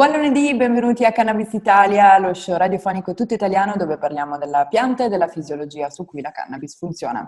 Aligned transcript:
Buon 0.00 0.12
lunedì, 0.12 0.54
benvenuti 0.54 1.04
a 1.04 1.12
Cannabis 1.12 1.52
Italia, 1.52 2.16
lo 2.16 2.32
show 2.32 2.56
radiofonico 2.56 3.12
tutto 3.12 3.34
italiano 3.34 3.74
dove 3.76 3.98
parliamo 3.98 4.38
della 4.38 4.64
pianta 4.64 5.04
e 5.04 5.08
della 5.10 5.28
fisiologia 5.28 5.90
su 5.90 6.06
cui 6.06 6.22
la 6.22 6.30
cannabis 6.30 6.78
funziona. 6.78 7.26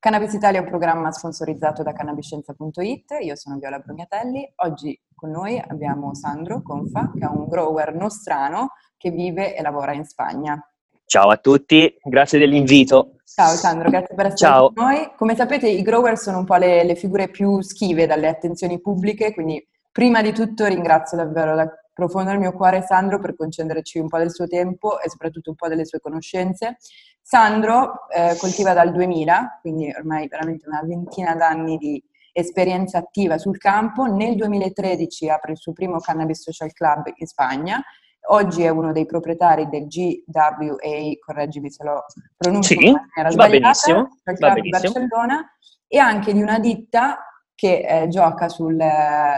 Cannabis 0.00 0.32
Italia 0.32 0.58
è 0.58 0.62
un 0.64 0.68
programma 0.68 1.12
sponsorizzato 1.12 1.84
da 1.84 1.92
cannabiscienza.it, 1.92 3.18
io 3.20 3.36
sono 3.36 3.58
Viola 3.58 3.78
Brugnatelli, 3.78 4.54
oggi 4.56 5.00
con 5.14 5.30
noi 5.30 5.62
abbiamo 5.64 6.16
Sandro 6.16 6.62
Confa 6.62 7.12
che 7.16 7.24
è 7.24 7.28
un 7.28 7.46
grower 7.46 7.94
nostrano 7.94 8.70
che 8.96 9.12
vive 9.12 9.54
e 9.54 9.62
lavora 9.62 9.92
in 9.92 10.04
Spagna. 10.04 10.60
Ciao 11.04 11.28
a 11.28 11.36
tutti, 11.36 11.94
grazie 12.02 12.40
dell'invito. 12.40 13.18
Ciao 13.24 13.54
Sandro, 13.54 13.88
grazie 13.88 14.16
per 14.16 14.26
essere 14.26 14.50
Ciao. 14.50 14.72
con 14.72 14.84
noi. 14.84 15.12
Come 15.16 15.36
sapete 15.36 15.68
i 15.68 15.82
grower 15.82 16.18
sono 16.18 16.38
un 16.38 16.44
po' 16.44 16.56
le, 16.56 16.82
le 16.82 16.96
figure 16.96 17.28
più 17.28 17.60
schive 17.60 18.06
dalle 18.06 18.26
attenzioni 18.26 18.80
pubbliche, 18.80 19.32
quindi 19.32 19.64
Prima 19.92 20.22
di 20.22 20.32
tutto 20.32 20.64
ringrazio 20.64 21.18
davvero 21.18 21.54
da 21.54 21.70
profondo 21.92 22.30
del 22.30 22.38
mio 22.38 22.52
cuore 22.52 22.80
Sandro 22.80 23.18
per 23.18 23.36
concederci 23.36 23.98
un 23.98 24.08
po' 24.08 24.16
del 24.16 24.32
suo 24.32 24.46
tempo 24.46 24.98
e 24.98 25.10
soprattutto 25.10 25.50
un 25.50 25.56
po' 25.56 25.68
delle 25.68 25.84
sue 25.84 26.00
conoscenze. 26.00 26.78
Sandro 27.20 28.08
eh, 28.08 28.34
coltiva 28.38 28.72
dal 28.72 28.90
2000, 28.90 29.58
quindi 29.60 29.92
ormai 29.94 30.28
veramente 30.28 30.66
una 30.66 30.80
ventina 30.82 31.34
d'anni 31.34 31.76
di 31.76 32.02
esperienza 32.32 32.98
attiva 32.98 33.36
sul 33.36 33.58
campo. 33.58 34.06
Nel 34.06 34.34
2013 34.34 35.28
apre 35.28 35.52
il 35.52 35.58
suo 35.58 35.72
primo 35.74 35.98
Cannabis 35.98 36.42
Social 36.42 36.72
Club 36.72 37.12
in 37.14 37.26
Spagna. 37.26 37.82
Oggi 38.28 38.62
è 38.62 38.68
uno 38.70 38.92
dei 38.92 39.04
proprietari 39.04 39.68
del 39.68 39.88
GWA, 39.88 40.78
correggimi 41.22 41.70
se 41.70 41.84
lo 41.84 42.04
pronuncio 42.36 42.74
sì, 42.74 42.86
in 42.86 42.92
maniera 42.92 43.24
va 43.24 43.30
sbagliata, 43.30 43.58
benissimo, 43.58 44.08
va 44.24 44.52
benissimo. 44.52 44.70
Barcellona, 44.70 45.56
e 45.86 45.98
anche 45.98 46.32
di 46.32 46.40
una 46.40 46.58
ditta 46.58 47.18
che 47.62 47.86
eh, 47.86 48.08
gioca 48.08 48.48
sul, 48.48 48.76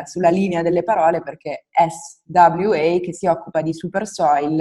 sulla 0.07 0.31
linea 0.31 0.63
delle 0.63 0.83
parole 0.83 1.21
perché 1.21 1.67
SWA 1.71 2.99
che 3.03 3.13
si 3.13 3.27
occupa 3.27 3.61
di 3.61 3.75
super 3.75 4.07
soil, 4.07 4.61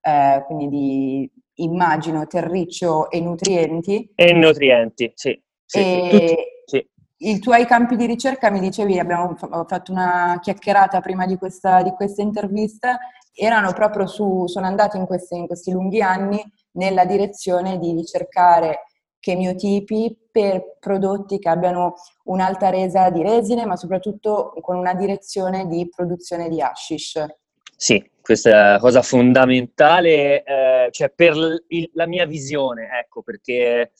eh, 0.00 0.42
quindi 0.46 0.68
di 0.70 1.32
immagino 1.56 2.26
terriccio 2.26 3.10
e 3.10 3.20
nutrienti. 3.20 4.10
E 4.14 4.32
nutrienti, 4.32 5.12
sì. 5.14 5.38
sì, 5.66 5.80
e 5.80 6.08
tutti, 6.08 6.36
sì. 6.64 6.88
I 7.28 7.38
tuoi 7.40 7.66
campi 7.66 7.96
di 7.96 8.06
ricerca, 8.06 8.50
mi 8.50 8.60
dicevi, 8.60 8.98
abbiamo 8.98 9.36
fatto 9.36 9.92
una 9.92 10.38
chiacchierata 10.40 11.02
prima 11.02 11.26
di 11.26 11.36
questa, 11.36 11.82
di 11.82 11.90
questa 11.90 12.22
intervista, 12.22 12.96
erano 13.34 13.74
proprio 13.74 14.06
su, 14.06 14.46
sono 14.46 14.64
andati 14.64 14.96
in 14.96 15.04
questi, 15.04 15.36
in 15.36 15.46
questi 15.46 15.72
lunghi 15.72 16.00
anni 16.00 16.42
nella 16.72 17.04
direzione 17.04 17.78
di 17.78 17.92
ricercare 17.92 18.84
chemiotipi 19.24 20.14
per 20.30 20.76
prodotti 20.78 21.38
che 21.38 21.48
abbiano 21.48 21.94
un'alta 22.24 22.68
resa 22.68 23.08
di 23.08 23.22
resine, 23.22 23.64
ma 23.64 23.74
soprattutto 23.74 24.52
con 24.60 24.76
una 24.76 24.92
direzione 24.92 25.66
di 25.66 25.88
produzione 25.88 26.50
di 26.50 26.60
hashish. 26.60 27.24
Sì, 27.74 28.10
questa 28.20 28.50
è 28.50 28.52
una 28.52 28.78
cosa 28.78 29.00
fondamentale, 29.00 30.44
eh, 30.44 30.88
cioè 30.90 31.08
per 31.08 31.34
il, 31.68 31.90
la 31.94 32.06
mia 32.06 32.26
visione, 32.26 32.88
ecco, 33.00 33.22
perché 33.22 33.92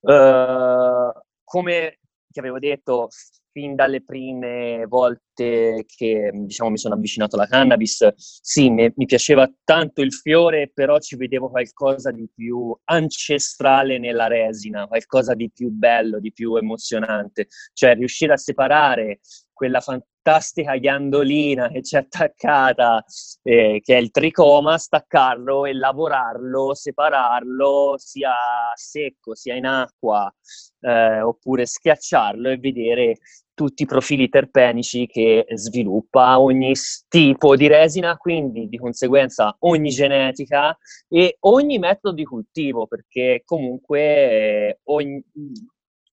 eh, 0.00 1.12
come 1.44 1.97
ti 2.30 2.38
avevo 2.38 2.58
detto 2.58 3.08
fin 3.50 3.74
dalle 3.74 4.04
prime 4.04 4.84
volte 4.86 5.84
che 5.86 6.30
diciamo, 6.32 6.70
mi 6.70 6.78
sono 6.78 6.94
avvicinato 6.94 7.36
alla 7.36 7.46
cannabis, 7.46 8.06
sì, 8.16 8.70
mi, 8.70 8.92
mi, 8.94 9.06
piaceva 9.06 9.50
tanto 9.64 10.02
il 10.02 10.12
fiore, 10.12 10.70
però 10.72 10.98
ci 10.98 11.16
vedevo 11.16 11.50
qualcosa 11.50 12.10
di 12.10 12.28
più 12.32 12.76
ancestrale 12.84 13.98
nella 13.98 14.28
resina, 14.28 14.86
qualcosa 14.86 15.34
di 15.34 15.50
più 15.50 15.70
bello, 15.70 16.20
di 16.20 16.32
più 16.32 16.54
emozionante, 16.56 17.48
cioè 17.72 17.94
riuscire 17.94 18.32
a 18.32 18.36
separare 18.36 19.20
quella 19.52 19.80
fantastica 20.28 20.76
ghiandolina 20.76 21.68
che 21.68 21.80
c'è 21.80 21.98
attaccata, 21.98 23.02
eh, 23.42 23.80
che 23.82 23.96
è 23.96 23.98
il 23.98 24.10
tricoma, 24.10 24.76
staccarlo 24.76 25.64
e 25.64 25.72
lavorarlo, 25.72 26.74
separarlo 26.74 27.94
sia 27.96 28.34
secco 28.74 29.34
sia 29.34 29.54
in 29.54 29.64
acqua, 29.64 30.32
eh, 30.80 31.22
oppure 31.22 31.64
schiacciarlo 31.64 32.50
e 32.50 32.58
vedere 32.58 33.16
tutti 33.54 33.82
i 33.82 33.86
profili 33.86 34.28
terpenici 34.28 35.06
che 35.06 35.46
sviluppa 35.54 36.38
ogni 36.38 36.74
tipo 37.08 37.56
di 37.56 37.66
resina, 37.66 38.16
quindi 38.16 38.68
di 38.68 38.76
conseguenza 38.76 39.56
ogni 39.60 39.88
genetica 39.88 40.76
e 41.08 41.38
ogni 41.40 41.78
metodo 41.78 42.14
di 42.14 42.24
cultivo, 42.24 42.86
perché 42.86 43.42
comunque 43.44 44.00
eh, 44.00 44.78
ogni, 44.84 45.24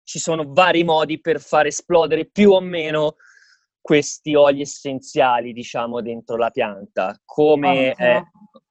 ci 0.04 0.18
sono 0.18 0.44
vari 0.52 0.84
modi 0.84 1.18
per 1.20 1.40
far 1.40 1.66
esplodere 1.66 2.26
più 2.26 2.50
o 2.50 2.60
meno 2.60 3.16
questi 3.82 4.34
oli 4.34 4.62
essenziali, 4.62 5.52
diciamo, 5.52 6.00
dentro 6.00 6.36
la 6.36 6.50
pianta. 6.50 7.14
Come, 7.24 7.92
eh, 7.94 8.22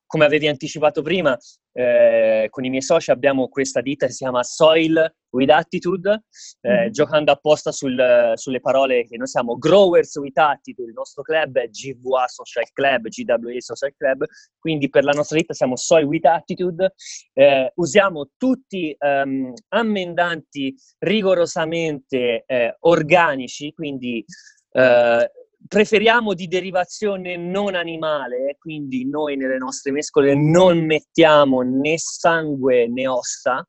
come 0.07 0.25
avevi 0.25 0.47
anticipato 0.47 1.01
prima, 1.01 1.37
eh, 1.73 2.47
con 2.49 2.65
i 2.65 2.69
miei 2.69 2.81
soci 2.81 3.11
abbiamo 3.11 3.47
questa 3.47 3.81
ditta 3.81 4.05
che 4.05 4.11
si 4.11 4.23
chiama 4.23 4.43
Soil 4.43 5.15
with 5.29 5.49
Attitude, 5.49 6.25
eh, 6.61 6.87
mm. 6.87 6.91
giocando 6.91 7.31
apposta 7.31 7.71
sul, 7.71 8.33
sulle 8.35 8.59
parole 8.59 9.05
che 9.05 9.15
noi 9.15 9.27
siamo 9.27 9.57
Growers 9.57 10.15
with 10.15 10.37
Attitude, 10.37 10.89
il 10.89 10.93
nostro 10.93 11.23
club 11.23 11.57
è 11.57 11.69
GVA 11.69 12.27
Social 12.27 12.69
Club, 12.73 13.07
GWA 13.07 13.59
Social 13.59 13.93
Club, 13.95 14.25
quindi 14.59 14.89
per 14.89 15.05
la 15.05 15.13
nostra 15.13 15.37
ditta 15.37 15.53
siamo 15.53 15.77
Soil 15.77 16.05
with 16.05 16.25
Attitude, 16.25 16.93
eh, 17.33 17.71
usiamo 17.75 18.31
tutti 18.37 18.93
um, 18.99 19.53
ammendanti 19.69 20.75
rigorosamente 20.99 22.43
eh, 22.45 22.75
organici, 22.81 23.71
quindi 23.71 24.25
eh, 24.71 25.31
preferiamo 25.67 26.33
di 26.33 26.47
derivazione 26.47 27.37
non 27.37 27.75
animale, 27.75 28.57
quindi 28.59 29.07
noi 29.07 29.37
nelle 29.37 29.57
nostre 29.57 29.91
mescole 29.91 30.35
non 30.35 30.85
mettiamo 30.85 31.61
né 31.61 31.97
sangue 31.97 32.87
né 32.87 33.07
ossa, 33.07 33.65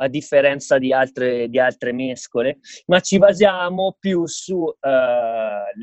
a 0.00 0.08
differenza 0.08 0.78
di 0.78 0.92
altre, 0.92 1.48
di 1.48 1.58
altre 1.58 1.92
mescole, 1.92 2.58
ma 2.86 3.00
ci 3.00 3.18
basiamo 3.18 3.96
più 3.98 4.26
su 4.26 4.56
uh, 4.56 4.74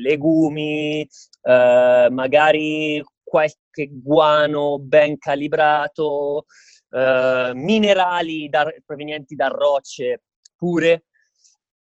legumi, 0.00 1.06
uh, 1.42 2.12
magari 2.12 3.02
qualche 3.22 3.90
guano 3.90 4.78
ben 4.78 5.18
calibrato, 5.18 6.46
uh, 6.90 7.54
minerali 7.54 8.48
da, 8.48 8.72
provenienti 8.84 9.34
da 9.34 9.48
rocce 9.48 10.22
pure, 10.56 11.04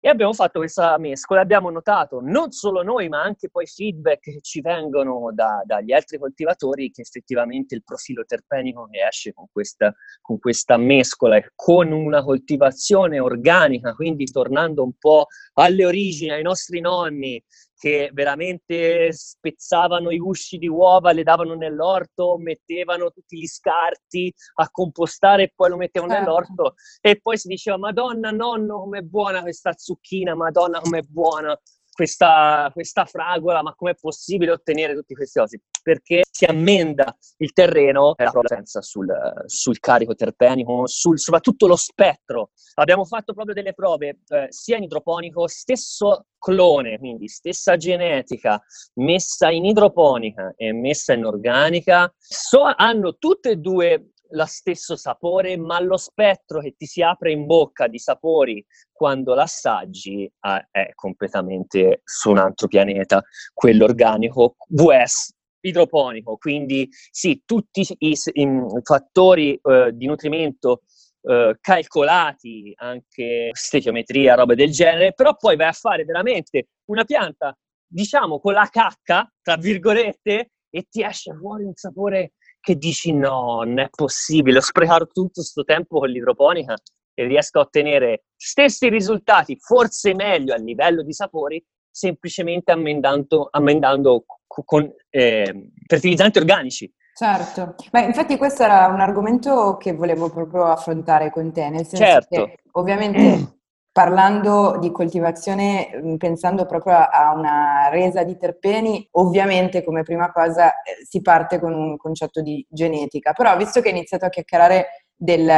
e 0.03 0.09
abbiamo 0.09 0.33
fatto 0.33 0.61
questa 0.61 0.97
mescola 0.97 1.43
abbiamo 1.43 1.69
notato, 1.71 2.21
non 2.23 2.53
solo 2.53 2.83
noi, 2.83 3.11
ma 3.11 3.23
anche 3.23 3.51
poi 3.51 3.67
feedback 3.67 4.21
che 4.21 4.41
ci 4.41 4.63
vengono 4.63 5.31
da, 5.33 5.63
dagli 5.65 5.93
altri 5.93 6.19
coltivatori, 6.19 6.91
che 6.91 7.03
effettivamente 7.03 7.75
il 7.75 7.85
profilo 7.85 8.25
terpenico 8.25 8.89
che 8.91 9.07
esce 9.07 9.35
con 9.35 9.47
questa, 9.53 9.95
con 10.23 10.39
questa 10.39 10.79
mescola 10.79 11.37
e 11.37 11.53
con 11.55 11.93
una 11.93 12.23
coltivazione 12.23 13.21
organica, 13.21 13.93
quindi 13.95 14.25
tornando 14.25 14.83
un 14.83 14.95
po' 14.99 15.27
alle 15.55 15.85
origini, 15.85 16.31
ai 16.31 16.43
nostri 16.43 16.81
nonni, 16.81 17.43
che 17.81 18.11
veramente 18.13 19.11
spezzavano 19.11 20.11
i 20.11 20.19
gusci 20.19 20.59
di 20.59 20.69
uova, 20.69 21.13
le 21.13 21.23
davano 21.23 21.55
nell'orto, 21.55 22.37
mettevano 22.37 23.11
tutti 23.11 23.39
gli 23.39 23.47
scarti 23.47 24.31
a 24.57 24.69
compostare 24.71 25.45
e 25.45 25.53
poi 25.57 25.71
lo 25.71 25.77
mettevano 25.79 26.13
certo. 26.13 26.29
nell'orto 26.29 26.75
e 27.01 27.19
poi 27.19 27.39
si 27.39 27.49
diceva 27.49 27.79
Madonna 27.79 28.31
nonno 28.31 28.81
com'è 28.81 29.01
buona 29.01 29.41
questa 29.41 29.73
zucchina, 29.75 30.35
Madonna 30.35 30.79
com'è 30.81 31.01
buona 31.09 31.59
questa, 32.01 32.71
questa 32.73 33.05
fragola, 33.05 33.63
ma 33.63 33.75
com'è 33.75 33.95
possibile 33.95 34.53
ottenere 34.53 34.95
tutti 34.95 35.13
questi 35.13 35.39
osi? 35.39 35.61
Perché 35.83 36.23
si 36.31 36.47
ammenda 36.47 37.15
il 37.37 37.53
terreno 37.53 38.17
e 38.17 38.25
la 38.25 38.31
presenza 38.31 38.81
sul, 38.81 39.07
sul 39.45 39.79
carico 39.81 40.15
terpenico, 40.15 40.87
sul, 40.87 41.19
soprattutto 41.19 41.67
lo 41.67 41.77
spettro. 41.77 42.53
Abbiamo 42.77 43.05
fatto 43.05 43.35
proprio 43.35 43.55
delle 43.55 43.75
prove 43.75 44.21
eh, 44.29 44.47
sia 44.49 44.79
in 44.79 44.85
idroponico, 44.85 45.47
stesso 45.47 46.25
clone, 46.39 46.99
quindi 46.99 47.29
stessa 47.29 47.77
genetica, 47.77 48.59
messa 48.95 49.51
in 49.51 49.67
idroponica 49.67 50.55
e 50.57 50.73
messa 50.73 51.13
in 51.13 51.27
organica, 51.27 52.11
so, 52.17 52.63
hanno 52.63 53.19
tutte 53.19 53.51
e 53.51 53.57
due 53.57 54.13
lo 54.31 54.45
stesso 54.47 54.97
sapore, 54.97 55.57
ma 55.57 55.81
lo 55.81 55.97
spettro 55.97 56.61
che 56.61 56.75
ti 56.77 56.87
si 56.87 57.03
apre 57.03 57.33
in 57.33 57.47
bocca 57.47 57.87
di 57.87 57.99
sapori 57.99 58.65
quando 58.93 59.35
l'assaggi 59.35 60.25
eh, 60.25 60.69
è 60.71 60.91
completamente 60.95 62.03
su 62.05 62.31
un 62.31 62.39
altro 62.39 62.69
pianeta, 62.69 63.23
quello 63.53 63.85
organico, 63.85 64.57
VS 64.69 65.35
idroponico, 65.61 66.37
quindi 66.37 66.89
sì, 67.11 67.43
tutti 67.45 67.87
i, 67.99 68.17
i 68.33 68.49
fattori 68.83 69.59
eh, 69.63 69.91
di 69.93 70.07
nutrimento 70.07 70.83
eh, 71.23 71.59
calcolati, 71.61 72.73
anche 72.77 73.51
stechiometria, 73.53 74.35
robe 74.35 74.55
del 74.55 74.71
genere, 74.71 75.13
però 75.13 75.37
poi 75.37 75.57
vai 75.57 75.69
a 75.69 75.73
fare 75.73 76.05
veramente 76.05 76.69
una 76.87 77.05
pianta, 77.05 77.57
diciamo, 77.87 78.41
con 78.41 78.55
la 78.55 78.69
cacca, 78.71 79.31
tra 79.43 79.57
virgolette, 79.57 80.53
e 80.71 80.87
ti 80.89 81.03
esce 81.03 81.35
fuori 81.35 81.65
un 81.65 81.75
sapore 81.75 82.33
che 82.61 82.77
dici 82.77 83.13
no, 83.13 83.63
non 83.65 83.79
è 83.79 83.89
possibile, 83.91 84.59
ho 84.59 84.63
sprecato 84.63 85.07
tutto 85.07 85.31
questo 85.35 85.65
tempo 85.65 85.99
con 85.99 86.09
l'idroponica 86.09 86.75
e 87.15 87.25
riesco 87.25 87.59
a 87.59 87.63
ottenere 87.63 88.25
stessi 88.37 88.89
risultati, 88.89 89.57
forse 89.59 90.15
meglio 90.15 90.55
a 90.55 90.59
livello 90.59 91.03
di 91.03 91.13
sapori, 91.13 91.65
semplicemente 91.91 92.71
ammendando, 92.73 93.49
ammendando 93.51 94.25
con 94.47 94.91
eh, 95.11 95.71
fertilizzanti 95.87 96.39
organici. 96.39 96.93
Certo, 97.13 97.75
ma 97.93 98.03
infatti 98.03 98.37
questo 98.37 98.63
era 98.63 98.87
un 98.87 99.01
argomento 99.01 99.77
che 99.77 99.93
volevo 99.93 100.31
proprio 100.31 100.65
affrontare 100.65 101.31
con 101.31 101.53
te, 101.53 101.69
nel 101.69 101.85
senso 101.85 102.05
certo. 102.05 102.45
che 102.45 102.59
ovviamente 102.73 103.59
parlando 104.01 104.79
di 104.81 104.91
coltivazione, 104.91 106.17
pensando 106.17 106.65
proprio 106.65 106.97
a 106.97 107.35
una 107.35 107.91
resa 107.91 108.25
di 108.25 108.39
terpeni, 108.39 109.07
ovviamente 109.13 109.85
come 109.85 110.05
prima 110.05 110.33
cosa 110.33 110.71
eh, 110.71 111.05
si 111.07 111.21
parte 111.21 111.61
con 111.61 111.75
un 111.75 111.99
concetto 111.99 112.41
di 112.41 112.67
genetica, 112.71 113.35
però 113.35 113.55
visto 113.59 113.83
che 113.83 113.89
hai 113.91 113.97
iniziato 113.97 114.25
a 114.25 114.31
chiacchierare 114.31 114.87
del, 115.15 115.53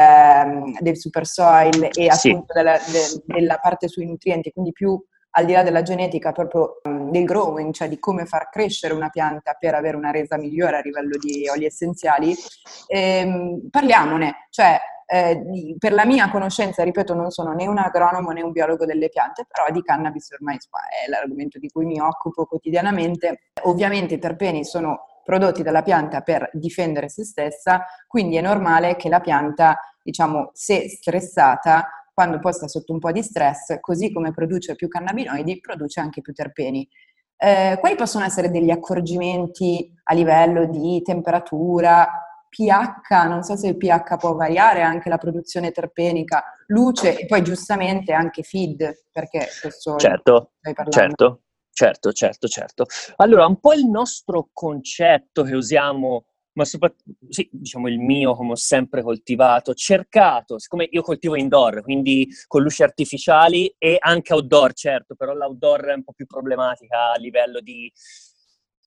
del 0.81 0.97
super 0.97 1.25
soil 1.25 1.89
e 1.93 2.09
appunto 2.09 2.53
della, 2.53 2.73
de, 2.79 3.23
della 3.33 3.59
parte 3.59 3.87
sui 3.87 4.07
nutrienti, 4.07 4.51
quindi 4.51 4.73
più 4.73 5.01
al 5.35 5.45
di 5.45 5.53
là 5.53 5.63
della 5.63 5.83
genetica, 5.83 6.33
proprio 6.33 6.81
del 6.83 7.25
growing, 7.25 7.73
cioè 7.73 7.89
di 7.89 7.99
come 7.99 8.27
far 8.27 8.49
crescere 8.49 8.95
una 8.95 9.09
pianta 9.09 9.57
per 9.59 9.75
avere 9.75 9.97
una 9.97 10.11
resa 10.11 10.37
migliore 10.37 10.79
a 10.79 10.81
livello 10.81 11.17
di 11.19 11.49
oli 11.49 11.65
essenziali, 11.65 12.35
ehm, 12.89 13.69
parliamone, 13.71 14.47
cioè 14.51 14.79
eh, 15.07 15.77
per 15.79 15.93
la 15.93 16.07
mia 16.07 16.31
conoscenza, 16.31 16.83
ripeto, 16.83 17.15
non 17.15 17.31
sono 17.31 17.53
né 17.53 17.67
un 17.67 17.77
agronomo 17.77 18.31
né 18.31 18.43
un 18.43 18.51
biologo 18.51 18.87
delle 18.87 19.11
piante, 19.11 19.45
però 19.47 19.71
di 19.71 19.83
cannabis 19.83 20.31
ormai 20.33 20.57
è 20.57 21.09
l'argomento 21.09 21.59
di 21.59 21.69
cui 21.69 21.85
mi 21.85 22.01
occupo 22.01 22.47
quotidianamente. 22.47 23.51
Ovviamente 23.65 24.15
i 24.15 24.19
terpeni 24.19 24.65
sono 24.65 25.21
prodotti 25.23 25.63
dalla 25.63 25.83
pianta 25.83 26.23
per 26.23 26.49
difendere 26.55 27.09
se 27.09 27.25
stessa, 27.25 27.85
quindi 28.07 28.37
è 28.37 28.41
normale 28.41 28.97
che 28.97 29.09
la 29.11 29.21
pianta, 29.21 29.79
diciamo, 30.03 30.51
se 30.55 30.89
stressata, 30.89 32.02
quando 32.13 32.39
poi 32.39 32.53
sta 32.53 32.69
sotto 32.69 32.93
un 32.93 32.99
po' 32.99 33.13
di 33.13 33.23
stress, 33.23 33.79
così 33.81 34.13
come 34.13 34.33
produce 34.33 34.75
più 34.75 34.89
cannabinoidi, 34.89 35.61
produce 35.61 36.01
anche 36.01 36.21
più 36.21 36.33
terpeni. 36.33 36.87
Eh, 37.37 37.77
quali 37.81 37.97
possono 37.97 38.25
essere 38.25 38.51
degli 38.51 38.71
accorgimenti 38.71 39.93
a 40.05 40.15
livello 40.15 40.67
di 40.67 41.03
temperatura, 41.03 42.09
pH, 42.49 43.27
non 43.27 43.43
so 43.43 43.57
se 43.57 43.69
il 43.69 43.79
pH 43.79 44.17
può 44.19 44.35
variare 44.35 44.83
anche 44.83 45.09
la 45.09 45.17
produzione 45.17 45.73
terpenica, 45.73 46.45
luce 46.67 47.19
e 47.19 47.27
poi 47.27 47.43
giustamente 47.43 48.13
anche 48.13 48.43
feed, 48.43 49.07
perché 49.11 49.49
questo 49.61 49.97
certo, 49.97 50.53
stai 50.59 50.75
parlando. 50.75 50.97
Certo, 51.01 51.41
certo, 51.73 52.13
certo, 52.13 52.49
certo. 52.49 52.85
Allora, 53.17 53.47
un 53.47 53.59
po' 53.59 53.73
il 53.73 53.87
nostro 53.87 54.51
concetto 54.53 55.43
che 55.45 55.55
usiamo 55.55 56.27
ma 56.55 56.65
soprattutto, 56.65 57.17
sì, 57.29 57.49
diciamo 57.51 57.89
il 57.89 57.99
mio 57.99 58.35
come 58.35 58.53
ho 58.53 58.57
sempre 58.57 59.03
coltivato, 59.03 59.75
cercato, 59.75 60.59
siccome 60.59 60.89
io 60.91 61.03
coltivo 61.03 61.37
indoor, 61.37 61.83
quindi 61.83 62.29
con 62.47 62.63
luci 62.63 62.83
artificiali 62.83 63.75
e 63.79 63.97
anche 63.99 64.33
outdoor, 64.35 64.73
certo, 64.75 65.15
però 65.15 65.33
l'outdoor 65.35 65.85
è 65.87 65.95
un 65.95 66.05
po' 66.05 66.13
più 66.13 66.27
problematica 66.27 67.13
a 67.13 67.19
livello 67.19 67.61
di 67.61 67.91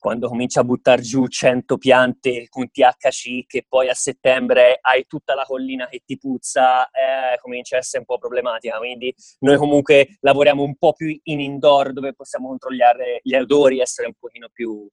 quando 0.06 0.27
cominci 0.27 0.59
a 0.59 0.63
buttare 0.63 1.01
giù 1.01 1.25
100 1.25 1.79
piante 1.79 2.45
con 2.47 2.69
THC 2.69 3.47
che 3.47 3.65
poi 3.68 3.89
a 3.89 3.95
settembre 3.95 4.77
hai 4.79 5.07
tutta 5.07 5.33
la 5.33 5.45
collina 5.45 5.88
che 5.88 6.03
ti 6.06 6.15
puzza, 6.19 6.85
eh, 6.89 7.39
comincia 7.41 7.77
a 7.77 7.79
essere 7.79 8.00
un 8.00 8.06
po' 8.06 8.19
problematica. 8.19 8.77
Quindi 8.77 9.11
noi 9.39 9.57
comunque 9.57 10.18
lavoriamo 10.19 10.61
un 10.61 10.75
po' 10.75 10.94
più 10.94 11.07
in 11.23 11.39
indoor 11.39 11.91
dove 11.91 12.13
possiamo 12.13 12.50
controllare 12.50 13.19
gli 13.23 13.33
odori, 13.33 13.79
essere 13.79 14.06
un 14.06 14.13
pochino 14.19 14.47
più, 14.53 14.88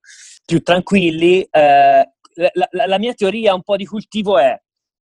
più 0.46 0.62
tranquilli. 0.62 1.42
Eh, 1.42 2.10
la, 2.34 2.68
la, 2.70 2.86
la 2.86 2.98
mia 2.98 3.14
teoria 3.14 3.54
un 3.54 3.62
po' 3.62 3.76
di 3.76 3.86
cultivo 3.86 4.38
è 4.38 4.60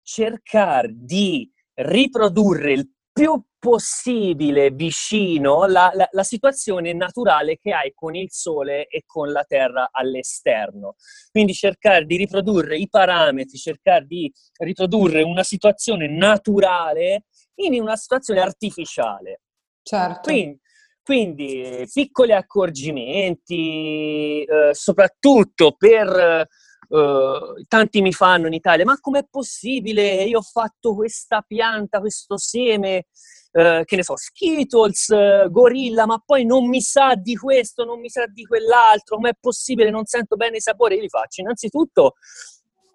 cercare 0.02 0.92
di 0.94 1.50
riprodurre 1.76 2.74
il 2.74 2.92
più 3.12 3.42
possibile 3.60 4.72
vicino 4.72 5.66
la, 5.66 5.92
la, 5.94 6.08
la, 6.12 6.24
situazione 6.24 6.94
naturale 6.94 7.58
che 7.58 7.72
hai 7.72 7.94
con 7.94 8.16
il 8.16 8.30
sole 8.30 8.88
e 8.88 9.04
con 9.06 9.32
la 9.32 9.44
terra 9.44 9.90
all'esterno. 9.92 10.96
Quindi 11.32 11.54
cercare 11.54 12.06
di 12.06 12.18
riprodurre 12.18 12.76
i 12.76 12.90
parametri, 12.90 13.58
cercare 13.58 14.06
di 14.06 14.30
riprodurre 14.58 15.22
una 15.22 15.44
situazione 15.44 16.10
naturale 16.10 17.26
in 17.56 17.80
una 17.80 17.96
situazione 17.96 18.42
artificiale. 18.42 19.42
Certo. 19.82 20.22
Quindi, 20.24 20.60
quindi 21.02 21.88
piccoli 21.94 22.34
accorgimenti, 22.34 24.44
eh, 24.44 24.74
soprattutto 24.74 25.76
per 25.78 26.48
Uh, 26.94 27.64
tanti 27.68 28.02
mi 28.02 28.14
fanno 28.14 28.46
in 28.46 28.54
Italia, 28.54 28.86
ma 28.86 29.00
com'è 29.00 29.26
possibile? 29.28 30.26
Io 30.26 30.38
ho 30.38 30.42
fatto 30.44 30.94
questa 30.94 31.42
pianta, 31.42 32.00
questo 32.00 32.38
seme, 32.38 33.08
uh, 33.54 33.84
che 33.84 33.96
ne 33.96 34.04
so, 34.04 34.16
Skittles, 34.16 35.08
uh, 35.08 35.50
Gorilla, 35.50 36.06
ma 36.06 36.22
poi 36.24 36.46
non 36.46 36.70
mi 36.70 36.82
sa 36.82 37.16
di 37.16 37.36
questo, 37.36 37.84
non 37.84 38.00
mi 38.00 38.10
sa 38.10 38.28
di 38.28 38.46
quell'altro, 38.46 39.16
com'è 39.16 39.32
possibile? 39.40 39.90
Non 39.90 40.06
sento 40.06 40.36
bene 40.36 40.58
i 40.58 40.62
sapori, 40.62 40.94
io 40.94 41.02
li 41.02 41.10
faccio. 41.10 41.42
Innanzitutto, 41.42 42.14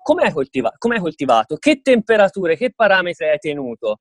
com'è, 0.00 0.32
coltiva- 0.32 0.74
com'è 0.78 1.00
coltivato? 1.00 1.56
Che 1.56 1.80
temperature, 1.82 2.56
che 2.56 2.72
parametri 2.72 3.28
hai 3.30 3.38
tenuto? 3.38 3.98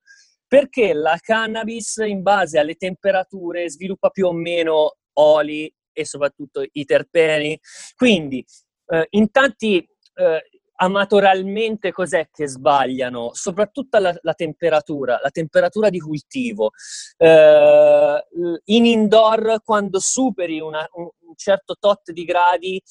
Perché 0.47 0.93
la 0.93 1.17
cannabis, 1.19 1.95
in 2.05 2.21
base 2.21 2.59
alle 2.59 2.75
temperature, 2.75 3.67
sviluppa 3.67 4.09
più 4.09 4.27
o 4.27 4.31
meno 4.31 4.97
oli 5.13 5.73
e 5.91 6.05
soprattutto 6.05 6.63
i 6.71 6.85
terpeni. 6.85 7.59
Quindi 7.95 8.45
eh, 8.87 9.07
in 9.11 9.31
tanti 9.31 9.77
eh, 10.15 10.49
amatorialmente 10.79 11.91
cos'è 11.91 12.29
che 12.31 12.47
sbagliano? 12.47 13.31
Soprattutto 13.33 13.97
la, 13.99 14.15
la 14.21 14.33
temperatura, 14.33 15.19
la 15.21 15.29
temperatura 15.29 15.89
di 15.89 15.99
cultivo. 15.99 16.71
Eh, 17.17 18.25
in 18.65 18.85
indoor, 18.85 19.61
quando 19.63 19.99
superi 19.99 20.59
una, 20.59 20.87
un, 20.93 21.09
un 21.19 21.35
certo 21.35 21.75
tot 21.79 22.11
di 22.11 22.23
gradi, 22.23 22.81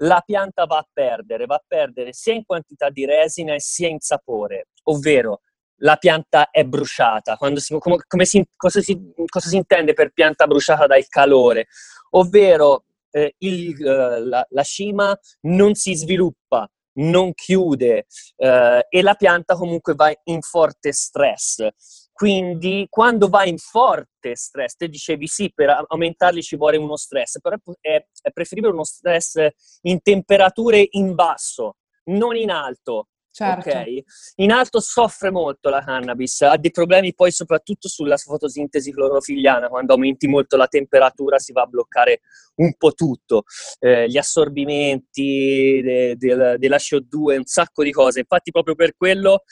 la 0.00 0.22
pianta 0.24 0.64
va 0.66 0.78
a 0.78 0.88
perdere, 0.92 1.46
va 1.46 1.54
a 1.54 1.64
perdere 1.66 2.12
sia 2.12 2.34
in 2.34 2.44
quantità 2.44 2.90
di 2.90 3.06
resina 3.06 3.54
sia 3.58 3.88
in 3.88 4.00
sapore, 4.00 4.68
ovvero 4.84 5.40
la 5.80 5.96
pianta 5.96 6.50
è 6.50 6.64
bruciata. 6.64 7.36
Si, 7.56 7.76
come, 7.78 7.98
come 8.06 8.24
si, 8.24 8.44
cosa, 8.56 8.80
si, 8.80 8.98
cosa, 9.26 9.48
si, 9.48 9.56
intende 9.56 9.92
per 9.92 10.10
pianta 10.12 10.46
bruciata 10.46 10.86
dal 10.86 11.06
calore? 11.08 11.66
Ovvero 12.10 12.84
eh, 13.16 13.34
il, 13.38 13.82
eh, 13.82 14.20
la, 14.20 14.46
la, 14.46 14.62
cima 14.62 15.18
non 15.42 15.74
si 15.74 15.94
sviluppa, 15.94 16.68
non 16.98 17.32
chiude 17.32 18.06
eh, 18.36 18.86
e 18.88 19.02
la 19.02 19.14
pianta 19.14 19.54
comunque 19.54 19.94
va 19.94 20.12
in 20.24 20.42
forte 20.42 20.92
stress. 20.92 21.66
Quindi 22.12 22.86
quando 22.88 23.28
va 23.28 23.44
in 23.44 23.58
forte 23.58 24.36
stress, 24.36 24.76
te 24.76 24.88
dicevi 24.88 25.26
sì, 25.26 25.52
per 25.54 25.84
aumentarli 25.86 26.42
ci 26.42 26.56
vuole 26.56 26.76
uno 26.78 26.96
stress, 26.96 27.40
però 27.40 27.56
è, 27.80 28.06
è 28.22 28.30
preferibile 28.32 28.72
uno 28.72 28.84
stress 28.84 29.46
in 29.82 30.00
temperature 30.02 30.86
in 30.90 31.14
basso, 31.14 31.76
non 32.04 32.36
in 32.36 32.50
alto, 32.50 33.08
Certo. 33.36 33.68
Okay? 33.68 34.02
In 34.36 34.50
alto 34.50 34.80
soffre 34.80 35.30
molto 35.30 35.68
la 35.68 35.82
cannabis, 35.84 36.40
ha 36.40 36.56
dei 36.56 36.70
problemi 36.70 37.12
poi 37.12 37.30
soprattutto 37.30 37.86
sulla 37.86 38.16
fotosintesi 38.16 38.90
clorofiliana, 38.90 39.68
quando 39.68 39.92
aumenti 39.92 40.26
molto 40.26 40.56
la 40.56 40.68
temperatura 40.68 41.38
si 41.38 41.52
va 41.52 41.60
a 41.60 41.66
bloccare 41.66 42.20
un 42.54 42.72
po' 42.78 42.92
tutto, 42.92 43.42
eh, 43.80 44.08
gli 44.08 44.16
assorbimenti 44.16 45.82
de, 45.82 46.16
de, 46.16 46.56
della 46.56 46.76
CO2, 46.78 47.36
un 47.36 47.44
sacco 47.44 47.82
di 47.82 47.92
cose. 47.92 48.20
Infatti 48.20 48.50
proprio 48.50 48.74
per 48.74 48.96
quello 48.96 49.42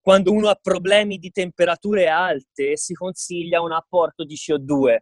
quando 0.00 0.30
uno 0.30 0.48
ha 0.48 0.54
problemi 0.54 1.18
di 1.18 1.32
temperature 1.32 2.06
alte 2.06 2.76
si 2.76 2.94
consiglia 2.94 3.60
un 3.60 3.72
apporto 3.72 4.22
di 4.22 4.36
CO2 4.36 4.96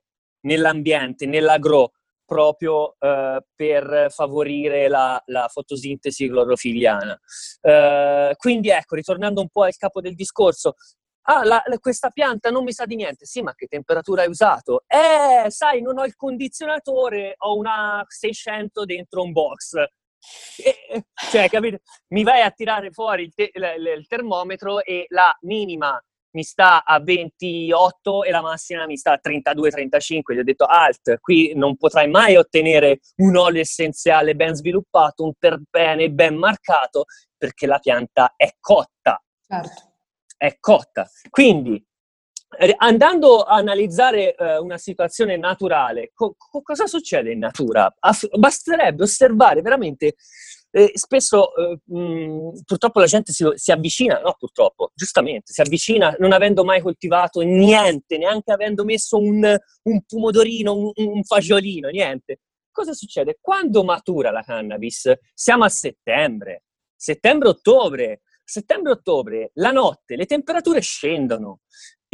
nell'ambiente, 0.47 1.27
nell'agro, 1.27 1.93
proprio 2.27 2.97
eh, 2.99 3.41
per 3.55 4.07
favorire 4.11 4.89
la, 4.89 5.21
la 5.27 5.49
fotosintesi 5.49 6.29
clorofiliana. 6.29 7.19
Eh, 7.63 8.35
quindi 8.37 8.69
ecco, 8.69 8.97
ritornando 8.97 9.41
un 9.41 9.49
po' 9.49 9.63
al 9.63 9.77
capo 9.77 10.01
del 10.01 10.15
discorso, 10.15 10.75
ah, 11.23 11.45
la, 11.45 11.63
questa 11.81 12.11
pianta 12.11 12.51
non 12.51 12.65
mi 12.65 12.73
sa 12.73 12.85
di 12.85 12.97
niente. 12.97 13.25
Sì, 13.25 13.41
ma 13.43 13.55
che 13.55 13.67
temperatura 13.67 14.23
hai 14.23 14.29
usato? 14.29 14.85
Eh, 14.87 15.51
sai, 15.51 15.81
non 15.81 15.99
ho 15.99 16.05
il 16.05 16.17
condizionatore, 16.17 17.35
ho 17.39 17.57
una 17.57 18.05
600 18.07 18.85
dentro 18.85 19.23
un 19.23 19.33
box. 19.33 19.75
E, 20.63 21.05
cioè, 21.31 21.49
capito? 21.49 21.79
Mi 22.09 22.23
vai 22.25 22.43
a 22.43 22.51
tirare 22.51 22.91
fuori 22.91 23.25
il, 23.25 23.35
te- 23.35 23.53
il 23.55 24.07
termometro 24.09 24.83
e 24.83 25.07
la 25.09 25.37
minima 25.43 26.01
mi 26.37 26.43
sta 26.43 26.85
a 26.85 27.01
28 27.01 28.23
e 28.23 28.31
la 28.31 28.43
massima 28.43 28.85
mi 28.85 28.99
sta 28.99 29.13
a 29.13 29.21
32-35. 29.23 30.35
Gli 30.35 30.39
ho 30.39 30.45
detto 30.45 30.67
alt, 30.67 31.19
qui 31.19 31.55
non 31.55 31.77
potrai 31.77 32.09
mai 32.11 32.37
ottenere 32.37 33.01
un 33.17 33.37
olio 33.37 33.63
essenziale 33.63 34.35
ben 34.35 34.55
sviluppato, 34.55 35.25
un 35.25 35.33
terpene 35.39 36.11
ben 36.11 36.37
marcato, 36.37 37.07
perché 37.37 37.67
la 37.67 37.79
pianta 37.79 38.35
è 38.37 38.55
cotta. 38.61 39.21
Certo. 39.49 39.95
È 40.37 40.57
cotta. 40.61 41.09
Quindi, 41.31 41.83
andando 42.77 43.41
a 43.41 43.57
analizzare 43.57 44.35
uh, 44.37 44.63
una 44.63 44.77
situazione 44.77 45.39
naturale, 45.39 46.11
co- 46.13 46.37
cosa 46.37 46.87
succede 46.87 47.33
in 47.33 47.39
natura? 47.39 47.95
Aff- 47.99 48.37
basterebbe 48.37 49.05
osservare 49.05 49.63
veramente 49.63 50.17
spesso 50.95 51.55
eh, 51.57 51.79
mh, 51.85 52.65
purtroppo 52.65 53.01
la 53.01 53.07
gente 53.07 53.33
si, 53.33 53.45
si, 53.55 53.73
avvicina, 53.73 54.21
no 54.21 54.35
purtroppo, 54.39 54.93
giustamente, 54.95 55.53
si 55.53 55.61
avvicina 55.61 56.15
non 56.19 56.33
avendo 56.33 56.65
mai 56.65 56.83
coltivato 56.83 57.41
niente, 57.41 58.19
neanche 58.19 58.53
avendo 58.53 58.85
messo 58.85 59.19
un, 59.19 59.57
un 59.83 60.03
pomodorino, 60.07 60.75
un, 60.75 60.93
un 60.95 61.23
fagiolino, 61.25 61.89
niente. 61.89 62.41
Cosa 62.71 62.93
succede? 62.93 63.39
Quando 63.41 63.85
matura 63.85 64.31
la 64.31 64.43
cannabis? 64.43 65.11
Siamo 65.33 65.65
a 65.65 65.69
settembre, 65.69 66.65
settembre-ottobre. 66.95 68.21
Settembre-ottobre, 68.49 69.51
la 69.55 69.73
notte, 69.73 70.15
le 70.15 70.25
temperature 70.25 70.81
scendono. 70.81 71.63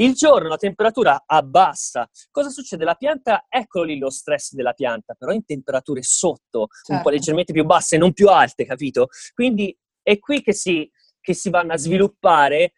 Il 0.03 0.15
giorno 0.15 0.49
la 0.49 0.57
temperatura 0.57 1.23
abbassa. 1.25 2.11
Cosa 2.33 2.49
succede? 2.49 2.85
La 2.85 2.97
pianta, 2.97 3.47
eccolo 3.49 3.85
lì 3.85 3.99
lo 3.99 4.11
stress 4.11 4.53
della 4.53 4.73
pianta, 4.73 5.15
però 5.15 5.31
in 5.31 5.45
temperature 5.45 6.03
sotto, 6.03 6.67
certo. 6.67 6.93
un 6.93 6.97
po' 6.97 7.05
certo. 7.05 7.11
leggermente 7.11 7.53
più 7.53 7.65
basse, 7.65 7.99
non 7.99 8.13
più 8.13 8.29
alte, 8.29 8.65
capito? 8.65 9.09
Quindi 9.33 9.77
è 10.03 10.19
qui 10.19 10.43
che 10.43 10.53
si, 10.53 10.91
che 11.21 11.35
si 11.35 11.51
vanno 11.51 11.75
a 11.75 11.77
sviluppare 11.77 12.73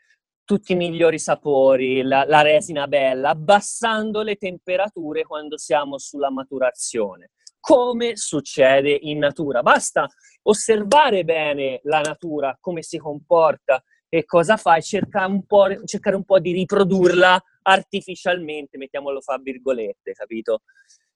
tutti 0.44 0.72
i 0.72 0.76
migliori 0.76 1.18
sapori, 1.18 2.02
la, 2.02 2.26
la 2.26 2.42
resina 2.42 2.86
bella, 2.86 3.30
abbassando 3.30 4.20
le 4.20 4.36
temperature 4.36 5.22
quando 5.24 5.56
siamo 5.56 5.96
sulla 5.96 6.30
maturazione 6.30 7.30
come 7.64 8.14
succede 8.14 8.94
in 9.00 9.16
natura. 9.16 9.62
Basta 9.62 10.06
osservare 10.42 11.24
bene 11.24 11.80
la 11.84 12.02
natura, 12.02 12.58
come 12.60 12.82
si 12.82 12.98
comporta 12.98 13.82
e 14.14 14.24
cosa 14.26 14.56
fa 14.56 14.76
e 14.76 14.82
cercare 14.82 15.26
un 15.26 15.44
po', 15.44 15.66
cercare 15.84 16.14
un 16.14 16.22
po 16.22 16.38
di 16.38 16.52
riprodurla 16.52 17.42
artificialmente, 17.62 18.78
mettiamolo 18.78 19.20
fra 19.20 19.38
virgolette, 19.38 20.12
capito? 20.12 20.62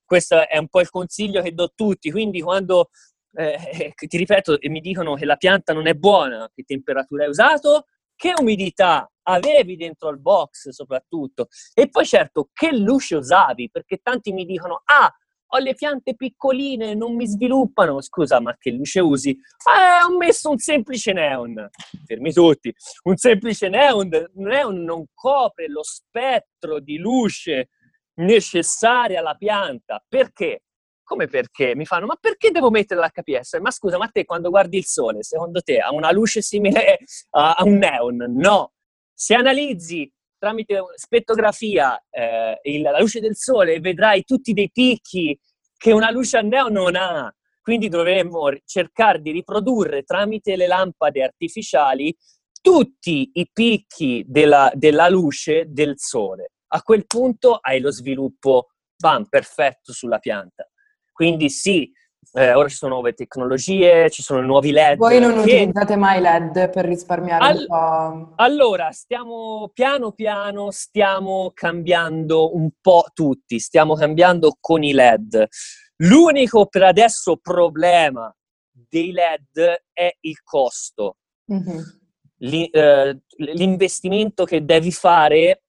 Questo 0.04 0.48
è 0.48 0.58
un 0.58 0.66
po' 0.66 0.80
il 0.80 0.90
consiglio 0.90 1.40
che 1.40 1.54
do 1.54 1.64
a 1.64 1.72
tutti, 1.72 2.10
quindi 2.10 2.40
quando, 2.40 2.90
eh, 3.34 3.94
ti 3.94 4.16
ripeto, 4.16 4.58
mi 4.62 4.80
dicono 4.80 5.14
che 5.14 5.26
la 5.26 5.36
pianta 5.36 5.72
non 5.72 5.86
è 5.86 5.94
buona, 5.94 6.50
che 6.52 6.64
temperatura 6.64 7.22
hai 7.22 7.28
usato, 7.28 7.86
che 8.16 8.32
umidità 8.36 9.08
avevi 9.22 9.76
dentro 9.76 10.08
il 10.08 10.18
box 10.18 10.70
soprattutto, 10.70 11.46
e 11.74 11.88
poi 11.88 12.04
certo 12.04 12.48
che 12.52 12.76
luce 12.76 13.14
usavi, 13.14 13.70
perché 13.70 13.98
tanti 14.02 14.32
mi 14.32 14.44
dicono, 14.44 14.82
ah, 14.86 15.08
ho 15.50 15.58
le 15.58 15.74
piante 15.74 16.14
piccoline, 16.14 16.94
non 16.94 17.14
mi 17.14 17.26
sviluppano. 17.26 18.00
Scusa, 18.00 18.40
ma 18.40 18.56
che 18.58 18.70
luce 18.70 19.00
usi? 19.00 19.30
Eh, 19.30 20.04
ho 20.04 20.16
messo 20.16 20.50
un 20.50 20.58
semplice 20.58 21.12
neon. 21.12 21.68
Fermi 22.04 22.32
tutti. 22.32 22.74
Un 23.04 23.16
semplice 23.16 23.68
neon, 23.68 24.08
neon 24.34 24.82
non 24.82 25.06
copre 25.14 25.68
lo 25.68 25.82
spettro 25.82 26.80
di 26.80 26.98
luce 26.98 27.70
necessaria 28.14 29.20
alla 29.20 29.34
pianta. 29.34 30.04
Perché? 30.06 30.62
Come 31.02 31.26
perché? 31.26 31.74
Mi 31.74 31.86
fanno, 31.86 32.04
ma 32.04 32.16
perché 32.20 32.50
devo 32.50 32.70
mettere 32.70 33.00
l'HPS? 33.00 33.54
Ma 33.60 33.70
scusa, 33.70 33.96
ma 33.96 34.08
te 34.08 34.26
quando 34.26 34.50
guardi 34.50 34.76
il 34.76 34.84
sole, 34.84 35.22
secondo 35.22 35.62
te 35.62 35.78
ha 35.78 35.90
una 35.90 36.12
luce 36.12 36.42
simile 36.42 36.98
a, 37.30 37.56
un 37.60 37.78
neon? 37.78 38.26
No. 38.36 38.72
Se 39.14 39.34
analizzi 39.34 40.12
tramite 40.38 40.80
spettografia 40.94 42.02
eh, 42.10 42.58
il, 42.62 42.82
la 42.82 42.98
luce 42.98 43.20
del 43.20 43.36
sole 43.36 43.80
vedrai 43.80 44.24
tutti 44.24 44.52
dei 44.52 44.70
picchi 44.70 45.38
che 45.76 45.92
una 45.92 46.10
luce 46.10 46.38
a 46.38 46.40
neon 46.40 46.72
non 46.72 46.96
ha. 46.96 47.32
Quindi 47.60 47.88
dovremmo 47.88 48.50
cercare 48.64 49.20
di 49.20 49.30
riprodurre 49.30 50.02
tramite 50.02 50.56
le 50.56 50.66
lampade 50.66 51.22
artificiali 51.22 52.16
tutti 52.60 53.30
i 53.34 53.48
picchi 53.52 54.24
della, 54.26 54.70
della 54.74 55.08
luce 55.08 55.66
del 55.68 55.94
sole. 55.96 56.52
A 56.68 56.82
quel 56.82 57.06
punto 57.06 57.58
hai 57.60 57.80
lo 57.80 57.90
sviluppo, 57.90 58.68
bam, 58.96 59.26
perfetto 59.26 59.92
sulla 59.92 60.18
pianta. 60.18 60.68
Quindi 61.12 61.50
sì, 61.50 61.90
eh, 62.32 62.52
ora 62.52 62.68
ci 62.68 62.76
sono 62.76 62.94
nuove 62.94 63.14
tecnologie, 63.14 64.10
ci 64.10 64.22
sono 64.22 64.40
nuovi 64.40 64.70
LED. 64.70 64.98
Voi 64.98 65.18
non 65.18 65.32
che... 65.32 65.40
utilizzate 65.40 65.96
mai 65.96 66.20
LED 66.20 66.70
per 66.70 66.84
risparmiare 66.84 67.44
All... 67.44 67.66
un 67.68 68.26
po'? 68.26 68.32
Allora, 68.36 68.90
stiamo 68.92 69.70
piano 69.72 70.12
piano, 70.12 70.70
stiamo 70.70 71.50
cambiando 71.54 72.54
un 72.54 72.70
po' 72.80 73.06
tutti, 73.14 73.58
stiamo 73.58 73.94
cambiando 73.94 74.56
con 74.60 74.82
i 74.82 74.92
LED. 74.92 75.46
L'unico 75.96 76.66
per 76.66 76.82
adesso 76.84 77.36
problema 77.36 78.32
dei 78.70 79.12
LED 79.12 79.82
è 79.92 80.16
il 80.20 80.42
costo. 80.42 81.16
Mm-hmm. 81.52 81.78
Eh, 82.40 83.20
l'investimento 83.36 84.44
che 84.44 84.64
devi 84.64 84.92
fare 84.92 85.62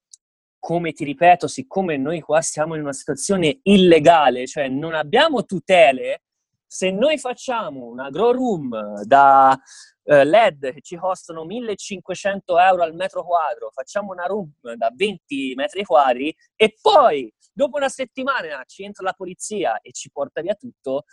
come 0.60 0.92
ti 0.92 1.06
ripeto, 1.06 1.48
siccome 1.48 1.98
noi 1.98 2.20
qua 2.20 2.42
siamo 2.42 2.76
in 2.76 2.82
una 2.82 2.94
situazione 2.94 3.60
illegale, 3.64 4.46
cioè 4.46 4.68
non 4.68 4.94
abbiamo 4.94 5.46
tutele, 5.46 6.24
se 6.72 6.92
noi 6.92 7.18
facciamo 7.18 7.86
una 7.88 8.12
grow 8.12 8.32
room 8.32 9.02
da 9.02 9.60
eh, 10.04 10.24
LED 10.24 10.72
che 10.72 10.82
ci 10.82 10.98
costano 10.98 11.44
1500 11.44 12.60
euro 12.60 12.84
al 12.84 12.94
metro 12.94 13.24
quadro, 13.26 13.72
facciamo 13.72 14.12
una 14.12 14.26
room 14.26 14.52
da 14.76 14.92
20 14.94 15.54
metri 15.56 15.84
quadri 15.84 16.34
e 16.56 16.78
poi 16.80 17.34
dopo 17.52 17.78
una 17.78 17.90
settimana 17.90 18.64
ci 18.68 18.84
entra 18.84 19.04
la 19.04 19.14
polizia 19.14 19.80
e 19.82 19.92
ci 19.92 20.12
porta 20.12 20.42
via 20.42 20.54
tutto, 20.54 21.06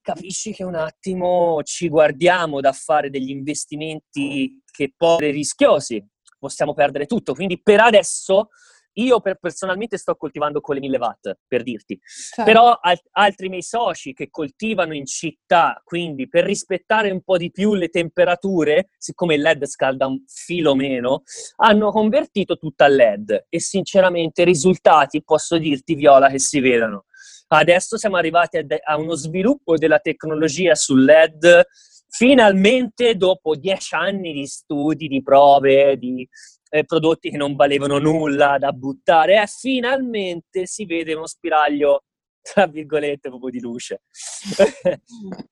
capisci 0.00 0.52
che 0.52 0.62
un 0.62 0.76
attimo 0.76 1.60
ci 1.64 1.88
guardiamo 1.88 2.60
da 2.60 2.70
fare 2.70 3.10
degli 3.10 3.30
investimenti 3.30 4.62
che 4.70 4.94
poi 4.96 5.32
rischiosi, 5.32 6.06
possiamo 6.38 6.72
perdere 6.72 7.06
tutto. 7.06 7.34
Quindi 7.34 7.60
per 7.60 7.80
adesso 7.80 8.50
io 8.94 9.20
per, 9.20 9.36
personalmente 9.36 9.98
sto 9.98 10.14
coltivando 10.16 10.60
con 10.60 10.74
le 10.74 10.80
1000 10.80 10.98
watt, 10.98 11.38
per 11.46 11.62
dirti. 11.62 11.98
Certo. 12.04 12.44
Però 12.44 12.78
al, 12.80 12.98
altri 13.12 13.48
miei 13.48 13.62
soci 13.62 14.12
che 14.12 14.28
coltivano 14.30 14.94
in 14.94 15.06
città, 15.06 15.80
quindi 15.84 16.28
per 16.28 16.44
rispettare 16.44 17.10
un 17.10 17.22
po' 17.22 17.36
di 17.36 17.50
più 17.50 17.74
le 17.74 17.88
temperature, 17.88 18.90
siccome 18.98 19.34
il 19.34 19.42
LED 19.42 19.64
scalda 19.66 20.06
un 20.06 20.22
filo 20.26 20.74
meno, 20.74 21.22
hanno 21.56 21.90
convertito 21.90 22.56
tutto 22.56 22.84
a 22.84 22.88
LED 22.88 23.46
e 23.48 23.60
sinceramente 23.60 24.42
i 24.42 24.44
risultati, 24.44 25.22
posso 25.22 25.58
dirti 25.58 25.94
Viola, 25.94 26.28
che 26.28 26.38
si 26.38 26.60
vedono. 26.60 27.06
Adesso 27.48 27.96
siamo 27.96 28.16
arrivati 28.16 28.56
a, 28.58 28.64
de- 28.64 28.80
a 28.82 28.96
uno 28.96 29.14
sviluppo 29.14 29.76
della 29.76 29.98
tecnologia 29.98 30.74
sul 30.74 31.04
LED 31.04 31.66
finalmente 32.16 33.16
dopo 33.16 33.56
dieci 33.56 33.96
anni 33.96 34.32
di 34.32 34.46
studi, 34.46 35.08
di 35.08 35.20
prove, 35.20 35.98
di 35.98 36.26
eh, 36.74 36.84
prodotti 36.84 37.30
che 37.30 37.36
non 37.36 37.54
valevano 37.54 37.98
nulla 37.98 38.58
da 38.58 38.72
buttare, 38.72 39.40
eh, 39.40 39.46
finalmente 39.46 40.66
si 40.66 40.84
vede 40.86 41.14
uno 41.14 41.28
spiraglio, 41.28 42.02
tra 42.42 42.66
virgolette, 42.66 43.28
proprio 43.28 43.50
di 43.50 43.60
luce. 43.60 44.02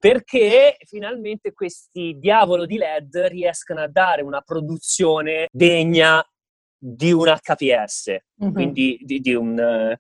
Perché 0.00 0.76
finalmente 0.84 1.52
questi 1.52 2.16
diavolo 2.18 2.66
di 2.66 2.76
LED 2.76 3.16
riescono 3.28 3.82
a 3.82 3.88
dare 3.88 4.22
una 4.22 4.40
produzione 4.40 5.46
degna 5.52 6.20
di 6.76 7.12
un 7.12 7.32
HPS, 7.32 8.16
mm-hmm. 8.42 8.52
quindi 8.52 8.98
di, 9.02 9.20
di, 9.20 9.32
un, 9.32 9.96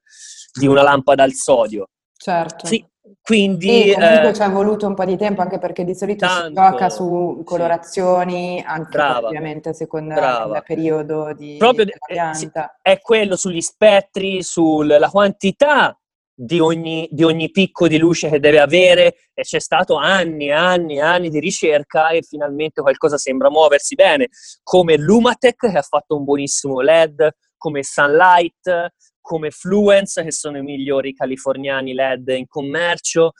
di, 0.58 0.66
una 0.66 0.82
lampada 0.82 1.22
al 1.22 1.34
sodio. 1.34 1.90
Certo. 2.16 2.66
Sì, 2.66 2.84
quindi, 3.20 3.90
e 3.90 3.94
comunque 3.94 4.28
eh, 4.28 4.32
ci 4.34 4.42
è 4.42 4.50
voluto 4.50 4.86
un 4.86 4.94
po' 4.94 5.04
di 5.04 5.16
tempo, 5.16 5.42
anche 5.42 5.58
perché 5.58 5.84
di 5.84 5.94
solito 5.94 6.26
tanto, 6.26 6.46
si 6.46 6.52
gioca 6.54 6.88
su 6.88 7.42
colorazioni, 7.44 8.58
sì. 8.58 8.64
anche 8.66 8.90
brava, 8.90 9.26
ovviamente 9.26 9.70
a 9.70 9.72
seconda 9.72 10.46
del 10.46 10.62
periodo 10.64 11.32
di, 11.32 11.56
Proprio 11.58 11.84
della 11.84 12.06
pianta. 12.06 12.78
È, 12.80 12.92
è 12.92 13.00
quello 13.00 13.36
sugli 13.36 13.60
spettri, 13.60 14.42
sulla 14.42 15.08
quantità 15.08 15.96
di 16.34 16.58
ogni, 16.58 17.08
di 17.10 17.22
ogni, 17.22 17.50
picco 17.50 17.86
di 17.86 17.98
luce 17.98 18.28
che 18.28 18.40
deve 18.40 18.58
avere 18.58 19.14
e 19.34 19.42
c'è 19.42 19.60
stato 19.60 19.96
anni 19.96 20.46
e 20.46 20.52
anni 20.52 20.96
e 20.96 21.00
anni 21.00 21.28
di 21.28 21.38
ricerca 21.38 22.08
e 22.08 22.22
finalmente 22.22 22.80
qualcosa 22.80 23.18
sembra 23.18 23.50
muoversi 23.50 23.94
bene, 23.94 24.28
come 24.62 24.96
Lumatech 24.96 25.70
che 25.70 25.78
ha 25.78 25.82
fatto 25.82 26.16
un 26.16 26.24
buonissimo 26.24 26.80
LED, 26.80 27.30
come 27.56 27.82
Sunlight, 27.84 28.92
come 29.22 29.50
Fluence, 29.50 30.22
che 30.22 30.32
sono 30.32 30.58
i 30.58 30.62
migliori 30.62 31.14
californiani 31.14 31.94
LED 31.94 32.28
in 32.28 32.46
commercio. 32.46 33.32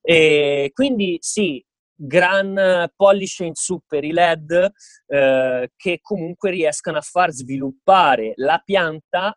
E 0.00 0.70
quindi 0.74 1.18
sì, 1.20 1.64
gran 1.94 2.90
pollice 2.94 3.44
in 3.44 3.54
su 3.54 3.80
per 3.86 4.04
i 4.04 4.12
LED 4.12 4.70
eh, 5.06 5.70
che 5.76 5.98
comunque 6.02 6.50
riescano 6.50 6.98
a 6.98 7.02
far 7.02 7.30
sviluppare 7.30 8.32
la 8.36 8.60
pianta 8.64 9.36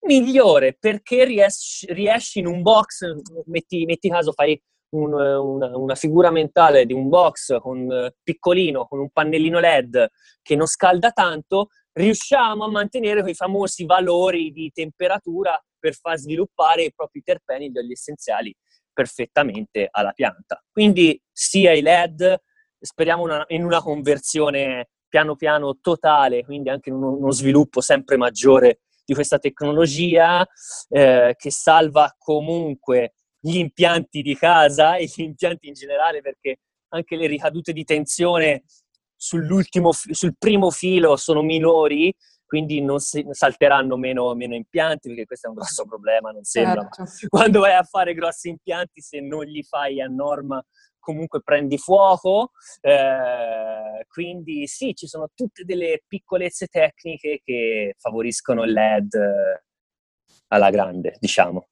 migliore 0.00 0.76
perché 0.78 1.24
riesci, 1.24 1.92
riesci 1.92 2.38
in 2.38 2.46
un 2.46 2.62
box, 2.62 3.04
metti, 3.46 3.84
metti 3.84 4.08
caso 4.08 4.32
fai 4.32 4.60
un, 4.90 5.12
una, 5.12 5.76
una, 5.76 5.94
figura 5.94 6.30
mentale 6.30 6.86
di 6.86 6.94
un 6.94 7.08
box 7.08 7.58
con, 7.58 8.10
piccolino 8.22 8.86
con 8.86 9.00
un 9.00 9.10
pannellino 9.10 9.58
LED 9.58 10.08
che 10.40 10.56
non 10.56 10.66
scalda 10.66 11.10
tanto, 11.10 11.68
riusciamo 11.98 12.64
a 12.64 12.70
mantenere 12.70 13.22
quei 13.22 13.34
famosi 13.34 13.84
valori 13.84 14.52
di 14.52 14.70
temperatura 14.72 15.60
per 15.78 15.94
far 15.94 16.16
sviluppare 16.16 16.84
i 16.84 16.92
propri 16.94 17.22
terpeni, 17.22 17.70
gli 17.70 17.78
oli 17.78 17.92
essenziali, 17.92 18.54
perfettamente 18.92 19.88
alla 19.90 20.12
pianta. 20.12 20.62
Quindi 20.70 21.20
sia 21.30 21.72
i 21.72 21.82
LED, 21.82 22.40
speriamo 22.80 23.22
una, 23.22 23.44
in 23.48 23.64
una 23.64 23.80
conversione 23.80 24.90
piano 25.08 25.36
piano 25.36 25.78
totale, 25.80 26.44
quindi 26.44 26.68
anche 26.68 26.90
in 26.90 26.96
uno, 26.96 27.16
uno 27.16 27.30
sviluppo 27.30 27.80
sempre 27.80 28.16
maggiore 28.16 28.80
di 29.04 29.14
questa 29.14 29.38
tecnologia 29.38 30.46
eh, 30.90 31.34
che 31.36 31.50
salva 31.50 32.14
comunque 32.18 33.14
gli 33.40 33.56
impianti 33.56 34.20
di 34.20 34.36
casa 34.36 34.96
e 34.96 35.04
gli 35.04 35.22
impianti 35.22 35.68
in 35.68 35.74
generale 35.74 36.20
perché 36.20 36.58
anche 36.88 37.16
le 37.16 37.26
ricadute 37.26 37.72
di 37.72 37.84
tensione 37.84 38.64
sul 39.18 40.36
primo 40.38 40.70
filo 40.70 41.16
sono 41.16 41.42
minori, 41.42 42.14
quindi 42.46 42.80
non 42.80 42.98
si, 42.98 43.26
salteranno 43.30 43.96
meno, 43.98 44.34
meno, 44.34 44.54
impianti, 44.54 45.08
perché 45.08 45.26
questo 45.26 45.48
è 45.48 45.50
un 45.50 45.56
grosso 45.56 45.84
problema, 45.84 46.30
non 46.30 46.44
sembra. 46.44 46.88
Certo. 46.90 47.28
Quando 47.28 47.60
vai 47.60 47.74
a 47.74 47.82
fare 47.82 48.14
grossi 48.14 48.48
impianti, 48.48 49.02
se 49.02 49.20
non 49.20 49.44
li 49.44 49.62
fai 49.62 50.00
a 50.00 50.06
norma, 50.06 50.64
comunque 50.98 51.42
prendi 51.42 51.76
fuoco. 51.76 52.52
Eh, 52.80 54.06
quindi 54.08 54.66
sì, 54.66 54.94
ci 54.94 55.06
sono 55.06 55.28
tutte 55.34 55.64
delle 55.64 56.02
piccolezze 56.06 56.68
tecniche 56.68 57.40
che 57.44 57.94
favoriscono 57.98 58.64
il 58.64 58.72
LED 58.72 59.14
alla 60.48 60.70
grande, 60.70 61.16
diciamo. 61.18 61.68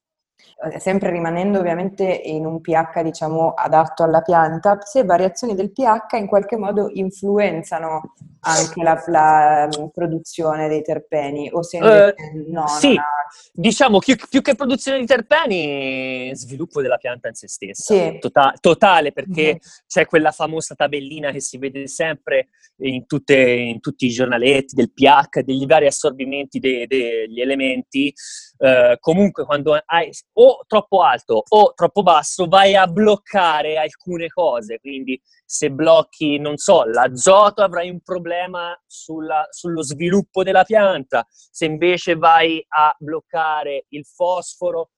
Eh, 0.59 0.81
sempre 0.81 1.11
rimanendo 1.11 1.59
ovviamente 1.59 2.03
in 2.05 2.47
un 2.47 2.63
pH 2.63 3.03
diciamo 3.03 3.53
adatto 3.53 4.03
alla 4.05 4.23
pianta, 4.23 4.79
se 4.81 5.05
variazioni 5.05 5.55
del 5.55 5.71
pH 5.71 6.17
in 6.17 6.27
qualche 6.27 6.57
modo 6.57 6.89
influenzano 6.91 8.15
anche 8.41 8.83
la, 8.83 9.03
la 9.09 9.69
mm, 9.69 9.89
produzione 9.89 10.67
dei 10.69 10.83
terpeni 10.83 11.51
o 11.53 11.63
se 11.63 11.77
invece 11.77 12.15
uh, 12.17 12.53
no, 12.53 12.67
sì, 12.69 12.95
ha... 12.97 13.05
diciamo 13.53 13.99
più, 13.99 14.17
più, 14.31 14.41
che 14.41 14.55
produzione 14.55 14.99
di 14.99 15.05
terpeni 15.05 16.35
sviluppo 16.35 16.81
della 16.81 16.97
pianta 16.97 17.29
in 17.29 17.35
se 17.35 17.49
stessa 17.49 17.95
sì. 17.95 18.19
tota- 18.19 18.55
totale 18.59 19.13
perché 19.13 19.43
mm-hmm. 19.43 19.57
c'è 19.87 20.07
quella 20.07 20.31
famosa 20.31 20.75
tabellina 20.75 21.33
che 21.33 21.41
si 21.41 21.59
vede 21.59 21.87
sempre 21.87 22.49
in, 22.79 23.05
tutte, 23.07 23.37
in 23.37 23.81
tutti 23.81 24.07
i 24.07 24.11
giornaletti 24.11 24.75
del 24.75 24.93
pH, 24.93 25.43
degli 25.43 25.67
vari 25.67 25.87
assorbimenti 25.87 26.59
de- 26.61 26.87
degli 26.87 27.41
elementi 27.41 28.15
uh, 28.59 28.97
comunque 29.01 29.45
quando 29.45 29.79
hai 29.85 30.11
o 30.35 30.46
o 30.47 30.65
troppo 30.67 31.03
alto 31.03 31.43
o 31.49 31.73
troppo 31.75 32.03
basso, 32.03 32.47
vai 32.47 32.75
a 32.75 32.87
bloccare 32.87 33.76
alcune 33.76 34.29
cose. 34.29 34.79
Quindi 34.79 35.21
se 35.45 35.71
blocchi, 35.71 36.38
non 36.38 36.57
so, 36.57 36.85
l'azoto 36.85 37.62
avrai 37.62 37.91
un 37.91 38.00
problema 38.00 38.79
sulla, 38.87 39.47
sullo 39.50 39.83
sviluppo 39.83 40.43
della 40.43 40.65
pianta, 40.65 41.26
se 41.29 41.65
invece 41.65 42.17
vai 42.17 42.65
a 42.69 42.95
bloccare 42.99 43.87
il 43.91 44.05
fosforo 44.05 44.91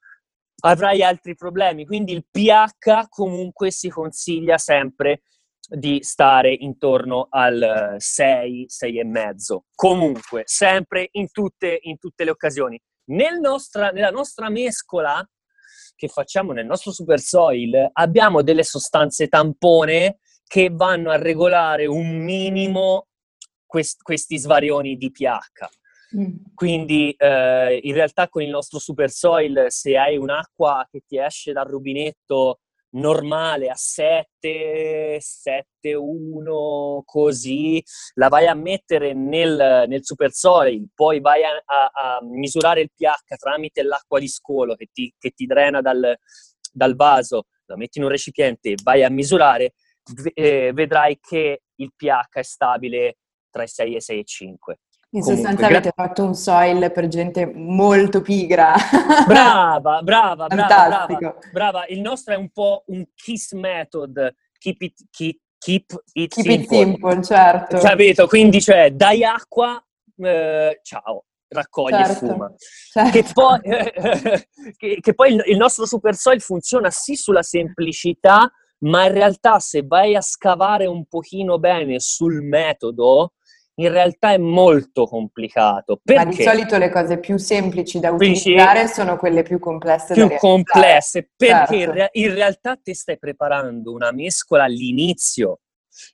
avrai 0.60 1.02
altri 1.02 1.34
problemi. 1.34 1.86
Quindi 1.86 2.12
il 2.12 2.26
pH 2.30 3.06
comunque 3.08 3.70
si 3.70 3.88
consiglia 3.88 4.58
sempre 4.58 5.22
di 5.68 6.02
stare 6.02 6.52
intorno 6.52 7.26
al 7.30 7.96
6, 7.98 8.66
6,5. 8.68 9.58
Comunque, 9.74 10.42
sempre 10.46 11.08
in 11.12 11.30
tutte, 11.30 11.78
in 11.82 11.98
tutte 11.98 12.24
le 12.24 12.30
occasioni. 12.30 12.80
Nel 13.10 13.38
nostra, 13.38 13.90
nella 13.90 14.10
nostra 14.10 14.48
mescola 14.48 15.26
che 15.98 16.06
facciamo 16.06 16.52
nel 16.52 16.64
nostro 16.64 16.92
super 16.92 17.18
soil 17.18 17.90
abbiamo 17.92 18.42
delle 18.42 18.62
sostanze 18.62 19.26
tampone 19.26 20.20
che 20.46 20.70
vanno 20.72 21.10
a 21.10 21.16
regolare 21.16 21.86
un 21.86 22.18
minimo 22.18 23.08
quest- 23.66 24.00
questi 24.00 24.38
svarioni 24.38 24.96
di 24.96 25.10
pH. 25.10 26.16
Mm. 26.16 26.36
Quindi 26.54 27.12
eh, 27.18 27.80
in 27.82 27.92
realtà 27.94 28.28
con 28.28 28.42
il 28.42 28.48
nostro 28.48 28.78
super 28.78 29.10
soil, 29.10 29.66
se 29.68 29.98
hai 29.98 30.16
un'acqua 30.16 30.86
che 30.88 31.02
ti 31.04 31.18
esce 31.18 31.52
dal 31.52 31.66
rubinetto 31.66 32.60
normale 32.90 33.68
a 33.68 33.74
7, 33.74 35.18
7, 35.20 35.94
1, 35.94 37.02
così, 37.04 37.82
la 38.14 38.28
vai 38.28 38.46
a 38.46 38.54
mettere 38.54 39.12
nel, 39.14 39.84
nel 39.86 40.04
super 40.04 40.32
soil, 40.32 40.88
poi 40.94 41.20
vai 41.20 41.42
a, 41.44 41.50
a, 41.64 41.90
a, 41.92 42.18
misurare 42.22 42.80
il 42.80 42.90
pH 42.94 43.36
tramite 43.36 43.82
l'acqua 43.82 44.18
di 44.18 44.28
scolo 44.28 44.74
che 44.74 44.88
ti, 44.92 45.12
che 45.18 45.30
ti 45.30 45.46
drena 45.46 45.80
dal, 45.80 46.16
dal, 46.72 46.96
vaso, 46.96 47.46
la 47.66 47.76
metti 47.76 47.98
in 47.98 48.04
un 48.04 48.10
recipiente 48.10 48.70
e 48.70 48.74
vai 48.82 49.02
a 49.04 49.10
misurare, 49.10 49.74
eh, 50.32 50.72
vedrai 50.72 51.18
che 51.20 51.62
il 51.74 51.92
pH 51.94 52.38
è 52.38 52.42
stabile 52.42 53.18
tra 53.50 53.62
i 53.62 53.68
6 53.68 53.96
e 53.96 53.98
6,5. 53.98 54.74
In 55.10 55.22
Comunque, 55.22 55.42
sostanza 55.42 55.66
avete 55.66 55.92
gra- 55.94 56.04
fatto 56.04 56.22
un 56.22 56.34
soil 56.34 56.92
per 56.92 57.08
gente 57.08 57.46
molto 57.46 58.20
pigra. 58.20 58.74
Brava, 59.26 60.02
brava, 60.02 60.46
brava, 60.48 61.06
brava, 61.06 61.38
brava. 61.50 61.86
Il 61.86 62.02
nostro 62.02 62.34
è 62.34 62.36
un 62.36 62.50
po' 62.50 62.84
un 62.88 63.06
KISS 63.14 63.52
method, 63.52 64.34
keep 64.58 64.82
it, 64.82 65.06
keep, 65.10 65.40
keep 65.58 65.90
it 66.12 66.34
keep 66.34 66.44
simple. 66.44 66.54
It 66.54 66.68
simple 66.68 67.22
certo. 67.22 67.78
Capito? 67.78 68.26
Quindi 68.26 68.60
cioè 68.60 68.90
dai 68.92 69.24
acqua, 69.24 69.82
eh, 70.18 70.80
ciao, 70.82 71.24
raccogli 71.48 71.94
certo, 71.94 72.24
e 72.24 72.28
fuma. 72.28 72.54
Certo. 72.92 73.10
Che 73.10 73.24
poi, 73.32 73.60
che, 74.76 74.98
che 75.00 75.14
poi 75.14 75.32
il, 75.32 75.42
il 75.46 75.56
nostro 75.56 75.86
super 75.86 76.14
soil 76.16 76.42
funziona 76.42 76.90
sì 76.90 77.16
sulla 77.16 77.42
semplicità, 77.42 78.52
ma 78.80 79.06
in 79.06 79.12
realtà 79.12 79.58
se 79.58 79.82
vai 79.86 80.14
a 80.14 80.20
scavare 80.20 80.84
un 80.84 81.06
pochino 81.06 81.58
bene 81.58 81.98
sul 81.98 82.42
metodo, 82.42 83.32
in 83.78 83.90
realtà 83.90 84.32
è 84.32 84.38
molto 84.38 85.06
complicato. 85.06 86.00
Perché? 86.02 86.24
Ma 86.24 86.30
di 86.30 86.42
solito 86.42 86.78
le 86.78 86.90
cose 86.90 87.18
più 87.18 87.36
semplici 87.36 88.00
da 88.00 88.10
utilizzare 88.10 88.82
Dici, 88.82 88.92
sono 88.92 89.16
quelle 89.16 89.42
più 89.42 89.58
complesse 89.58 90.14
più 90.14 90.28
complesse, 90.36 91.30
perché 91.36 91.78
certo. 91.78 92.18
in 92.18 92.34
realtà 92.34 92.76
ti 92.76 92.94
stai 92.94 93.18
preparando 93.18 93.92
una 93.92 94.12
mescola 94.12 94.64
all'inizio. 94.64 95.60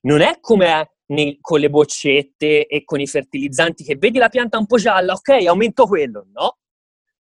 Non 0.03 0.20
è 0.20 0.38
come 0.40 0.96
nei, 1.07 1.38
con 1.40 1.61
le 1.61 1.70
boccette 1.70 2.66
e 2.66 2.85
con 2.85 3.00
i 3.00 3.07
fertilizzanti 3.07 3.85
che 3.85 3.96
vedi 3.96 4.18
la 4.18 4.29
pianta 4.29 4.59
un 4.59 4.66
po' 4.66 4.77
gialla, 4.77 5.14
ok, 5.14 5.46
aumento 5.46 5.87
quello. 5.87 6.27
No, 6.33 6.59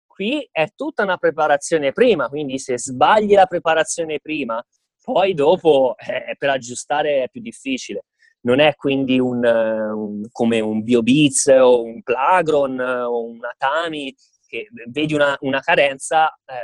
qui 0.06 0.46
è 0.50 0.68
tutta 0.74 1.04
una 1.04 1.16
preparazione 1.16 1.92
prima, 1.92 2.28
quindi 2.28 2.58
se 2.58 2.78
sbagli 2.78 3.32
la 3.32 3.46
preparazione 3.46 4.18
prima, 4.20 4.62
poi 5.02 5.32
dopo 5.32 5.94
eh, 5.98 6.34
per 6.36 6.50
aggiustare 6.50 7.24
è 7.24 7.28
più 7.30 7.40
difficile 7.40 8.04
non 8.44 8.60
è 8.60 8.74
quindi 8.74 9.18
un, 9.18 9.44
un, 9.44 10.22
come 10.30 10.60
un 10.60 10.82
BioBeats 10.82 11.46
o 11.46 11.82
un 11.82 12.02
Plagron 12.02 12.78
o 12.80 13.24
un 13.24 13.44
Atami 13.44 14.14
che 14.46 14.68
vedi 14.88 15.14
una, 15.14 15.36
una 15.40 15.60
carenza 15.60 16.28
eh, 16.44 16.54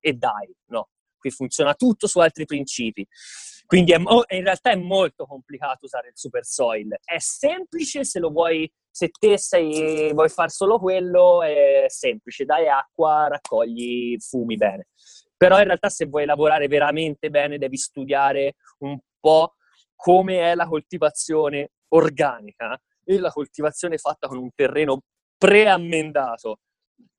e, 0.00 0.10
e, 0.10 0.12
dai, 0.14 0.54
no. 0.66 0.88
Qui 1.16 1.30
funziona 1.30 1.74
tutto 1.74 2.06
su 2.06 2.18
altri 2.18 2.44
principi. 2.44 3.06
Quindi 3.64 3.92
è, 3.92 3.96
in 3.96 4.42
realtà 4.42 4.72
è 4.72 4.76
molto 4.76 5.24
complicato 5.24 5.86
usare 5.86 6.08
il 6.08 6.16
super 6.16 6.44
soil. 6.44 6.98
È 7.02 7.18
semplice 7.18 8.04
se 8.04 8.18
lo 8.18 8.30
vuoi, 8.30 8.70
se 8.90 9.08
te 9.08 9.38
sei, 9.38 10.12
vuoi 10.12 10.28
fare 10.28 10.50
solo 10.50 10.78
quello, 10.78 11.42
è 11.42 11.84
semplice, 11.86 12.44
dai 12.44 12.68
acqua, 12.68 13.28
raccogli, 13.28 14.18
fumi 14.18 14.56
bene. 14.56 14.88
Però 15.36 15.58
in 15.58 15.64
realtà 15.64 15.88
se 15.88 16.06
vuoi 16.06 16.26
lavorare 16.26 16.68
veramente 16.68 17.30
bene 17.30 17.56
devi 17.56 17.76
studiare 17.78 18.56
un 18.80 18.98
po' 19.18 19.54
come 20.04 20.40
è 20.40 20.54
la 20.54 20.66
coltivazione 20.66 21.70
organica 21.94 22.78
e 23.02 23.18
la 23.18 23.30
coltivazione 23.30 23.96
fatta 23.96 24.28
con 24.28 24.36
un 24.36 24.50
terreno 24.54 25.00
preammendato, 25.38 26.58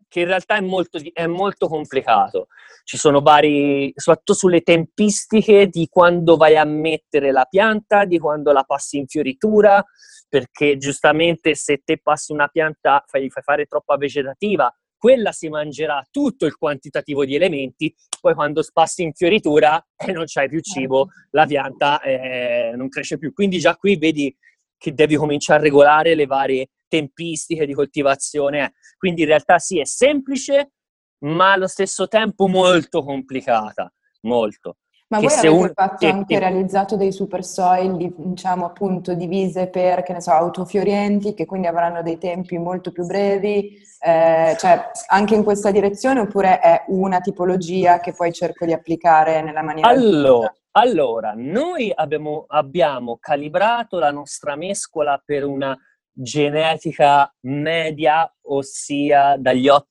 che 0.08 0.20
in 0.20 0.28
realtà 0.28 0.58
è 0.58 0.62
molto, 0.62 1.00
è 1.12 1.26
molto 1.26 1.68
complicato. 1.68 2.46
Ci 2.84 2.98
sono 2.98 3.22
vari, 3.22 3.92
soprattutto 3.96 4.36
sulle 4.36 4.62
tempistiche 4.62 5.66
di 5.66 5.88
quando 5.90 6.36
vai 6.38 6.58
a 6.58 6.64
mettere 6.64 7.32
la 7.32 7.46
pianta, 7.46 8.06
di 8.06 8.20
quando 8.20 8.52
la 8.52 8.62
passi 8.62 9.00
in 9.00 9.08
fioritura, 9.08 9.84
perché 10.30 10.78
giustamente 10.78 11.56
se 11.56 11.82
te 11.84 11.98
passi 11.98 12.34
una 12.34 12.50
pianta, 12.50 13.04
fai, 13.08 13.32
fai 13.32 13.42
fare 13.42 13.66
troppa 13.66 13.98
vegetativa, 13.98 14.72
quella 15.06 15.32
si 15.32 15.50
mangerà 15.50 16.04
tutto 16.10 16.48
il 16.48 16.56
quantitativo 16.56 17.26
di 17.26 17.36
elementi, 17.36 17.94
poi 18.20 18.34
quando 18.34 18.64
spassi 18.64 19.04
in 19.04 19.14
fioritura 19.14 19.80
e 19.96 20.10
eh, 20.10 20.12
non 20.12 20.24
c'hai 20.26 20.50
più 20.50 20.62
cibo, 20.62 21.10
la 21.30 21.46
pianta 21.46 22.02
eh, 22.02 22.74
non 22.76 22.90
cresce 22.90 23.20
più. 23.20 23.32
Quindi 23.32 23.60
già 23.60 23.76
qui 23.76 23.98
vedi 23.98 24.36
che 24.76 24.96
devi 24.96 25.16
cominciare 25.16 25.60
a 25.60 25.62
regolare 25.62 26.16
le 26.16 26.26
varie 26.26 26.70
tempistiche 26.88 27.68
di 27.68 27.76
coltivazione. 27.76 28.74
Quindi 28.98 29.22
in 29.22 29.28
realtà 29.28 29.60
sì, 29.60 29.78
è 29.78 29.86
semplice, 29.86 30.72
ma 31.20 31.52
allo 31.52 31.68
stesso 31.68 32.08
tempo 32.08 32.48
molto 32.48 33.04
complicata, 33.04 33.94
molto. 34.22 34.78
Ma 35.08 35.20
voi 35.20 35.32
avete 35.32 35.48
un... 35.50 35.72
fatto 35.74 36.08
anche 36.08 36.40
realizzato 36.40 36.96
dei 36.96 37.12
super 37.12 37.44
soil, 37.44 37.96
diciamo 38.16 38.66
appunto 38.66 39.14
divise 39.14 39.68
per, 39.68 40.02
che 40.02 40.14
ne 40.14 40.22
so, 40.22 40.32
autofiorienti, 40.32 41.36
che 41.36 41.46
quindi 41.46 41.68
avranno 41.68 42.02
dei 42.02 42.18
tempi 42.18 42.58
molto 42.58 42.92
più 42.92 43.06
brevi, 43.06 43.78
eh, 44.00 44.56
cioè 44.58 44.90
anche 45.08 45.36
in 45.36 45.44
questa 45.44 45.70
direzione 45.70 46.22
oppure 46.22 46.60
è 46.60 46.86
una 46.88 47.20
tipologia 47.20 48.00
che 48.00 48.14
poi 48.14 48.34
cerco 48.34 48.66
di 48.66 48.74
applicare 48.74 49.42
nella 49.42 49.62
maniera 49.62 49.88
allora, 49.88 50.54
allora 50.72 51.34
noi 51.36 51.92
abbiamo, 51.94 52.46
abbiamo 52.48 53.18
calibrato 53.20 54.00
la 54.00 54.12
nostra 54.12 54.56
mescola 54.56 55.22
per 55.24 55.46
una 55.46 55.78
genetica 56.12 57.32
media, 57.42 58.32
ossia 58.44 59.36
dagli 59.38 59.68
8 59.68 59.88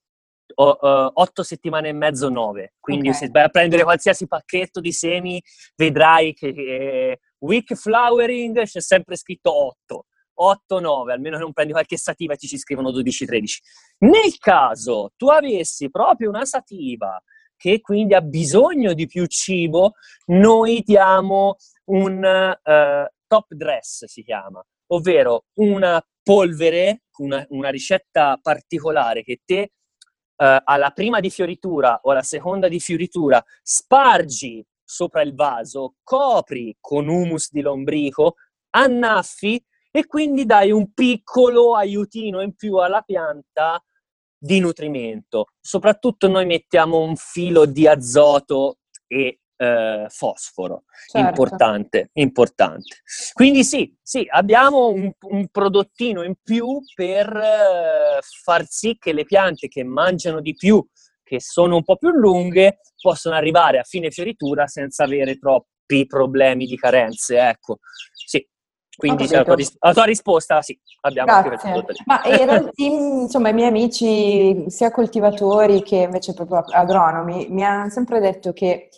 uh, 0.54 1.10
otto 1.12 1.42
settimane 1.42 1.88
e 1.88 1.92
mezzo, 1.92 2.28
nove. 2.28 2.74
Quindi 2.80 3.08
okay. 3.08 3.20
se 3.20 3.28
vai 3.30 3.44
a 3.44 3.48
prendere 3.48 3.82
qualsiasi 3.82 4.26
pacchetto 4.26 4.80
di 4.80 4.92
semi, 4.92 5.42
vedrai 5.76 6.34
che 6.34 6.48
eh, 6.48 7.20
week 7.38 7.74
flowering 7.74 8.62
c'è 8.64 8.80
sempre 8.80 9.16
scritto 9.16 9.54
8. 9.54 10.06
8-9, 10.36 11.10
almeno 11.10 11.38
non 11.38 11.52
prendi 11.52 11.72
qualche 11.72 11.96
sativa 11.96 12.32
e 12.32 12.36
ti 12.36 12.48
ci 12.48 12.58
scrivono 12.58 12.90
12-13. 12.90 13.44
Nel 13.98 14.36
caso 14.38 15.12
tu 15.16 15.28
avessi 15.28 15.90
proprio 15.90 16.28
una 16.28 16.44
sativa 16.44 17.22
che 17.56 17.80
quindi 17.80 18.14
ha 18.14 18.20
bisogno 18.20 18.94
di 18.94 19.06
più 19.06 19.26
cibo, 19.26 19.92
noi 20.26 20.82
diamo 20.84 21.56
un 21.84 22.16
uh, 22.16 23.14
top 23.26 23.54
dress, 23.54 24.04
si 24.06 24.22
chiama, 24.22 24.62
ovvero 24.88 25.44
una 25.54 26.04
polvere, 26.22 27.02
una, 27.18 27.44
una 27.50 27.68
ricetta 27.68 28.38
particolare 28.42 29.22
che 29.22 29.40
te 29.44 29.70
uh, 30.36 30.62
alla 30.64 30.90
prima 30.90 31.20
di 31.20 31.30
fioritura 31.30 32.00
o 32.02 32.10
alla 32.10 32.22
seconda 32.22 32.68
di 32.68 32.80
fioritura 32.80 33.42
spargi 33.62 34.64
sopra 34.82 35.22
il 35.22 35.34
vaso, 35.34 35.94
copri 36.02 36.76
con 36.80 37.08
humus 37.08 37.50
di 37.50 37.62
lombrico, 37.62 38.34
annaffi 38.70 39.62
e 39.90 40.06
quindi 40.06 40.44
dai 40.44 40.70
un 40.70 40.92
piccolo 40.92 41.74
aiutino 41.74 42.40
in 42.42 42.54
più 42.54 42.76
alla 42.76 43.00
pianta 43.02 43.82
di 44.36 44.60
nutrimento. 44.60 45.46
Soprattutto 45.60 46.28
noi 46.28 46.46
mettiamo 46.46 46.98
un 47.00 47.16
filo 47.16 47.64
di 47.64 47.86
azoto 47.86 48.78
e 49.06 49.40
eh, 49.56 50.06
fosforo, 50.08 50.84
certo. 51.10 51.28
importante, 51.28 52.10
importante. 52.14 53.02
Quindi 53.32 53.64
sì, 53.64 53.94
sì, 54.02 54.26
abbiamo 54.28 54.88
un, 54.88 55.10
un 55.30 55.48
prodottino 55.48 56.22
in 56.22 56.34
più 56.42 56.80
per 56.94 57.28
eh, 57.28 58.20
far 58.42 58.66
sì 58.66 58.96
che 58.98 59.12
le 59.12 59.24
piante 59.24 59.68
che 59.68 59.84
mangiano 59.84 60.40
di 60.40 60.54
più, 60.54 60.84
che 61.22 61.40
sono 61.40 61.76
un 61.76 61.84
po' 61.84 61.96
più 61.96 62.10
lunghe, 62.10 62.80
possano 63.00 63.36
arrivare 63.36 63.78
a 63.78 63.84
fine 63.84 64.10
fioritura 64.10 64.66
senza 64.66 65.04
avere 65.04 65.38
troppi 65.38 66.06
problemi 66.06 66.66
di 66.66 66.76
carenze, 66.76 67.38
ecco. 67.38 67.78
Sì, 68.12 68.46
quindi 68.96 69.26
la 69.28 69.42
tua, 69.42 69.56
la 69.80 69.92
tua, 69.92 70.04
risposta 70.04 70.62
sì, 70.62 70.78
abbiamo 71.00 71.42
Grazie. 71.42 71.84
Ma 72.06 72.22
in 72.24 72.46
realtà, 72.46 72.70
insomma, 72.76 73.48
i 73.48 73.54
miei 73.54 73.68
amici, 73.68 74.64
sia 74.68 74.90
coltivatori 74.90 75.82
che 75.82 75.96
invece 75.96 76.32
proprio 76.32 76.64
agronomi, 76.68 77.48
mi 77.50 77.64
hanno 77.64 77.90
sempre 77.90 78.20
detto 78.20 78.52
che 78.52 78.90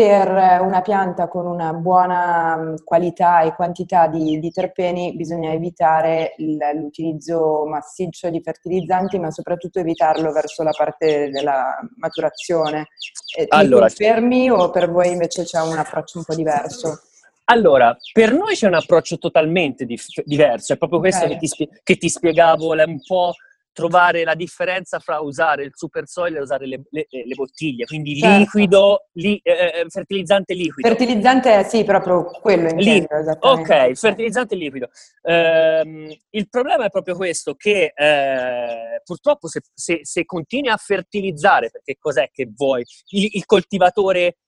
per 0.00 0.62
una 0.62 0.80
pianta 0.80 1.28
con 1.28 1.44
una 1.44 1.74
buona 1.74 2.72
qualità 2.84 3.42
e 3.42 3.54
quantità 3.54 4.06
di, 4.06 4.38
di 4.38 4.50
terpeni 4.50 5.14
bisogna 5.14 5.52
evitare 5.52 6.34
l'utilizzo 6.38 7.66
massiccio 7.66 8.30
di 8.30 8.40
fertilizzanti, 8.40 9.18
ma 9.18 9.30
soprattutto 9.30 9.78
evitarlo 9.78 10.32
verso 10.32 10.62
la 10.62 10.72
parte 10.74 11.28
della 11.28 11.78
maturazione. 11.96 12.88
Eh, 13.36 13.44
allora, 13.48 13.88
confermi 13.88 14.50
o 14.50 14.70
per 14.70 14.90
voi 14.90 15.10
invece 15.10 15.44
c'è 15.44 15.60
un 15.60 15.76
approccio 15.76 16.16
un 16.16 16.24
po' 16.24 16.34
diverso? 16.34 17.02
Allora, 17.44 17.94
per 18.10 18.32
noi 18.32 18.54
c'è 18.54 18.68
un 18.68 18.74
approccio 18.74 19.18
totalmente 19.18 19.84
dif- 19.84 20.22
diverso, 20.24 20.72
è 20.72 20.78
proprio 20.78 21.00
questo 21.00 21.26
okay. 21.26 21.34
che, 21.34 21.40
ti 21.40 21.46
spie- 21.46 21.68
che, 21.82 21.96
ti 21.96 22.08
spiegavo, 22.08 22.70
un 22.70 23.00
po' 23.06 23.34
trovare 23.72 24.24
la 24.24 24.34
differenza 24.34 24.98
fra 24.98 25.20
usare 25.20 25.64
il 25.64 25.72
super 25.74 26.06
soil 26.06 26.36
e 26.36 26.40
usare 26.40 26.66
le, 26.66 26.82
le, 26.90 27.06
le 27.08 27.34
bottiglie, 27.34 27.84
quindi 27.84 28.16
certo. 28.16 28.38
liquido, 28.38 29.08
li, 29.12 29.40
eh, 29.42 29.52
eh 29.52 29.86
fertilizzante 29.88 30.54
liquido. 30.54 30.88
Fertilizzante, 30.88 31.64
sì, 31.64 31.84
proprio 31.84 32.24
quello 32.24 32.68
intendo, 32.68 33.08
Li- 33.20 33.36
Ok, 33.40 33.86
il 33.90 33.96
fertilizzante 33.96 34.54
liquido. 34.54 34.88
Eh, 35.22 36.18
il 36.30 36.48
problema 36.48 36.86
è 36.86 36.90
proprio 36.90 37.16
questo, 37.16 37.54
che 37.54 37.92
eh, 37.94 39.00
purtroppo 39.04 39.48
se, 39.48 39.60
se, 39.72 40.00
se, 40.02 40.24
continui 40.24 40.70
a 40.70 40.76
fertilizzare, 40.76 41.70
perché 41.70 41.96
cos'è 41.98 42.28
che 42.32 42.50
vuoi? 42.54 42.84
il, 43.10 43.28
il 43.32 43.46
coltivatore 43.46 44.38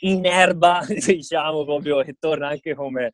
in 0.00 0.24
erba, 0.26 0.84
diciamo 0.88 1.64
proprio, 1.64 2.02
che 2.02 2.16
torna 2.18 2.48
anche 2.48 2.74
come, 2.74 3.12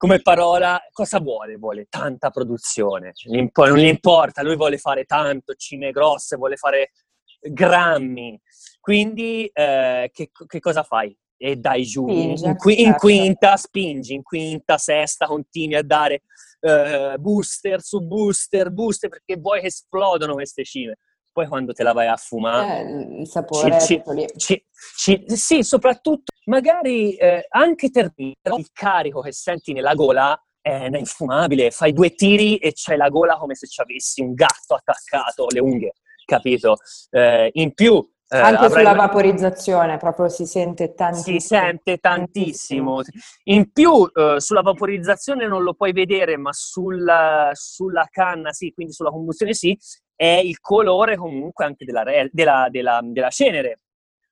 come 0.00 0.22
parola, 0.22 0.80
cosa 0.92 1.20
vuole? 1.20 1.58
Vuole 1.58 1.84
tanta 1.90 2.30
produzione, 2.30 3.12
non 3.26 3.76
gli 3.76 3.84
importa, 3.84 4.42
lui 4.42 4.56
vuole 4.56 4.78
fare 4.78 5.04
tanto, 5.04 5.52
cime 5.56 5.90
grosse, 5.90 6.36
vuole 6.36 6.56
fare 6.56 6.92
grammi. 7.38 8.40
Quindi 8.80 9.44
eh, 9.52 10.08
che, 10.10 10.30
che, 10.46 10.58
cosa 10.58 10.84
fai? 10.84 11.14
E 11.36 11.56
dai 11.56 11.82
giù, 11.82 12.06
Spinge, 12.06 12.22
in, 12.22 12.30
in, 12.30 12.36
certo. 12.38 12.98
quinta 12.98 13.56
spingi, 13.58 14.14
in 14.14 14.22
quinta, 14.22 14.78
sesta 14.78 15.26
continui 15.26 15.74
a 15.74 15.82
dare 15.82 16.22
eh, 16.60 17.16
booster 17.18 17.82
su 17.82 18.00
booster, 18.00 18.70
booster 18.70 19.10
perché 19.10 19.36
vuoi 19.36 19.60
che 19.60 19.66
esplodano 19.66 20.32
queste 20.32 20.64
cime 20.64 20.96
poi 21.40 21.48
quando 21.48 21.72
te 21.72 21.82
la 21.82 21.92
vai 21.92 22.06
a 22.06 22.16
fumare... 22.16 22.80
Eh, 22.80 23.20
il 23.20 23.26
sapore 23.26 23.80
ci, 23.80 24.02
ci, 24.36 24.62
ci, 24.96 25.24
Sì, 25.26 25.62
soprattutto 25.62 26.32
magari 26.46 27.14
eh, 27.14 27.46
anche 27.48 27.90
termine, 27.90 28.34
però 28.40 28.56
il 28.58 28.68
carico 28.72 29.20
che 29.20 29.32
senti 29.32 29.72
nella 29.72 29.94
gola 29.94 30.38
è 30.60 30.90
infumabile, 30.92 31.70
fai 31.70 31.94
due 31.94 32.14
tiri 32.14 32.58
e 32.58 32.72
c'hai 32.74 32.98
la 32.98 33.08
gola 33.08 33.38
come 33.38 33.54
se 33.54 33.66
ci 33.66 33.80
avessi 33.80 34.20
un 34.20 34.34
gatto 34.34 34.74
attaccato, 34.74 35.46
le 35.48 35.60
unghie, 35.60 35.92
capito? 36.26 36.76
Eh, 37.10 37.50
in 37.54 37.72
più... 37.72 38.06
Eh, 38.32 38.38
anche 38.38 38.66
avrai... 38.66 38.84
sulla 38.84 38.94
vaporizzazione 38.94 39.96
proprio 39.96 40.28
si 40.28 40.46
sente 40.46 40.94
tantissimo. 40.94 41.40
Si 41.40 41.46
sente 41.46 41.96
tantissimo. 41.98 43.00
In 43.44 43.72
più 43.72 44.08
eh, 44.14 44.36
sulla 44.38 44.62
vaporizzazione 44.62 45.48
non 45.48 45.64
lo 45.64 45.74
puoi 45.74 45.92
vedere, 45.92 46.36
ma 46.36 46.52
sulla, 46.52 47.50
sulla 47.54 48.06
canna 48.08 48.52
sì, 48.52 48.72
quindi 48.72 48.92
sulla 48.92 49.10
combustione 49.10 49.52
sì, 49.52 49.76
è 50.20 50.38
il 50.44 50.60
colore 50.60 51.16
comunque 51.16 51.64
anche 51.64 51.86
della, 51.86 52.04
della, 52.30 52.68
della, 52.68 53.00
della 53.02 53.30
cenere. 53.30 53.80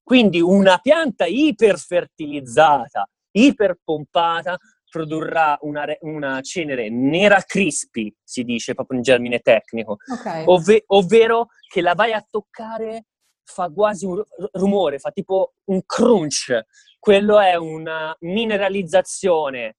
Quindi 0.02 0.38
una 0.38 0.76
pianta 0.82 1.24
iperfertilizzata, 1.24 3.08
iperpompata, 3.30 4.58
produrrà 4.90 5.56
una, 5.62 5.86
una, 6.00 6.42
cenere 6.42 6.90
nera 6.90 7.40
crispy, 7.40 8.14
si 8.22 8.44
dice 8.44 8.74
proprio 8.74 8.98
in 8.98 9.02
germine 9.02 9.38
tecnico, 9.38 9.96
okay. 10.12 10.44
Ovve, 10.46 10.84
ovvero 10.88 11.46
che 11.66 11.80
la 11.80 11.94
vai 11.94 12.12
a 12.12 12.26
toccare 12.28 13.06
fa 13.42 13.70
quasi 13.70 14.04
un 14.04 14.22
rumore, 14.52 14.98
fa 14.98 15.10
tipo 15.10 15.54
un 15.70 15.80
crunch. 15.86 16.66
Quello 16.98 17.40
è 17.40 17.54
una 17.54 18.14
mineralizzazione 18.20 19.76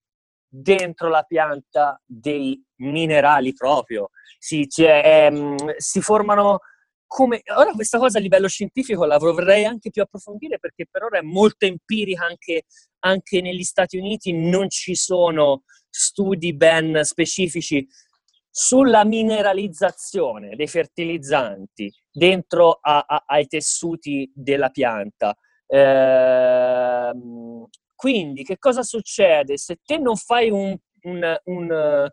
dentro 0.47 1.07
la 1.07 1.21
pianta 1.21 2.01
dei 2.03 2.59
minerali 2.79 3.53
proprio 3.53 4.09
si, 4.37 4.67
ehm, 4.77 5.75
si 5.77 6.01
formano 6.01 6.59
come... 7.05 7.41
Ora 7.55 7.71
questa 7.71 7.97
cosa 7.97 8.19
a 8.19 8.21
livello 8.21 8.47
scientifico 8.47 9.05
la 9.05 9.17
vorrei 9.17 9.65
anche 9.65 9.89
più 9.89 10.01
approfondire 10.01 10.59
perché 10.59 10.85
per 10.89 11.03
ora 11.03 11.19
è 11.19 11.23
molto 11.23 11.65
empirica 11.65 12.25
anche, 12.25 12.63
anche 12.99 13.41
negli 13.41 13.63
Stati 13.63 13.97
Uniti, 13.97 14.33
non 14.33 14.69
ci 14.69 14.95
sono 14.95 15.63
studi 15.89 16.55
ben 16.55 17.01
specifici 17.03 17.87
sulla 18.49 19.05
mineralizzazione 19.05 20.55
dei 20.55 20.67
fertilizzanti 20.67 21.91
dentro 22.11 22.79
a, 22.81 23.05
a, 23.07 23.23
ai 23.27 23.47
tessuti 23.47 24.31
della 24.33 24.69
pianta. 24.69 25.35
Eh, 25.65 27.11
quindi, 27.95 28.43
che 28.43 28.57
cosa 28.57 28.81
succede? 28.81 29.57
Se 29.57 29.77
te 29.83 29.97
non 29.97 30.15
fai 30.15 30.49
un, 30.49 30.75
un, 31.01 31.39
un, 31.43 32.09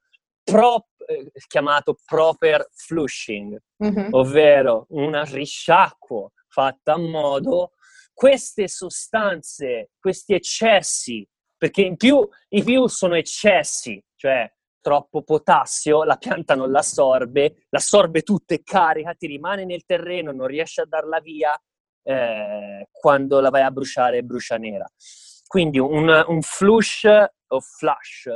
pro, 0.46 0.86
eh, 1.06 1.30
chiamato 1.48 1.96
proper 2.04 2.68
flushing, 2.72 3.60
mm-hmm. 3.84 4.08
ovvero 4.12 4.86
un 4.90 5.20
risciacquo 5.24 6.32
fatto 6.48 6.92
a 6.92 6.98
modo 6.98 7.72
queste 8.14 8.68
sostanze, 8.68 9.90
questi 9.98 10.34
eccessi, 10.34 11.28
perché 11.56 11.82
in 11.82 11.96
più, 11.96 12.26
in 12.50 12.64
più 12.64 12.86
sono 12.86 13.14
eccessi, 13.14 14.02
cioè 14.14 14.50
troppo 14.80 15.22
potassio, 15.22 16.04
la 16.04 16.16
pianta 16.16 16.54
non 16.54 16.70
l'assorbe, 16.70 17.66
l'assorbe 17.70 18.22
tutto 18.22 18.54
e 18.54 18.62
carica, 18.62 19.14
ti 19.14 19.26
rimane 19.26 19.64
nel 19.64 19.84
terreno, 19.84 20.32
non 20.32 20.46
riesce 20.46 20.82
a 20.82 20.86
darla 20.86 21.18
via, 21.20 21.60
eh, 22.04 22.88
quando 22.92 23.40
la 23.40 23.50
vai 23.50 23.62
a 23.62 23.70
bruciare 23.70 24.22
brucia 24.22 24.56
nera. 24.56 24.88
Quindi 25.46 25.78
un, 25.78 26.24
un 26.28 26.40
flush 26.40 27.06
o 27.48 27.60
flush, 27.60 28.28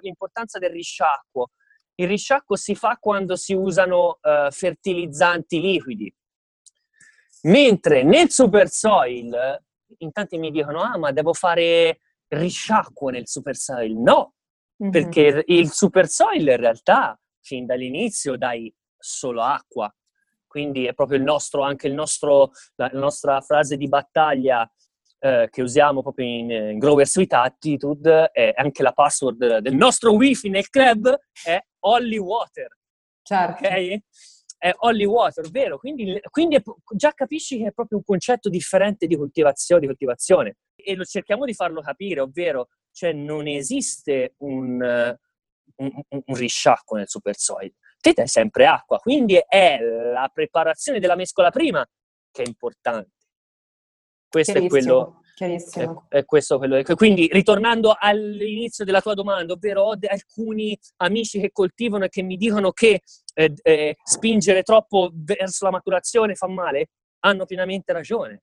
l'importanza 0.00 0.58
del 0.58 0.70
risciacquo. 0.70 1.50
Il 1.96 2.08
risciacquo 2.08 2.54
si 2.56 2.74
fa 2.74 2.96
quando 3.00 3.34
si 3.34 3.54
usano 3.54 4.18
uh, 4.22 4.50
fertilizzanti 4.50 5.60
liquidi, 5.60 6.14
mentre 7.42 8.02
nel 8.04 8.30
super 8.30 8.68
soil, 8.68 9.60
in 9.98 10.12
tanti 10.12 10.38
mi 10.38 10.50
dicono, 10.50 10.82
ah 10.82 10.96
ma 10.96 11.10
devo 11.10 11.32
fare 11.32 12.00
risciacquo 12.28 13.08
nel 13.08 13.26
super 13.26 13.56
soil. 13.56 13.96
No, 13.96 14.34
mm-hmm. 14.80 14.92
perché 14.92 15.42
il 15.46 15.70
super 15.72 16.06
soil 16.06 16.46
in 16.46 16.56
realtà 16.56 17.18
fin 17.40 17.66
dall'inizio 17.66 18.36
dai 18.36 18.72
solo 18.96 19.42
acqua, 19.42 19.92
quindi 20.46 20.86
è 20.86 20.94
proprio 20.94 21.18
il 21.18 21.24
nostro, 21.24 21.62
anche 21.62 21.88
il 21.88 21.94
nostro, 21.94 22.50
la, 22.76 22.88
la 22.92 22.98
nostra 22.98 23.40
frase 23.40 23.76
di 23.76 23.88
battaglia 23.88 24.70
eh, 25.20 25.48
che 25.50 25.62
usiamo 25.62 26.02
proprio 26.02 26.26
in, 26.26 26.50
in 26.50 26.78
Grower 26.78 27.06
Suite 27.06 27.34
Attitude 27.34 28.30
e 28.32 28.52
anche 28.54 28.82
la 28.82 28.92
password 28.92 29.58
del 29.58 29.74
nostro 29.74 30.12
wifi 30.12 30.48
nel 30.48 30.68
club 30.68 31.16
è 31.44 31.60
Holly 31.80 32.18
Water. 32.18 32.68
Certo. 33.22 33.66
Ok? 33.66 33.98
È 34.56 34.72
Holly 34.78 35.04
Water, 35.04 35.48
vero? 35.50 35.78
Quindi, 35.78 36.20
quindi 36.30 36.56
è, 36.56 36.62
già 36.94 37.12
capisci 37.12 37.58
che 37.58 37.68
è 37.68 37.72
proprio 37.72 37.98
un 37.98 38.04
concetto 38.04 38.48
differente 38.48 39.06
di 39.06 39.16
coltivazione, 39.16 39.80
di 39.80 39.86
coltivazione. 39.86 40.56
E 40.74 40.94
lo 40.94 41.04
cerchiamo 41.04 41.44
di 41.44 41.54
farlo 41.54 41.80
capire, 41.80 42.20
ovvero 42.20 42.68
cioè 42.92 43.12
non 43.12 43.46
esiste 43.46 44.34
un, 44.38 44.80
un, 44.80 45.90
un 46.08 46.34
risciacquo 46.34 46.96
nel 46.96 47.08
super 47.08 47.36
soil. 47.36 47.72
Te 48.00 48.12
dai 48.12 48.28
sempre 48.28 48.66
acqua, 48.66 48.98
quindi 48.98 49.40
è 49.48 49.78
la 49.80 50.30
preparazione 50.32 51.00
della 51.00 51.16
mescola 51.16 51.50
prima 51.50 51.84
che 52.30 52.42
è 52.42 52.46
importante. 52.46 53.10
Questo 54.28 54.58
è 54.58 54.66
quello, 54.66 55.22
Chiarissimo. 55.38 56.06
È, 56.08 56.16
è 56.16 56.24
questo 56.24 56.58
quello. 56.58 56.82
Quindi, 56.96 57.28
ritornando 57.30 57.94
all'inizio 57.96 58.84
della 58.84 59.00
tua 59.00 59.14
domanda, 59.14 59.52
ovvero 59.52 59.82
ho 59.82 59.96
alcuni 60.08 60.76
amici 60.96 61.38
che 61.38 61.52
coltivano 61.52 62.06
e 62.06 62.08
che 62.08 62.22
mi 62.22 62.36
dicono 62.36 62.72
che 62.72 63.02
eh, 63.34 63.54
eh, 63.62 63.96
spingere 64.02 64.64
troppo 64.64 65.12
verso 65.14 65.64
la 65.64 65.70
maturazione 65.70 66.34
fa 66.34 66.48
male, 66.48 66.88
hanno 67.20 67.44
pienamente 67.44 67.92
ragione. 67.92 68.42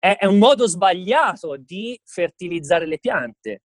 È, 0.00 0.16
è 0.18 0.26
un 0.26 0.38
modo 0.38 0.66
sbagliato 0.66 1.56
di 1.56 1.96
fertilizzare 2.02 2.86
le 2.86 2.98
piante. 2.98 3.62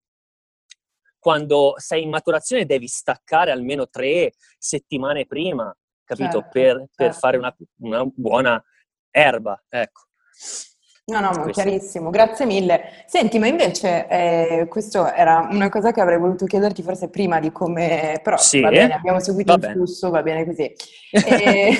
Quando 1.18 1.74
sei 1.76 2.04
in 2.04 2.08
maturazione 2.08 2.64
devi 2.64 2.86
staccare 2.86 3.50
almeno 3.50 3.86
tre 3.90 4.32
settimane 4.56 5.26
prima, 5.26 5.70
capito? 6.04 6.40
Certo, 6.40 6.48
per, 6.50 6.76
certo. 6.76 6.90
per, 6.94 7.14
fare 7.14 7.36
una, 7.36 7.54
una 7.80 8.02
buona 8.06 8.64
erba, 9.10 9.62
ecco. 9.68 10.04
No, 11.10 11.18
no, 11.18 11.30
ma 11.32 11.50
chiarissimo, 11.50 12.10
grazie 12.10 12.46
mille. 12.46 13.04
Senti, 13.06 13.38
ma 13.40 13.48
invece 13.48 14.06
eh, 14.06 14.66
questo 14.68 15.12
era 15.12 15.48
una 15.50 15.68
cosa 15.68 15.90
che 15.90 16.00
avrei 16.00 16.18
voluto 16.18 16.46
chiederti 16.46 16.82
forse 16.82 17.08
prima 17.08 17.40
di 17.40 17.50
come, 17.50 18.20
però 18.22 18.36
sì, 18.36 18.60
va 18.60 18.70
bene, 18.70 18.94
abbiamo 18.94 19.18
seguito 19.18 19.54
il 19.54 19.62
flusso, 19.62 20.10
va 20.10 20.22
bene 20.22 20.44
così. 20.44 20.72
E... 21.12 21.76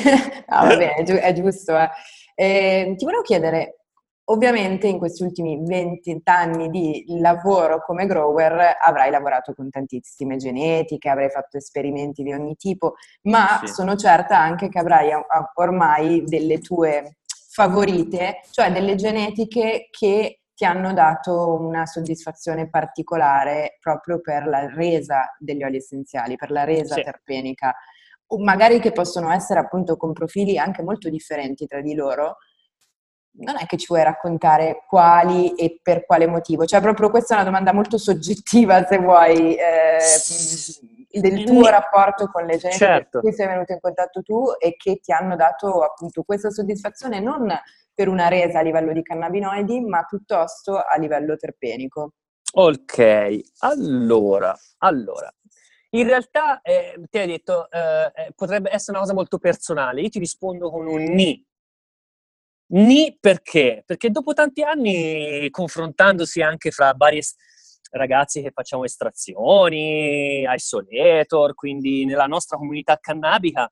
no, 0.48 0.66
va 0.66 0.76
bene, 0.76 0.94
è, 0.94 1.02
gi- 1.04 1.12
è 1.12 1.32
giusto. 1.32 1.78
Eh. 1.78 1.88
E, 2.34 2.94
ti 2.96 3.04
volevo 3.04 3.22
chiedere, 3.22 3.80
ovviamente 4.24 4.88
in 4.88 4.98
questi 4.98 5.22
ultimi 5.22 5.60
20 5.64 6.22
anni 6.24 6.68
di 6.68 7.04
lavoro 7.20 7.82
come 7.84 8.06
grower 8.06 8.76
avrai 8.80 9.10
lavorato 9.10 9.54
con 9.54 9.70
tantissime 9.70 10.36
genetiche, 10.36 11.08
avrai 11.08 11.30
fatto 11.30 11.56
esperimenti 11.56 12.24
di 12.24 12.32
ogni 12.32 12.56
tipo, 12.56 12.94
ma 13.22 13.60
sì. 13.64 13.72
sono 13.72 13.94
certa 13.94 14.38
anche 14.38 14.68
che 14.68 14.78
avrai 14.78 15.10
ormai 15.54 16.24
delle 16.24 16.58
tue 16.58 17.18
favorite, 17.50 18.42
cioè 18.50 18.70
delle 18.70 18.94
genetiche 18.94 19.88
che 19.90 20.42
ti 20.54 20.64
hanno 20.64 20.92
dato 20.92 21.56
una 21.60 21.84
soddisfazione 21.84 22.68
particolare 22.68 23.78
proprio 23.80 24.20
per 24.20 24.46
la 24.46 24.72
resa 24.72 25.34
degli 25.38 25.64
oli 25.64 25.78
essenziali, 25.78 26.36
per 26.36 26.50
la 26.50 26.64
resa 26.64 26.94
sì. 26.94 27.02
terpenica, 27.02 27.74
o 28.26 28.38
magari 28.38 28.78
che 28.78 28.92
possono 28.92 29.32
essere 29.32 29.58
appunto 29.58 29.96
con 29.96 30.12
profili 30.12 30.58
anche 30.58 30.82
molto 30.82 31.08
differenti 31.08 31.66
tra 31.66 31.80
di 31.80 31.94
loro. 31.94 32.36
Non 33.32 33.56
è 33.58 33.66
che 33.66 33.76
ci 33.76 33.86
vuoi 33.88 34.02
raccontare 34.02 34.84
quali 34.86 35.54
e 35.54 35.80
per 35.82 36.04
quale 36.04 36.26
motivo, 36.26 36.66
cioè 36.66 36.80
proprio 36.80 37.10
questa 37.10 37.34
è 37.34 37.36
una 37.36 37.46
domanda 37.46 37.72
molto 37.72 37.96
soggettiva 37.96 38.84
se 38.86 38.98
vuoi. 38.98 39.54
Eh, 39.54 39.98
del 41.10 41.44
tuo 41.44 41.66
rapporto 41.66 42.28
con 42.28 42.44
le 42.44 42.56
gente 42.56 42.76
certo. 42.76 43.18
con 43.18 43.28
cui 43.28 43.32
sei 43.32 43.48
venuto 43.48 43.72
in 43.72 43.80
contatto 43.80 44.22
tu 44.22 44.52
e 44.58 44.76
che 44.76 45.00
ti 45.00 45.12
hanno 45.12 45.34
dato 45.34 45.82
appunto 45.82 46.22
questa 46.22 46.50
soddisfazione 46.50 47.18
non 47.18 47.52
per 47.92 48.08
una 48.08 48.28
resa 48.28 48.60
a 48.60 48.62
livello 48.62 48.92
di 48.92 49.02
cannabinoidi, 49.02 49.80
ma 49.80 50.04
piuttosto 50.04 50.76
a 50.76 50.96
livello 50.96 51.36
terpenico. 51.36 52.12
Ok, 52.52 53.40
allora, 53.58 54.56
allora. 54.78 55.32
In 55.90 56.06
realtà 56.06 56.60
eh, 56.62 57.00
ti 57.10 57.18
hai 57.18 57.26
detto 57.26 57.68
eh, 57.70 58.12
eh, 58.14 58.32
potrebbe 58.34 58.70
essere 58.72 58.92
una 58.92 59.00
cosa 59.00 59.14
molto 59.14 59.38
personale. 59.38 60.00
Io 60.00 60.08
ti 60.08 60.18
rispondo 60.18 60.70
con 60.70 60.86
un 60.86 61.02
ni. 61.02 61.44
Ni 62.72 63.16
perché? 63.18 63.82
Perché 63.84 64.10
dopo 64.10 64.32
tanti 64.32 64.62
anni, 64.62 65.50
confrontandosi 65.50 66.40
anche 66.40 66.70
fra 66.70 66.94
varie 66.96 67.22
ragazzi 67.90 68.42
che 68.42 68.50
facciamo 68.52 68.84
estrazioni, 68.84 70.44
isolator, 70.44 71.54
quindi 71.54 72.04
nella 72.04 72.26
nostra 72.26 72.56
comunità 72.56 72.96
cannabica, 72.98 73.70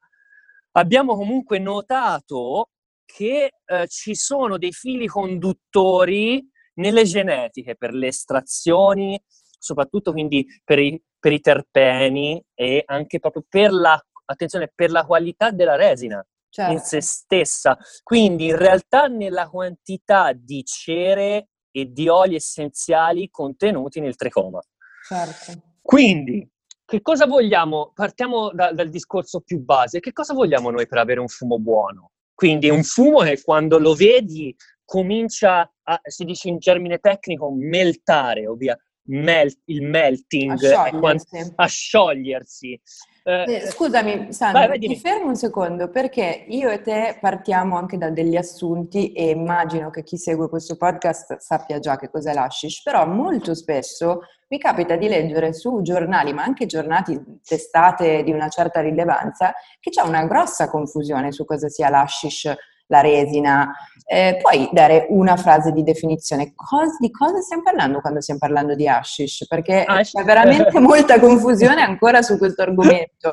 abbiamo 0.72 1.16
comunque 1.16 1.58
notato 1.58 2.70
che 3.04 3.50
eh, 3.64 3.86
ci 3.88 4.14
sono 4.14 4.58
dei 4.58 4.72
fili 4.72 5.06
conduttori 5.06 6.46
nelle 6.74 7.04
genetiche 7.04 7.74
per 7.76 7.92
le 7.92 8.08
estrazioni, 8.08 9.20
soprattutto 9.58 10.12
quindi 10.12 10.46
per 10.64 10.78
i, 10.78 11.00
per 11.18 11.32
i 11.32 11.40
terpeni 11.40 12.42
e 12.54 12.82
anche 12.84 13.18
proprio 13.18 13.44
per 13.48 13.72
la, 13.72 14.00
attenzione, 14.26 14.70
per 14.74 14.90
la 14.90 15.04
qualità 15.04 15.50
della 15.50 15.76
resina. 15.76 16.24
Certo. 16.50 16.72
in 16.72 16.78
se 16.78 17.02
stessa. 17.02 17.76
Quindi 18.02 18.46
in 18.46 18.56
realtà 18.56 19.06
nella 19.06 19.50
quantità 19.50 20.32
di 20.32 20.64
cere 20.64 21.48
e 21.70 21.92
di 21.92 22.08
oli 22.08 22.34
essenziali 22.34 23.28
contenuti 23.30 24.00
nel 24.00 24.16
tricoma. 24.16 24.60
Certo. 25.06 25.52
Quindi, 25.80 26.48
che 26.84 27.02
cosa 27.02 27.26
vogliamo? 27.26 27.92
Partiamo 27.94 28.50
da, 28.52 28.72
dal 28.72 28.88
discorso 28.88 29.40
più 29.40 29.60
base. 29.62 30.00
Che 30.00 30.12
cosa 30.12 30.34
vogliamo 30.34 30.70
noi 30.70 30.86
per 30.86 30.98
avere 30.98 31.20
un 31.20 31.28
fumo 31.28 31.58
buono? 31.58 32.12
Quindi 32.34 32.70
un 32.70 32.82
fumo 32.82 33.20
che 33.20 33.42
quando 33.42 33.78
lo 33.78 33.94
vedi 33.94 34.54
comincia 34.84 35.70
a, 35.82 36.00
si 36.02 36.24
dice 36.24 36.48
in 36.48 36.58
termine 36.58 36.98
tecnico, 36.98 37.52
meltare, 37.52 38.46
ovvia, 38.46 38.78
melt, 39.08 39.58
il 39.66 39.82
melting, 39.82 40.52
a 40.52 40.56
sciogliersi. 40.56 41.52
a 41.54 41.66
sciogliersi. 41.66 42.80
Eh, 43.24 43.66
scusami 43.66 44.32
Sandra, 44.32 44.60
vai, 44.60 44.78
vai, 44.78 44.78
ti 44.78 44.96
fermo 44.96 45.28
un 45.28 45.36
secondo 45.36 45.90
perché 45.90 46.46
io 46.48 46.70
e 46.70 46.80
te 46.80 47.18
partiamo 47.20 47.76
anche 47.76 47.98
da 47.98 48.08
degli 48.08 48.36
assunti 48.36 49.12
e 49.12 49.28
immagino 49.28 49.90
che 49.90 50.02
chi 50.02 50.16
segue 50.16 50.48
questo 50.48 50.78
podcast 50.78 51.36
sappia 51.36 51.78
già 51.78 51.98
che 51.98 52.08
cos'è 52.08 52.32
l'ashish, 52.32 52.80
però 52.82 53.06
molto 53.06 53.54
spesso 53.54 54.20
mi 54.48 54.58
capita 54.58 54.96
di 54.96 55.08
leggere 55.08 55.52
su 55.52 55.82
giornali, 55.82 56.32
ma 56.32 56.42
anche 56.42 56.64
giornati, 56.64 57.20
testate 57.44 58.22
di 58.22 58.32
una 58.32 58.48
certa 58.48 58.80
rilevanza, 58.80 59.52
che 59.78 59.90
c'è 59.90 60.00
una 60.00 60.24
grossa 60.24 60.70
confusione 60.70 61.30
su 61.30 61.44
cosa 61.44 61.68
sia 61.68 61.90
l'ashish 61.90 62.54
la 62.88 63.00
resina. 63.00 63.72
Eh, 64.10 64.38
puoi 64.40 64.68
dare 64.72 65.06
una 65.10 65.36
frase 65.36 65.70
di 65.72 65.82
definizione? 65.82 66.54
Cos- 66.54 66.98
di 66.98 67.10
cosa 67.10 67.40
stiamo 67.40 67.62
parlando 67.62 68.00
quando 68.00 68.20
stiamo 68.20 68.40
parlando 68.40 68.74
di 68.74 68.88
hashish? 68.88 69.46
Perché 69.46 69.84
Hash. 69.84 70.12
c'è 70.12 70.24
veramente 70.24 70.78
molta 70.80 71.20
confusione 71.20 71.82
ancora 71.82 72.22
su 72.22 72.38
questo 72.38 72.62
argomento. 72.62 73.32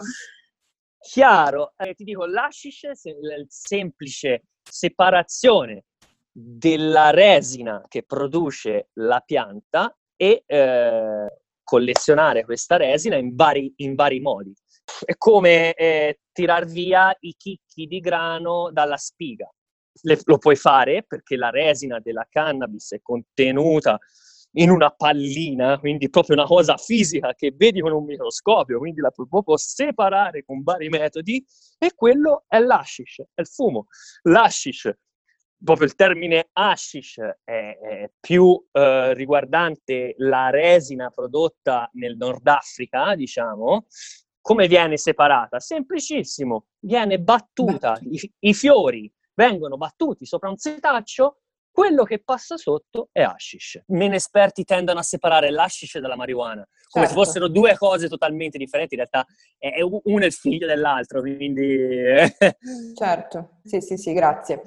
Chiaro, 1.00 1.74
eh, 1.78 1.94
ti 1.94 2.04
dico, 2.04 2.26
l'hashish 2.26 2.84
è 2.86 3.10
la 3.22 3.44
semplice 3.48 4.46
separazione 4.62 5.86
della 6.32 7.12
resina 7.12 7.82
che 7.88 8.04
produce 8.04 8.90
la 8.94 9.22
pianta 9.26 9.96
e 10.18 10.44
eh, 10.46 11.28
collezionare 11.64 12.44
questa 12.44 12.76
resina 12.76 13.16
in 13.16 13.36
vari, 13.36 13.72
in 13.78 13.96
vari 13.96 14.20
modi. 14.20 14.54
È 15.04 15.16
come 15.18 15.74
eh, 15.74 16.20
tirar 16.32 16.66
via 16.66 17.16
i 17.22 17.34
chicchi 17.38 17.88
di 17.88 18.00
grano 18.00 18.70
dalla 18.72 18.98
spiga. 18.98 19.50
Le, 20.02 20.20
lo 20.26 20.38
puoi 20.38 20.56
fare 20.56 21.04
perché 21.04 21.36
la 21.38 21.50
resina 21.50 22.00
della 22.00 22.28
cannabis 22.30 22.94
è 22.94 23.02
contenuta 23.02 23.98
in 24.58 24.70
una 24.70 24.90
pallina, 24.90 25.80
quindi 25.80 26.10
proprio 26.10 26.36
una 26.36 26.46
cosa 26.46 26.78
fisica 26.78 27.34
che 27.34 27.54
vedi 27.56 27.82
con 27.82 27.92
un 27.92 28.06
microscopio, 28.06 28.78
quindi 28.78 29.02
la 29.02 29.12
puoi 29.12 29.28
proprio 29.28 29.58
separare 29.58 30.44
con 30.46 30.64
vari 30.64 30.90
metodi, 30.90 31.46
e 31.78 31.94
quello 31.94 32.46
è 32.48 32.60
l'ashish, 32.60 33.22
è 33.34 33.42
il 33.42 33.48
fumo. 33.48 33.88
L'ashish, 34.24 34.92
proprio 35.62 35.88
il 35.88 35.96
termine 35.96 36.50
hashish 36.54 37.18
è, 37.44 37.78
è 37.80 38.12
più 38.20 38.62
eh, 38.72 39.14
riguardante 39.14 40.14
la 40.18 40.50
resina 40.50 41.10
prodotta 41.10 41.90
nel 41.94 42.16
Nord 42.16 42.48
Africa, 42.48 43.16
diciamo, 43.16 43.88
come 44.46 44.68
viene 44.68 44.96
separata? 44.96 45.60
Semplicissimo, 45.60 46.68
viene 46.82 47.20
battuta, 47.20 47.98
i, 48.04 48.32
i, 48.42 48.54
fiori 48.54 49.12
vengono 49.34 49.76
battuti 49.76 50.28
sopra 50.28 50.50
un 50.50 50.58
setaccio, 50.58 51.40
quello 51.72 52.04
che 52.04 52.22
passa 52.24 52.56
sotto 52.56 53.10
è 53.12 53.24
hashish. 53.24 53.82
Meno 53.88 54.14
esperti 54.14 54.64
tendono 54.64 55.00
a 55.00 55.02
separare 55.02 55.50
l'hashish 55.50 55.98
dalla 55.98 56.16
marijuana, 56.16 56.64
come 56.92 57.08
certo. 57.08 57.20
se 57.20 57.26
fossero 57.26 57.48
due 57.48 57.76
cose 57.76 58.08
totalmente 58.08 58.60
differenti, 58.60 58.94
in 58.94 59.00
realtà 59.00 59.26
è, 59.58 59.82
uno 59.82 60.22
è 60.22 60.26
il 60.28 60.34
figlio 60.34 60.68
dell'altro, 60.68 61.22
quindi... 61.22 61.76
certo, 62.94 63.62
sì, 63.64 63.82
sì, 63.82 63.98
sì, 63.98 64.14
grazie. 64.14 64.62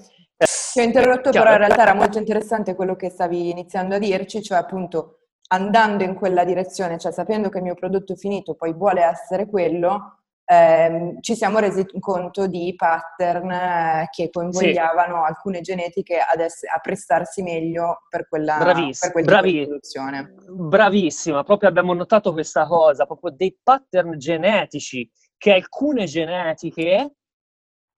Ti 0.73 0.81
ho 0.81 0.83
interrotto, 0.83 1.31
però 1.31 1.53
in 1.53 1.59
realtà 1.59 1.83
era 1.83 1.95
molto 1.95 2.19
interessante 2.19 2.75
quello 2.75 2.97
che 2.97 3.11
stavi 3.11 3.51
iniziando 3.51 3.95
a 3.95 3.99
dirci, 3.99 4.43
cioè 4.43 4.59
appunto 4.59 5.28
andando 5.49 6.05
in 6.05 6.15
quella 6.15 6.45
direzione, 6.45 6.99
cioè 6.99 7.13
sapendo 7.13 7.49
che 7.49 7.59
il 7.59 7.65
mio 7.65 7.75
prodotto 7.75 8.15
finito 8.15 8.55
poi 8.55 8.73
vuole 8.73 9.03
essere 9.03 9.47
quello, 9.47 10.19
ehm, 10.45 11.21
ci 11.21 11.35
siamo 11.35 11.59
resi 11.59 11.87
conto 12.01 12.47
di 12.47 12.75
pattern 12.77 13.51
eh, 13.51 14.09
che 14.11 14.31
coinvolgevano 14.31 15.23
sì. 15.23 15.29
alcune 15.29 15.61
genetiche 15.61 16.19
ad 16.19 16.41
ess- 16.41 16.65
a 16.65 16.79
prestarsi 16.81 17.43
meglio 17.43 18.07
per 18.09 18.29
quella 18.29 18.57
Braviss- 18.59 19.11
per 19.13 19.25
bravi- 19.25 19.65
produzione. 19.65 20.35
Bravissima, 20.49 21.45
proprio 21.45 21.69
abbiamo 21.69 21.95
notato 21.95 22.33
questa 22.33 22.67
cosa, 22.67 23.07
proprio 23.07 23.31
dei 23.31 23.57
pattern 23.63 24.19
genetici 24.19 25.11
che 25.37 25.53
alcune 25.53 26.07
genetiche 26.07 27.13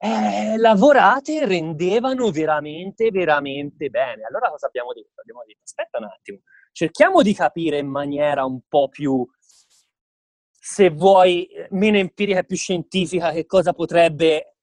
eh, 0.03 0.57
lavorate 0.57 1.45
rendevano 1.45 2.31
veramente, 2.31 3.11
veramente 3.11 3.91
bene. 3.91 4.23
Allora 4.25 4.49
cosa 4.49 4.67
abbiamo 4.67 4.93
detto? 4.95 5.21
Abbiamo 5.21 5.43
detto, 5.47 5.61
aspetta 5.63 5.99
un 5.99 6.05
attimo, 6.05 6.39
cerchiamo 6.73 7.23
di 7.23 7.35
capire 7.35 7.79
in 7.79 7.89
maniera 7.89 8.45
un 8.45 8.61
po' 8.69 8.89
più, 8.89 9.27
se 10.51 10.91
vuoi, 10.91 11.49
meno 11.71 11.99
empirica 11.99 12.41
e 12.41 12.45
più 12.45 12.57
scientifica 12.57 13.33
che 13.33 13.47
cosa 13.47 13.73
potrebbe 13.73 14.57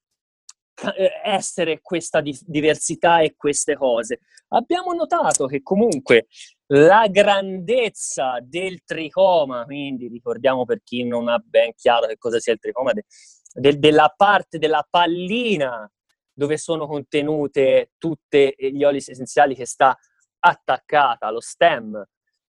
essere 1.24 1.82
questa 1.82 2.22
diversità 2.22 3.20
e 3.20 3.36
queste 3.36 3.76
cose. 3.76 4.20
Abbiamo 4.50 4.94
notato 4.94 5.48
che 5.48 5.62
comunque 5.64 6.28
la 6.68 7.08
grandezza 7.10 8.38
del 8.42 8.84
tricoma, 8.84 9.66
quindi 9.66 10.08
ricordiamo 10.08 10.66
per 10.66 10.82
chi 10.84 11.04
non 11.04 11.28
ha 11.30 11.42
ben 11.44 11.74
chiaro 11.76 12.08
che 12.08 12.18
cosa 12.18 12.40
sia 12.40 12.54
il 12.54 12.60
tricoma, 12.60 12.94
de, 12.94 13.06
de, 13.54 13.80
della 13.80 14.14
parte 14.16 14.60
della 14.60 14.86
pallina 14.88 15.90
dove 16.32 16.58
sono 16.58 16.86
contenute 16.86 17.94
tutte 17.98 18.54
gli 18.58 18.84
oli 18.84 18.98
essenziali 18.98 19.56
che 19.56 19.66
sta 19.66 19.98
attaccata 20.40 21.28
allo 21.28 21.42
stem, 21.42 22.04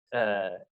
eh, 0.09 0.66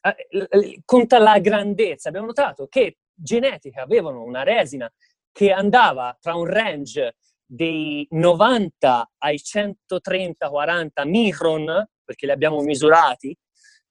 eh 0.00 0.82
conta 0.84 1.18
la 1.18 1.38
grandezza. 1.38 2.08
Abbiamo 2.08 2.26
notato 2.26 2.66
che 2.68 2.98
genetiche 3.14 3.80
avevano 3.80 4.22
una 4.22 4.42
resina 4.42 4.90
che 5.32 5.52
andava 5.52 6.16
tra 6.20 6.34
un 6.34 6.46
range 6.46 7.16
dei 7.44 8.06
90 8.10 9.12
ai 9.18 9.36
130-40 9.36 11.06
micron, 11.06 11.88
perché 12.04 12.26
li 12.26 12.32
abbiamo 12.32 12.60
misurati, 12.60 13.36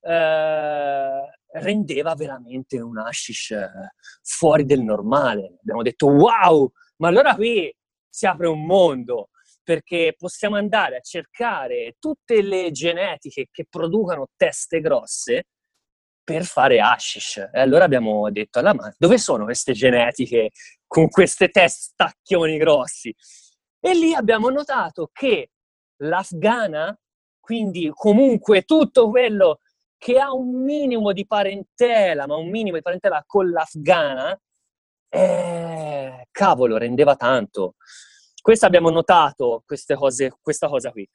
eh, 0.01 1.21
rendeva 1.53 2.13
veramente 2.15 2.79
un 2.79 2.97
hashish 2.97 3.55
fuori 4.21 4.65
del 4.65 4.81
normale. 4.81 5.57
Abbiamo 5.59 5.81
detto 5.81 6.07
wow, 6.07 6.71
ma 6.97 7.07
allora 7.07 7.35
qui 7.35 7.73
si 8.09 8.25
apre 8.25 8.47
un 8.47 8.65
mondo 8.65 9.29
perché 9.67 10.13
possiamo 10.17 10.55
andare 10.55 10.95
a 10.95 11.01
cercare 11.01 11.97
tutte 11.99 12.41
le 12.41 12.71
genetiche 12.71 13.49
che 13.51 13.65
producano 13.69 14.29
teste 14.37 14.79
grosse 14.79 15.47
per 16.23 16.45
fare 16.45 16.79
hashish. 16.79 17.49
E 17.51 17.59
allora 17.59 17.83
abbiamo 17.83 18.31
detto 18.31 18.59
alla 18.59 18.73
madre, 18.73 18.95
dove 18.97 19.17
sono 19.17 19.43
queste 19.43 19.73
genetiche 19.73 20.51
con 20.87 21.09
queste 21.09 21.49
testacchioni 21.49 22.55
grossi? 22.55 23.13
E 23.81 23.93
lì 23.93 24.13
abbiamo 24.13 24.49
notato 24.49 25.09
che 25.11 25.49
l'afghana, 25.97 26.97
quindi 27.37 27.91
comunque 27.93 28.61
tutto 28.61 29.09
quello 29.09 29.59
che 29.97 30.17
ha 30.17 30.31
un 30.31 30.63
minimo 30.63 31.11
di 31.11 31.27
parentela, 31.27 32.25
ma 32.25 32.37
un 32.37 32.49
minimo 32.49 32.77
di 32.77 32.81
parentela 32.81 33.21
con 33.27 33.49
l'afghana, 33.51 34.39
eh, 35.09 36.27
cavolo, 36.31 36.77
rendeva 36.77 37.17
tanto. 37.17 37.75
Questo 38.47 38.65
abbiamo 38.65 38.89
notato, 38.89 39.65
cose, 39.97 40.33
questa 40.41 40.69
cosa 40.69 40.89
qui. 40.91 41.05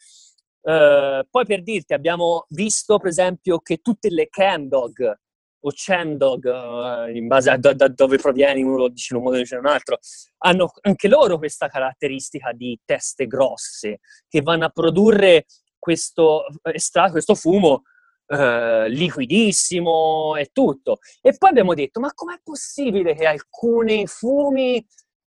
Uh, 0.61 1.25
poi 1.31 1.47
per 1.47 1.63
dirti, 1.63 1.95
abbiamo 1.95 2.45
visto 2.51 2.99
per 2.99 3.09
esempio 3.09 3.59
che 3.61 3.79
tutte 3.79 4.11
le 4.11 4.29
Camdog 4.29 5.19
o 5.61 5.71
Chamdog, 5.75 6.45
uh, 6.45 7.09
in 7.09 7.29
base 7.29 7.49
a 7.49 7.57
da, 7.57 7.73
da 7.73 7.89
dove 7.89 8.19
provieni, 8.19 8.63
uno 8.63 8.77
lo 8.77 8.89
dice 8.91 9.15
in 9.15 9.21
un 9.21 9.25
modo 9.25 9.39
dice 9.39 9.55
in 9.55 9.63
un 9.63 9.69
altro, 9.69 9.97
hanno 10.45 10.73
anche 10.83 11.09
loro 11.09 11.39
questa 11.39 11.69
caratteristica 11.69 12.53
di 12.53 12.79
teste 12.85 13.27
grosse 13.27 14.01
che 14.29 14.43
vanno 14.43 14.67
a 14.67 14.69
produrre 14.69 15.47
questo 15.79 16.45
estratto, 16.65 17.13
questo 17.13 17.35
fumo 17.35 17.85
uh, 18.27 18.85
liquidissimo 18.89 20.37
e 20.37 20.51
tutto. 20.53 20.99
E 21.23 21.35
poi 21.39 21.49
abbiamo 21.49 21.73
detto, 21.73 21.99
ma 21.99 22.13
com'è 22.13 22.39
possibile 22.45 23.15
che 23.15 23.25
alcuni 23.25 24.07
fumi 24.07 24.87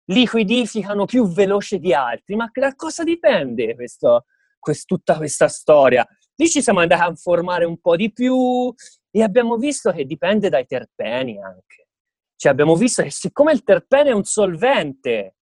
liquidificano 0.09 1.05
più 1.05 1.27
veloce 1.27 1.79
di 1.79 1.93
altri? 1.93 2.35
Ma 2.35 2.49
da 2.53 2.75
cosa 2.75 3.03
dipende 3.03 3.75
questo, 3.75 4.25
quest, 4.59 4.85
tutta 4.85 5.17
questa 5.17 5.47
storia? 5.47 6.07
Lì 6.35 6.47
ci 6.49 6.61
siamo 6.61 6.79
andati 6.79 7.01
a 7.01 7.07
informare 7.07 7.65
un 7.65 7.79
po' 7.79 7.95
di 7.95 8.11
più 8.11 8.73
e 9.11 9.23
abbiamo 9.23 9.57
visto 9.57 9.91
che 9.91 10.05
dipende 10.05 10.49
dai 10.49 10.65
terpeni 10.65 11.41
anche. 11.41 11.87
Cioè 12.35 12.51
abbiamo 12.51 12.75
visto 12.75 13.03
che 13.03 13.11
siccome 13.11 13.51
il 13.51 13.63
terpene 13.63 14.11
è 14.11 14.13
un 14.13 14.23
solvente, 14.23 15.35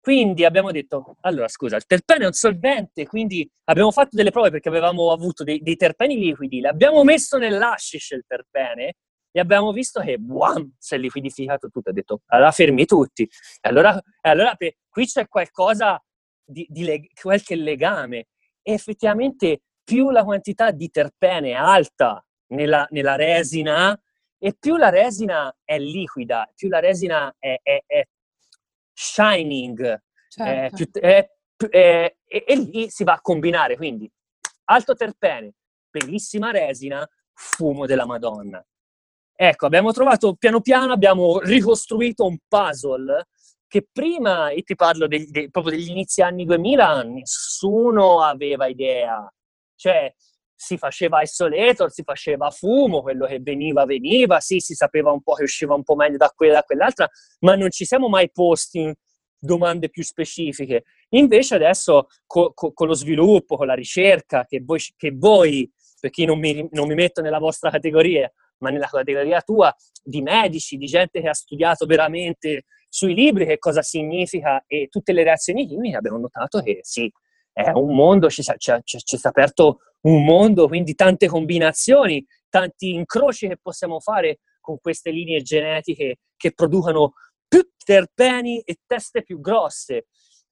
quindi 0.00 0.44
abbiamo 0.44 0.70
detto, 0.70 1.16
allora 1.22 1.48
scusa, 1.48 1.76
il 1.76 1.84
terpene 1.84 2.24
è 2.24 2.26
un 2.26 2.32
solvente, 2.32 3.06
quindi 3.06 3.48
abbiamo 3.64 3.90
fatto 3.90 4.10
delle 4.14 4.30
prove 4.30 4.50
perché 4.50 4.68
avevamo 4.68 5.10
avuto 5.10 5.42
dei, 5.42 5.60
dei 5.60 5.76
terpeni 5.76 6.16
liquidi, 6.16 6.60
l'abbiamo 6.60 7.02
messo 7.02 7.38
nell'ashish 7.38 8.10
il 8.10 8.24
terpene 8.26 8.94
e 9.38 9.40
abbiamo 9.40 9.70
visto 9.70 10.00
che 10.00 10.18
buam, 10.18 10.74
si 10.78 10.96
è 10.96 10.98
liquidificato 10.98 11.70
tutto. 11.70 11.90
Ha 11.90 11.92
detto, 11.92 12.22
allora 12.26 12.50
fermi 12.50 12.84
tutti. 12.86 13.22
E 13.22 13.68
allora, 13.68 13.96
e 13.96 14.28
allora 14.28 14.56
per, 14.56 14.74
qui 14.88 15.06
c'è 15.06 15.28
qualcosa 15.28 16.02
di, 16.44 16.66
di 16.68 16.82
leg- 16.82 17.08
qualche 17.20 17.54
legame. 17.54 18.26
E 18.60 18.72
effettivamente 18.72 19.62
più 19.84 20.10
la 20.10 20.24
quantità 20.24 20.72
di 20.72 20.90
terpene 20.90 21.50
è 21.50 21.54
alta 21.54 22.24
nella, 22.48 22.84
nella, 22.90 23.14
resina 23.14 23.98
e 24.38 24.56
più 24.58 24.76
la 24.76 24.90
resina 24.90 25.56
è 25.64 25.78
liquida, 25.78 26.50
più 26.54 26.68
la 26.68 26.80
resina 26.80 27.32
è, 27.38 27.60
è, 27.62 27.82
è 27.86 28.04
shining, 28.92 30.02
certo. 30.28 30.76
più, 30.76 31.68
e 31.70 32.16
lì 32.56 32.90
si 32.90 33.04
va 33.04 33.12
a 33.12 33.20
combinare. 33.20 33.76
Quindi 33.76 34.10
alto 34.64 34.94
terpene, 34.94 35.54
bellissima 35.88 36.50
resina, 36.50 37.08
fumo 37.32 37.86
della 37.86 38.04
Madonna. 38.04 38.64
Ecco, 39.40 39.66
abbiamo 39.66 39.92
trovato 39.92 40.34
piano 40.34 40.60
piano, 40.60 40.92
abbiamo 40.92 41.38
ricostruito 41.38 42.26
un 42.26 42.38
puzzle 42.48 43.28
che 43.68 43.86
prima, 43.92 44.48
e 44.50 44.62
ti 44.62 44.74
parlo 44.74 45.06
dei, 45.06 45.26
dei, 45.30 45.48
proprio 45.48 45.76
degli 45.76 45.90
inizi 45.90 46.22
anni 46.22 46.44
2000, 46.44 47.04
nessuno 47.04 48.20
aveva 48.20 48.66
idea. 48.66 49.32
Cioè, 49.76 50.12
si 50.56 50.76
faceva 50.76 51.22
isolator, 51.22 51.92
si 51.92 52.02
faceva 52.02 52.50
fumo, 52.50 53.00
quello 53.00 53.26
che 53.26 53.38
veniva, 53.38 53.84
veniva, 53.84 54.40
sì, 54.40 54.58
si 54.58 54.74
sapeva 54.74 55.12
un 55.12 55.22
po' 55.22 55.34
che 55.34 55.44
usciva 55.44 55.72
un 55.76 55.84
po' 55.84 55.94
meglio 55.94 56.16
da 56.16 56.32
quella 56.34 56.54
da 56.54 56.62
quell'altra, 56.64 57.08
ma 57.40 57.54
non 57.54 57.70
ci 57.70 57.84
siamo 57.84 58.08
mai 58.08 58.32
posti 58.32 58.92
domande 59.38 59.88
più 59.88 60.02
specifiche. 60.02 60.82
Invece 61.10 61.54
adesso 61.54 62.08
co- 62.26 62.50
co- 62.54 62.72
con 62.72 62.88
lo 62.88 62.94
sviluppo, 62.94 63.56
con 63.56 63.68
la 63.68 63.74
ricerca, 63.74 64.44
che 64.46 64.60
voi, 64.64 64.80
che 64.96 65.12
voi 65.14 65.70
perché 66.00 66.24
non 66.24 66.40
mi, 66.40 66.66
non 66.72 66.88
mi 66.88 66.94
metto 66.94 67.20
nella 67.20 67.38
vostra 67.38 67.70
categoria, 67.70 68.28
ma 68.58 68.70
nella 68.70 68.86
categoria 68.86 69.40
tua 69.40 69.74
di 70.02 70.22
medici, 70.22 70.76
di 70.76 70.86
gente 70.86 71.20
che 71.20 71.28
ha 71.28 71.34
studiato 71.34 71.86
veramente 71.86 72.64
sui 72.88 73.14
libri 73.14 73.46
che 73.46 73.58
cosa 73.58 73.82
significa 73.82 74.64
e 74.66 74.88
tutte 74.88 75.12
le 75.12 75.22
reazioni 75.22 75.66
chimiche, 75.66 75.96
abbiamo 75.96 76.18
notato 76.18 76.60
che 76.60 76.80
sì, 76.82 77.10
è 77.52 77.70
un 77.70 77.94
mondo, 77.94 78.30
ci, 78.30 78.42
ci, 78.42 78.72
ci, 78.84 78.98
ci 79.02 79.16
è 79.16 79.18
aperto 79.22 79.78
un 80.02 80.24
mondo, 80.24 80.68
quindi 80.68 80.94
tante 80.94 81.26
combinazioni, 81.26 82.24
tanti 82.48 82.94
incroci 82.94 83.48
che 83.48 83.58
possiamo 83.60 84.00
fare 84.00 84.40
con 84.60 84.78
queste 84.80 85.10
linee 85.10 85.42
genetiche 85.42 86.18
che 86.36 86.52
producono 86.52 87.14
più 87.46 87.68
terpeni 87.84 88.60
e 88.60 88.78
teste 88.86 89.22
più 89.22 89.40
grosse 89.40 90.06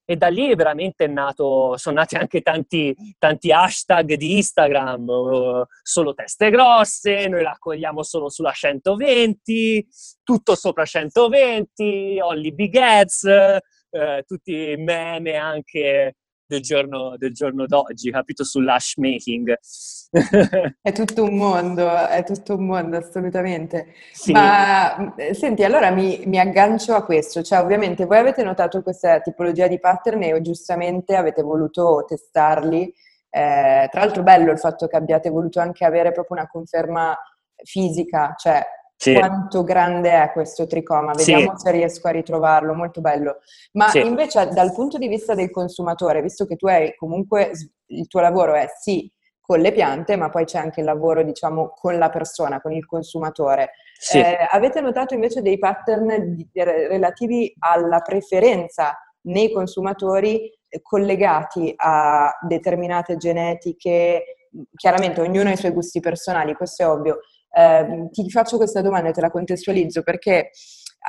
e 0.09 0.15
da 0.15 0.29
lì 0.29 0.55
veramente 0.55 1.05
nato, 1.05 1.75
sono 1.75 1.97
nati 1.97 2.15
anche 2.15 2.41
tanti, 2.41 2.95
tanti 3.19 3.51
hashtag 3.51 4.13
di 4.13 4.37
Instagram, 4.37 5.65
solo 5.83 6.13
teste 6.13 6.49
grosse, 6.49 7.27
noi 7.27 7.43
raccogliamo 7.43 8.01
solo 8.03 8.29
sulla 8.29 8.53
120, 8.53 9.85
tutto 10.23 10.55
sopra 10.55 10.85
120, 10.85 12.19
only 12.21 12.53
big 12.53 12.75
ads, 12.77 13.23
uh, 13.89 14.21
tutti 14.25 14.75
meme 14.77 15.35
anche 15.35 16.15
del 16.47 16.61
giorno, 16.61 17.15
del 17.17 17.33
giorno 17.33 17.65
d'oggi, 17.65 18.09
capito? 18.09 18.43
Sull'hash 18.43 18.95
making. 18.97 19.57
è 20.81 20.91
tutto 20.93 21.23
un 21.23 21.35
mondo, 21.35 21.93
è 22.07 22.23
tutto 22.23 22.55
un 22.55 22.65
mondo, 22.65 22.97
assolutamente. 22.97 23.93
Sì. 24.13 24.31
Ma 24.31 25.13
senti, 25.33 25.63
allora 25.63 25.91
mi, 25.91 26.23
mi, 26.25 26.39
aggancio 26.39 26.95
a 26.95 27.03
questo, 27.03 27.43
cioè 27.43 27.59
ovviamente 27.59 28.05
voi 28.05 28.17
avete 28.17 28.43
notato 28.43 28.81
questa 28.81 29.19
tipologia 29.19 29.67
di 29.67 29.79
pattern 29.79 30.23
e 30.23 30.41
giustamente 30.41 31.15
avete 31.15 31.41
voluto 31.41 32.05
testarli. 32.07 32.93
Eh, 33.29 33.87
tra 33.91 33.99
l'altro 33.99 34.23
bello 34.23 34.51
il 34.51 34.59
fatto 34.59 34.87
che 34.87 34.95
abbiate 34.95 35.29
voluto 35.29 35.59
anche 35.59 35.83
avere 35.83 36.13
proprio 36.13 36.37
una 36.37 36.47
conferma 36.47 37.15
fisica, 37.63 38.33
cioè 38.37 38.65
sì. 38.97 39.13
quanto 39.13 39.63
grande 39.63 40.11
è 40.11 40.31
questo 40.31 40.65
tricoma, 40.65 41.13
vediamo 41.13 41.55
sì. 41.55 41.65
se 41.65 41.71
riesco 41.71 42.07
a 42.07 42.11
ritrovarlo, 42.11 42.73
molto 42.73 42.99
bello. 42.99 43.37
Ma 43.73 43.89
sì. 43.89 44.05
invece 44.05 44.47
dal 44.47 44.73
punto 44.73 44.97
di 44.97 45.07
vista 45.07 45.35
del 45.35 45.51
consumatore, 45.51 46.21
visto 46.21 46.45
che 46.45 46.55
tu 46.55 46.67
hai 46.67 46.95
comunque, 46.95 47.51
il 47.85 48.07
tuo 48.07 48.19
lavoro 48.21 48.55
è 48.55 48.67
sì 48.79 49.09
con 49.39 49.59
le 49.59 49.71
piante, 49.71 50.17
ma 50.17 50.29
poi 50.29 50.43
c'è 50.43 50.57
anche 50.57 50.81
il 50.81 50.85
lavoro, 50.85 51.23
diciamo, 51.23 51.69
con 51.69 51.97
la 51.97 52.09
persona, 52.09 52.59
con 52.59 52.73
il 52.73 52.85
consumatore. 52.85 53.71
Eh, 54.13 54.37
avete 54.51 54.81
notato 54.81 55.13
invece 55.13 55.41
dei 55.41 55.57
pattern 55.57 56.35
di, 56.35 56.49
relativi 56.53 57.53
alla 57.59 58.01
preferenza 58.01 58.97
nei 59.21 59.49
consumatori 59.51 60.51
eh, 60.67 60.81
collegati 60.81 61.73
a 61.77 62.37
determinate 62.45 63.15
genetiche? 63.15 64.49
Chiaramente 64.75 65.21
ognuno 65.21 65.47
ha 65.47 65.53
i 65.53 65.57
suoi 65.57 65.71
gusti 65.71 66.01
personali, 66.01 66.53
questo 66.53 66.83
è 66.83 66.87
ovvio, 66.87 67.19
eh, 67.57 68.09
ti 68.11 68.29
faccio 68.29 68.57
questa 68.57 68.81
domanda 68.81 69.09
e 69.09 69.13
te 69.13 69.21
la 69.21 69.31
contestualizzo 69.31 70.03
perché 70.03 70.51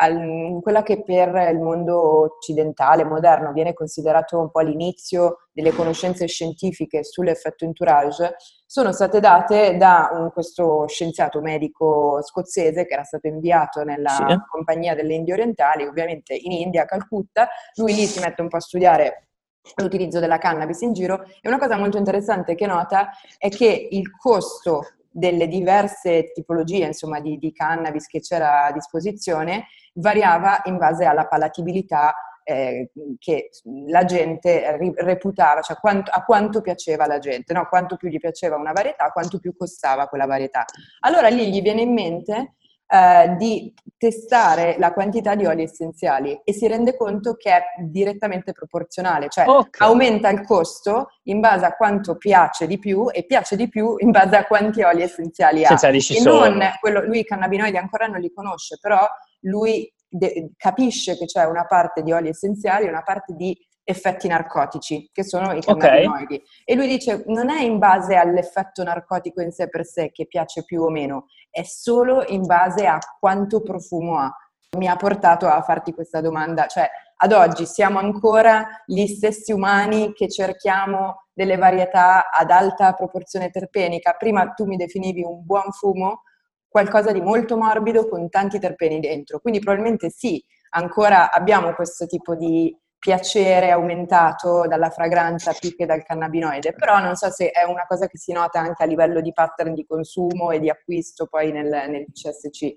al, 0.00 0.58
quella 0.62 0.82
che 0.82 1.02
per 1.02 1.28
il 1.52 1.58
mondo 1.58 2.22
occidentale, 2.24 3.04
moderno, 3.04 3.52
viene 3.52 3.74
considerato 3.74 4.38
un 4.38 4.50
po' 4.50 4.60
l'inizio 4.60 5.48
delle 5.52 5.72
conoscenze 5.72 6.26
scientifiche 6.26 7.04
sull'effetto 7.04 7.64
entourage, 7.64 8.36
sono 8.64 8.92
state 8.92 9.18
date 9.20 9.76
da 9.76 10.10
un, 10.12 10.30
questo 10.30 10.86
scienziato 10.86 11.40
medico 11.40 12.22
scozzese 12.22 12.86
che 12.86 12.94
era 12.94 13.02
stato 13.02 13.26
inviato 13.26 13.82
nella 13.82 14.10
sì. 14.10 14.36
compagnia 14.48 14.94
delle 14.94 15.14
Indie 15.14 15.34
Orientali, 15.34 15.84
ovviamente 15.84 16.34
in 16.34 16.52
India, 16.52 16.82
a 16.82 16.86
Calcutta. 16.86 17.48
Lui 17.74 17.94
lì 17.94 18.06
si 18.06 18.20
mette 18.20 18.40
un 18.40 18.48
po' 18.48 18.56
a 18.56 18.60
studiare 18.60 19.28
l'utilizzo 19.76 20.20
della 20.20 20.38
cannabis 20.38 20.80
in 20.80 20.92
giro 20.92 21.24
e 21.40 21.48
una 21.48 21.58
cosa 21.58 21.76
molto 21.76 21.98
interessante 21.98 22.54
che 22.54 22.66
nota 22.66 23.10
è 23.36 23.48
che 23.48 23.88
il 23.90 24.16
costo 24.16 24.84
delle 25.18 25.48
diverse 25.48 26.32
tipologie 26.32 26.86
insomma, 26.86 27.20
di, 27.20 27.38
di 27.38 27.52
cannabis 27.52 28.06
che 28.06 28.20
c'era 28.20 28.66
a 28.66 28.72
disposizione 28.72 29.66
variava 29.94 30.62
in 30.64 30.76
base 30.76 31.04
alla 31.04 31.26
palatabilità 31.26 32.14
eh, 32.44 32.90
che 33.18 33.50
la 33.88 34.04
gente 34.04 34.94
reputava, 34.96 35.60
cioè 35.60 35.76
quanto, 35.76 36.10
a 36.10 36.24
quanto 36.24 36.62
piaceva 36.62 37.06
la 37.06 37.18
gente, 37.18 37.52
no? 37.52 37.66
quanto 37.68 37.96
più 37.96 38.08
gli 38.08 38.18
piaceva 38.18 38.56
una 38.56 38.72
varietà, 38.72 39.10
quanto 39.10 39.38
più 39.38 39.54
costava 39.54 40.06
quella 40.06 40.24
varietà. 40.24 40.64
Allora 41.00 41.28
lì 41.28 41.50
gli 41.50 41.60
viene 41.60 41.82
in 41.82 41.92
mente 41.92 42.54
eh, 42.90 43.34
di 43.36 43.74
testare 43.98 44.76
la 44.78 44.92
quantità 44.92 45.34
di 45.34 45.44
oli 45.44 45.64
essenziali 45.64 46.40
e 46.42 46.52
si 46.52 46.66
rende 46.66 46.96
conto 46.96 47.34
che 47.34 47.50
è 47.50 47.62
direttamente 47.82 48.52
proporzionale, 48.52 49.28
cioè 49.28 49.46
okay. 49.46 49.86
aumenta 49.86 50.30
il 50.30 50.42
costo 50.46 51.08
in 51.24 51.40
base 51.40 51.66
a 51.66 51.74
quanto 51.74 52.16
piace 52.16 52.66
di 52.66 52.78
più 52.78 53.08
e 53.10 53.26
piace 53.26 53.56
di 53.56 53.68
più 53.68 53.96
in 53.98 54.10
base 54.10 54.36
a 54.36 54.46
quanti 54.46 54.82
oli 54.82 55.02
essenziali 55.02 55.64
ha. 55.64 55.68
e 55.76 56.22
non 56.22 56.58
quello, 56.80 57.04
lui 57.04 57.18
i 57.18 57.24
cannabinoidi 57.24 57.76
ancora 57.76 58.06
non 58.06 58.20
li 58.20 58.32
conosce, 58.32 58.78
però 58.80 59.06
lui 59.40 59.92
de- 60.08 60.52
capisce 60.56 61.16
che 61.18 61.26
c'è 61.26 61.44
una 61.44 61.66
parte 61.66 62.02
di 62.02 62.12
oli 62.12 62.28
essenziali 62.28 62.86
e 62.86 62.88
una 62.88 63.02
parte 63.02 63.34
di 63.34 63.54
effetti 63.88 64.28
narcotici, 64.28 65.08
che 65.10 65.24
sono 65.24 65.52
i 65.52 65.62
cannabinoidi. 65.62 66.34
Okay. 66.34 66.42
E 66.64 66.74
lui 66.74 66.86
dice, 66.86 67.24
non 67.26 67.48
è 67.48 67.62
in 67.62 67.78
base 67.78 68.16
all'effetto 68.16 68.82
narcotico 68.82 69.40
in 69.40 69.50
sé 69.50 69.70
per 69.70 69.86
sé 69.86 70.10
che 70.10 70.26
piace 70.26 70.64
più 70.64 70.82
o 70.82 70.90
meno, 70.90 71.24
è 71.50 71.62
solo 71.62 72.22
in 72.26 72.44
base 72.44 72.86
a 72.86 72.98
quanto 73.18 73.62
profumo 73.62 74.18
ha. 74.18 74.30
Mi 74.76 74.86
ha 74.86 74.96
portato 74.96 75.46
a 75.46 75.62
farti 75.62 75.94
questa 75.94 76.20
domanda, 76.20 76.66
cioè 76.66 76.86
ad 77.16 77.32
oggi 77.32 77.64
siamo 77.64 77.98
ancora 77.98 78.82
gli 78.84 79.06
stessi 79.06 79.52
umani 79.52 80.12
che 80.12 80.28
cerchiamo 80.28 81.24
delle 81.32 81.56
varietà 81.56 82.30
ad 82.30 82.50
alta 82.50 82.92
proporzione 82.92 83.48
terpenica. 83.48 84.12
Prima 84.18 84.50
tu 84.50 84.66
mi 84.66 84.76
definivi 84.76 85.22
un 85.22 85.46
buon 85.46 85.70
fumo, 85.70 86.24
qualcosa 86.68 87.10
di 87.10 87.22
molto 87.22 87.56
morbido 87.56 88.06
con 88.06 88.28
tanti 88.28 88.58
terpeni 88.58 89.00
dentro. 89.00 89.40
Quindi 89.40 89.60
probabilmente 89.60 90.10
sì, 90.10 90.44
ancora 90.74 91.32
abbiamo 91.32 91.72
questo 91.72 92.04
tipo 92.04 92.34
di 92.34 92.76
piacere 92.98 93.70
aumentato 93.70 94.66
dalla 94.66 94.90
fragranza 94.90 95.52
più 95.52 95.74
che 95.76 95.86
dal 95.86 96.04
cannabinoide, 96.04 96.72
però 96.72 96.98
non 96.98 97.14
so 97.14 97.30
se 97.30 97.50
è 97.50 97.62
una 97.64 97.86
cosa 97.86 98.06
che 98.08 98.18
si 98.18 98.32
nota 98.32 98.58
anche 98.60 98.82
a 98.82 98.86
livello 98.86 99.20
di 99.20 99.32
pattern 99.32 99.74
di 99.74 99.86
consumo 99.86 100.50
e 100.50 100.58
di 100.58 100.68
acquisto 100.68 101.26
poi 101.26 101.52
nel, 101.52 101.68
nel 101.68 102.06
CSC. 102.12 102.76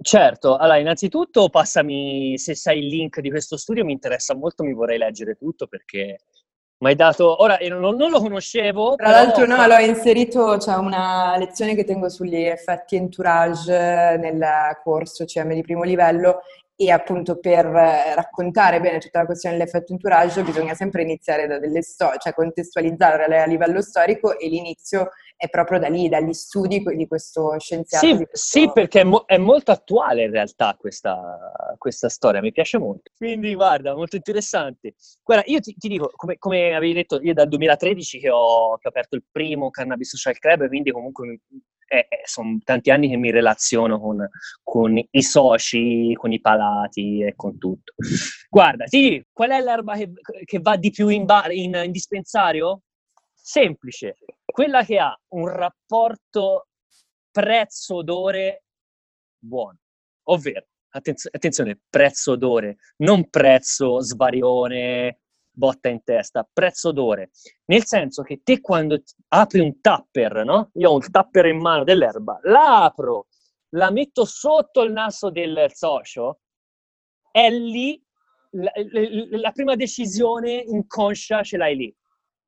Certo, 0.00 0.56
allora 0.56 0.78
innanzitutto 0.78 1.48
passami, 1.48 2.38
se 2.38 2.54
sai 2.54 2.78
il 2.78 2.86
link 2.86 3.20
di 3.20 3.30
questo 3.30 3.56
studio 3.56 3.84
mi 3.84 3.92
interessa 3.92 4.34
molto, 4.34 4.62
mi 4.62 4.72
vorrei 4.72 4.96
leggere 4.96 5.34
tutto 5.34 5.66
perché 5.66 6.18
mi 6.80 6.90
hai 6.90 6.94
dato, 6.94 7.42
ora 7.42 7.58
non, 7.68 7.96
non, 7.96 8.10
lo 8.10 8.20
conoscevo. 8.20 8.94
Tra 8.94 9.06
però... 9.06 9.10
l'altro 9.10 9.46
no, 9.46 9.66
l'ho 9.66 9.78
inserito, 9.78 10.56
c'è 10.58 10.76
una 10.76 11.36
lezione 11.36 11.74
che 11.74 11.84
tengo 11.84 12.08
sugli 12.08 12.36
effetti 12.36 12.94
entourage 12.94 14.16
nel 14.18 14.46
corso 14.84 15.24
CM 15.24 15.52
di 15.52 15.62
primo 15.62 15.82
livello 15.82 16.42
e 16.80 16.92
appunto 16.92 17.40
per 17.40 17.64
raccontare 17.64 18.80
bene 18.80 18.98
tutta 18.98 19.18
la 19.18 19.26
questione 19.26 19.56
dell'effetto 19.56 19.92
entourage 19.92 20.44
bisogna 20.44 20.74
sempre 20.74 21.02
iniziare 21.02 21.48
da 21.48 21.58
delle 21.58 21.82
storie, 21.82 22.20
cioè 22.20 22.32
contestualizzare 22.32 23.24
a 23.42 23.46
livello 23.46 23.82
storico 23.82 24.38
e 24.38 24.46
l'inizio 24.48 25.08
è 25.36 25.48
proprio 25.48 25.80
da 25.80 25.88
lì, 25.88 26.08
dagli 26.08 26.32
studi 26.32 26.80
di 26.94 27.08
questo 27.08 27.58
scienziato. 27.58 28.06
Sì, 28.06 28.14
questo... 28.14 28.36
sì 28.36 28.70
perché 28.72 29.00
è, 29.00 29.04
mo- 29.04 29.24
è, 29.26 29.38
molto 29.38 29.72
attuale 29.72 30.26
in 30.26 30.30
realtà 30.30 30.76
questa, 30.78 31.74
questa, 31.78 32.08
storia, 32.08 32.40
mi 32.40 32.52
piace 32.52 32.78
molto. 32.78 33.10
Quindi 33.16 33.56
guarda, 33.56 33.96
molto 33.96 34.14
interessante. 34.14 34.94
Guarda, 35.24 35.42
io 35.46 35.58
ti, 35.58 35.74
ti 35.74 35.88
dico, 35.88 36.12
come, 36.14 36.38
come, 36.38 36.76
avevi 36.76 36.92
detto, 36.92 37.20
io 37.20 37.34
dal 37.34 37.48
2013 37.48 38.20
che 38.20 38.30
ho, 38.30 38.76
che 38.78 38.86
ho 38.86 38.90
aperto 38.90 39.16
il 39.16 39.24
primo 39.28 39.70
Cannabis 39.70 40.10
Social 40.10 40.38
Club, 40.38 40.68
quindi 40.68 40.92
comunque 40.92 41.40
eh, 41.88 42.06
sono 42.24 42.58
tanti 42.62 42.90
anni 42.90 43.08
che 43.08 43.16
mi 43.16 43.30
relaziono 43.30 43.98
con, 43.98 44.28
con, 44.62 44.96
i 45.10 45.22
soci, 45.22 46.12
con 46.14 46.32
i 46.32 46.40
palati 46.40 47.22
e 47.22 47.34
con 47.34 47.58
tutto. 47.58 47.94
Guarda, 48.48 48.86
sì, 48.86 49.24
qual 49.32 49.50
è 49.50 49.60
l'erba 49.60 49.96
che, 49.96 50.12
che 50.44 50.58
va 50.60 50.76
di 50.76 50.90
più 50.90 51.08
in, 51.08 51.24
bar, 51.24 51.50
in, 51.50 51.80
in 51.84 51.90
dispensario? 51.90 52.82
Semplice, 53.34 54.16
quella 54.44 54.84
che 54.84 54.98
ha 54.98 55.18
un 55.28 55.48
rapporto 55.48 56.66
prezzo-odore 57.30 58.64
buono, 59.38 59.78
ovvero, 60.24 60.66
attenz- 60.90 61.28
attenzione, 61.30 61.80
prezzo-odore, 61.88 62.76
non 62.98 63.28
prezzo 63.30 64.00
svarione, 64.00 65.20
botta 65.58 65.88
in 65.88 66.02
testa, 66.04 66.48
prezzo 66.50 66.92
d'ore. 66.92 67.30
Nel 67.66 67.84
senso 67.84 68.22
che 68.22 68.40
te 68.42 68.60
quando 68.60 69.02
apri 69.28 69.60
un 69.60 69.80
tapper, 69.80 70.44
no? 70.44 70.70
Io 70.74 70.90
ho 70.90 70.94
un 70.94 71.10
tapper 71.10 71.46
in 71.46 71.58
mano 71.58 71.82
dell'erba, 71.84 72.38
la 72.44 72.84
apro, 72.84 73.26
la 73.70 73.90
metto 73.90 74.24
sotto 74.24 74.82
il 74.82 74.92
naso 74.92 75.30
del 75.30 75.70
socio, 75.74 76.40
è 77.30 77.50
lì 77.50 78.00
la, 78.52 78.72
la, 78.74 79.38
la 79.38 79.50
prima 79.50 79.74
decisione 79.74 80.52
inconscia 80.52 81.42
ce 81.42 81.56
l'hai 81.56 81.76
lì. 81.76 81.94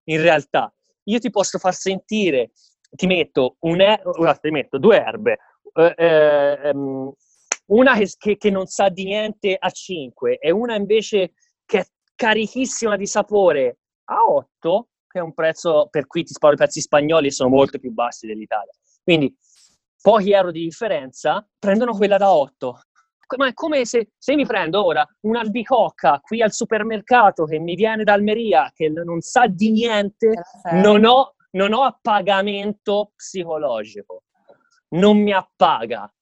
In 0.05 0.23
realtà, 0.23 0.73
io 1.05 1.19
ti 1.19 1.31
posso 1.31 1.59
far 1.59 1.75
sentire, 1.75 2.53
ti 2.91 3.07
metto, 3.07 3.57
un 3.61 3.81
er- 3.81 4.39
ti 4.41 4.51
metto 4.51 4.79
due 4.79 4.97
erbe, 4.97 5.39
eh, 5.75 5.95
eh, 5.97 6.73
una 7.67 7.97
che, 8.19 8.37
che, 8.37 8.51
non 8.51 8.67
sa 8.67 8.89
di 8.89 9.05
niente 9.05 9.57
a 9.59 9.71
5 9.71 10.39
e 10.39 10.51
una 10.51 10.75
invece 10.75 11.35
carichissima 12.21 12.97
di 12.97 13.07
sapore 13.07 13.79
a 14.11 14.25
8, 14.25 14.89
che 15.07 15.21
è 15.21 15.23
un 15.23 15.33
prezzo 15.33 15.89
per 15.91 16.07
cui 16.07 16.23
ti 16.23 16.35
sparo 16.35 16.53
i 16.53 16.57
prezzi 16.59 16.83
spagnoli 16.83 17.31
sono 17.31 17.49
molto 17.49 17.79
più 17.79 17.93
bassi 17.93 18.27
dell'Italia. 18.27 18.73
Quindi 19.03 19.35
pochi 20.03 20.31
euro 20.33 20.51
di 20.51 20.65
differenza, 20.65 21.49
prendono 21.59 21.97
quella 21.97 22.19
da 22.19 22.31
8. 22.31 22.81
Ma 23.39 23.47
è 23.47 23.55
come 23.55 23.87
se, 23.87 24.11
se 24.19 24.35
mi 24.35 24.45
prendo 24.45 24.85
ora 24.85 25.07
un'albicocca 25.21 26.21
qui 26.21 26.43
al 26.43 26.53
supermercato 26.53 27.45
che 27.45 27.59
mi 27.59 27.75
viene 27.75 28.05
da 28.05 28.13
Almeria, 28.13 28.71
che 28.75 28.91
non 28.91 29.23
sa 29.23 29.47
di 29.47 29.71
niente, 29.71 30.43
non 30.73 31.07
ho, 31.07 31.37
non 31.53 31.73
ho 31.73 31.85
appagamento 31.85 33.13
psicologico. 33.17 34.25
Non 34.91 35.17
mi 35.17 35.33
appaga. 35.33 36.13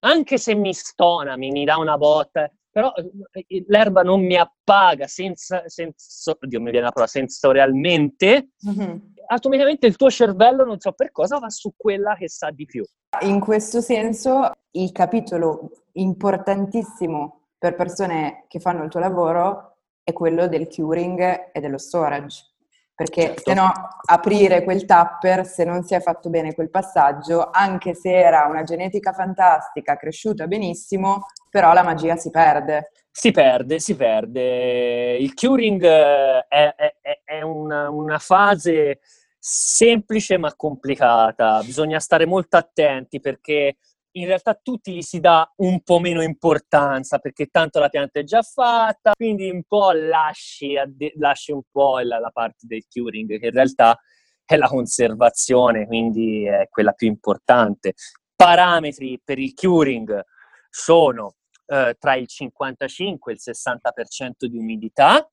Anche 0.00 0.38
se 0.38 0.56
mi 0.56 0.72
stona, 0.72 1.36
mi, 1.36 1.50
mi 1.50 1.64
dà 1.64 1.76
una 1.76 1.96
botta, 1.96 2.50
però 2.76 2.92
eh, 3.32 3.64
l'erba 3.68 4.02
non 4.02 4.22
mi 4.22 4.36
appaga 4.36 5.06
senza, 5.06 5.62
senza 5.64 6.36
oddio, 6.38 6.60
mi 6.60 6.70
viene 6.70 6.84
la 6.84 6.92
parola, 6.92 7.10
sensorialmente, 7.10 8.50
mm-hmm. 8.68 8.96
automaticamente 9.28 9.86
il 9.86 9.96
tuo 9.96 10.10
cervello, 10.10 10.62
non 10.62 10.78
so 10.78 10.92
per 10.92 11.10
cosa, 11.10 11.38
va 11.38 11.48
su 11.48 11.72
quella 11.74 12.14
che 12.16 12.28
sa 12.28 12.50
di 12.50 12.66
più. 12.66 12.84
In 13.22 13.40
questo 13.40 13.80
senso, 13.80 14.50
il 14.72 14.92
capitolo 14.92 15.70
importantissimo 15.92 17.46
per 17.56 17.76
persone 17.76 18.44
che 18.46 18.60
fanno 18.60 18.84
il 18.84 18.90
tuo 18.90 19.00
lavoro 19.00 19.78
è 20.02 20.12
quello 20.12 20.46
del 20.46 20.68
curing 20.68 21.52
e 21.54 21.60
dello 21.60 21.78
storage 21.78 22.56
perché 22.96 23.22
certo. 23.24 23.42
se 23.44 23.54
no 23.54 23.70
aprire 24.06 24.64
quel 24.64 24.86
tapper, 24.86 25.44
se 25.44 25.64
non 25.64 25.84
si 25.84 25.94
è 25.94 26.00
fatto 26.00 26.30
bene 26.30 26.54
quel 26.54 26.70
passaggio, 26.70 27.50
anche 27.52 27.94
se 27.94 28.10
era 28.10 28.46
una 28.46 28.62
genetica 28.62 29.12
fantastica, 29.12 29.96
cresciuta 29.96 30.46
benissimo, 30.46 31.26
però 31.56 31.72
la 31.72 31.82
magia 31.82 32.16
si 32.16 32.28
perde. 32.28 32.90
Si 33.10 33.30
perde, 33.30 33.78
si 33.78 33.96
perde. 33.96 35.16
Il 35.16 35.32
curing 35.32 35.82
eh, 35.82 36.44
è, 36.46 36.74
è, 37.00 37.20
è 37.24 37.40
una, 37.40 37.88
una 37.88 38.18
fase 38.18 39.00
semplice 39.38 40.36
ma 40.36 40.54
complicata, 40.54 41.62
bisogna 41.64 41.98
stare 41.98 42.26
molto 42.26 42.58
attenti 42.58 43.20
perché 43.20 43.78
in 44.16 44.26
realtà 44.26 44.52
tutti 44.62 44.92
gli 44.92 45.00
si 45.00 45.18
dà 45.18 45.50
un 45.56 45.80
po' 45.80 45.98
meno 45.98 46.20
importanza 46.20 47.18
perché 47.20 47.46
tanto 47.46 47.78
la 47.78 47.88
pianta 47.88 48.20
è 48.20 48.24
già 48.24 48.42
fatta, 48.42 49.12
quindi 49.14 49.48
un 49.48 49.62
po' 49.66 49.92
lasci, 49.92 50.74
lasci 51.16 51.52
un 51.52 51.62
po' 51.70 52.00
la, 52.00 52.18
la 52.18 52.30
parte 52.30 52.66
del 52.66 52.84
curing 52.86 53.38
che 53.38 53.46
in 53.46 53.52
realtà 53.52 53.98
è 54.44 54.56
la 54.56 54.68
conservazione, 54.68 55.86
quindi 55.86 56.44
è 56.44 56.68
quella 56.68 56.92
più 56.92 57.06
importante. 57.06 57.94
Parametri 58.34 59.18
per 59.24 59.38
il 59.38 59.54
curing 59.54 60.22
sono 60.68 61.36
eh, 61.66 61.96
tra 61.98 62.14
il 62.14 62.26
55 62.26 63.32
e 63.32 63.34
il 63.34 63.40
60% 63.42 64.46
di 64.46 64.56
umidità 64.56 65.28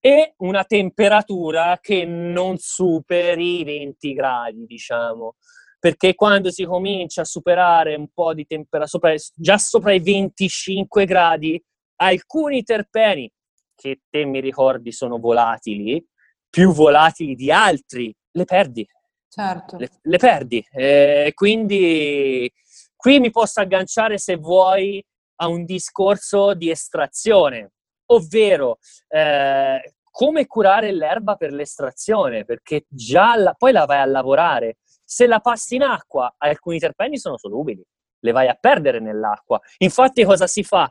e 0.00 0.34
una 0.38 0.64
temperatura 0.64 1.78
che 1.80 2.04
non 2.04 2.56
superi 2.58 3.60
i 3.60 3.64
20 3.64 4.12
gradi, 4.12 4.64
diciamo 4.66 5.36
perché 5.82 6.14
quando 6.14 6.52
si 6.52 6.64
comincia 6.64 7.22
a 7.22 7.24
superare 7.24 7.96
un 7.96 8.06
po' 8.14 8.34
di 8.34 8.46
temperatura, 8.46 9.16
già 9.34 9.58
sopra 9.58 9.92
i 9.92 9.98
25 9.98 11.04
gradi, 11.04 11.60
alcuni 11.96 12.62
terpeni, 12.62 13.28
che 13.74 14.02
te 14.08 14.24
mi 14.24 14.38
ricordi 14.38 14.92
sono 14.92 15.18
volatili, 15.18 16.00
più 16.48 16.70
volatili 16.72 17.34
di 17.34 17.50
altri, 17.50 18.14
le 18.30 18.44
perdi. 18.44 18.86
certo. 19.28 19.76
le, 19.76 19.88
le 20.02 20.18
perdi. 20.18 20.64
E 20.70 21.32
quindi 21.34 22.48
qui 22.94 23.18
mi 23.18 23.30
posso 23.30 23.58
agganciare, 23.58 24.18
se 24.18 24.36
vuoi, 24.36 25.04
a 25.42 25.48
un 25.48 25.64
discorso 25.64 26.54
di 26.54 26.70
estrazione, 26.70 27.72
ovvero 28.06 28.78
eh, 29.08 29.94
come 30.10 30.46
curare 30.46 30.92
l'erba 30.92 31.34
per 31.34 31.52
l'estrazione, 31.52 32.44
perché 32.44 32.84
già 32.88 33.34
la, 33.36 33.52
poi 33.54 33.72
la 33.72 33.84
vai 33.84 33.98
a 33.98 34.06
lavorare. 34.06 34.76
Se 35.04 35.26
la 35.26 35.40
passi 35.40 35.74
in 35.74 35.82
acqua, 35.82 36.32
alcuni 36.38 36.78
terpeni 36.78 37.18
sono 37.18 37.36
solubili, 37.36 37.82
le 38.20 38.32
vai 38.32 38.48
a 38.48 38.56
perdere 38.58 39.00
nell'acqua. 39.00 39.60
Infatti 39.78 40.24
cosa 40.24 40.46
si 40.46 40.62
fa? 40.62 40.90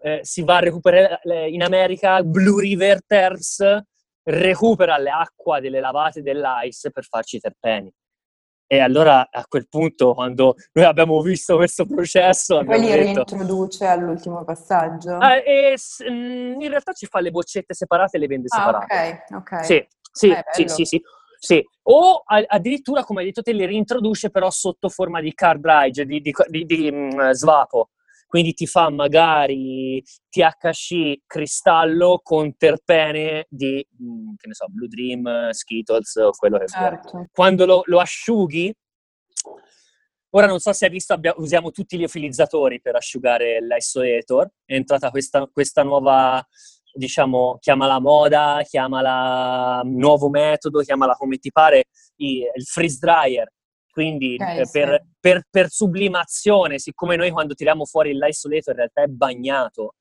Eh, 0.00 0.20
si 0.22 0.42
va 0.42 0.56
a 0.56 0.60
recuperare 0.60 1.48
in 1.48 1.62
America 1.62 2.22
Blue 2.22 2.60
River 2.60 3.04
Terps 3.06 3.82
recupera 4.24 4.98
le 4.98 5.10
acque 5.10 5.60
delle 5.60 5.80
lavate 5.80 6.22
dell'ice 6.22 6.90
per 6.90 7.04
farci 7.04 7.38
terpeni. 7.38 7.92
E 8.72 8.80
allora 8.80 9.28
a 9.30 9.44
quel 9.46 9.68
punto, 9.68 10.14
quando 10.14 10.54
noi 10.72 10.86
abbiamo 10.86 11.20
visto 11.20 11.56
questo 11.56 11.84
processo. 11.84 12.64
Poi 12.64 12.80
li 12.80 12.86
detto, 12.86 13.22
reintroduce 13.22 13.84
all'ultimo 13.84 14.44
passaggio? 14.44 15.20
Eh, 15.20 15.74
e, 15.74 16.10
mm, 16.10 16.58
in 16.58 16.68
realtà 16.70 16.94
ci 16.94 17.04
fa 17.04 17.20
le 17.20 17.30
boccette 17.30 17.74
separate 17.74 18.16
e 18.16 18.20
le 18.20 18.26
vende 18.28 18.46
ah, 18.48 18.56
separate. 18.56 19.24
ok, 19.28 19.36
ok. 19.36 19.64
Sì, 19.66 19.86
sì, 20.10 20.30
eh, 20.30 20.42
sì, 20.52 20.68
sì, 20.68 20.84
sì, 20.86 21.02
sì. 21.38 21.68
O 21.82 22.22
addirittura, 22.24 23.04
come 23.04 23.20
hai 23.20 23.26
detto 23.26 23.42
te, 23.42 23.52
le 23.52 23.66
reintroduce 23.66 24.30
però 24.30 24.48
sotto 24.48 24.88
forma 24.88 25.20
di 25.20 25.34
card 25.34 25.60
dry, 25.60 25.90
di, 25.90 26.22
di, 26.22 26.32
di, 26.48 26.64
di 26.64 26.88
um, 26.90 27.30
svapo 27.32 27.90
quindi 28.32 28.54
ti 28.54 28.66
fa 28.66 28.88
magari 28.88 30.02
THC 30.30 31.20
cristallo 31.26 32.20
con 32.22 32.56
terpene 32.56 33.44
di, 33.50 33.86
mm, 34.02 34.36
che 34.38 34.48
ne 34.48 34.54
so, 34.54 34.68
Blue 34.70 34.88
Dream, 34.88 35.50
Skittles 35.50 36.14
o 36.16 36.30
quello 36.30 36.56
che 36.56 36.66
certo. 36.66 37.10
vuoi. 37.12 37.26
Quando 37.30 37.66
lo, 37.66 37.82
lo, 37.84 38.00
asciughi, 38.00 38.74
ora 40.30 40.46
non 40.46 40.60
so 40.60 40.72
se 40.72 40.86
hai 40.86 40.90
visto, 40.90 41.12
abbiamo, 41.12 41.42
usiamo 41.42 41.72
tutti 41.72 41.98
gli 41.98 42.04
utilizzatori 42.04 42.80
per 42.80 42.96
asciugare 42.96 43.60
l'isolator, 43.60 44.48
è 44.64 44.76
entrata 44.76 45.10
questa, 45.10 45.46
questa 45.52 45.82
nuova 45.82 46.42
diciamo, 46.90 47.58
chiamala 47.60 48.00
moda, 48.00 48.62
chiamala 48.66 49.82
nuovo 49.84 50.30
metodo, 50.30 50.80
chiamala 50.80 51.12
come 51.16 51.36
ti 51.36 51.52
pare, 51.52 51.84
il 52.16 52.64
freeze 52.64 52.96
dryer 52.98 53.46
quindi 53.92 54.36
okay, 54.40 54.60
eh, 54.60 54.68
per, 54.70 55.00
sì. 55.02 55.10
per, 55.20 55.46
per, 55.50 55.70
sublimazione, 55.70 56.78
siccome 56.78 57.14
noi 57.14 57.30
quando 57.30 57.54
tiriamo 57.54 57.84
fuori 57.84 58.14
l'isoleto 58.14 58.70
in 58.70 58.76
realtà 58.76 59.02
è 59.02 59.06
bagnato, 59.06 59.96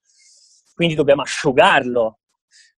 quindi 0.74 0.96
dobbiamo 0.96 1.22
asciugarlo. 1.22 2.20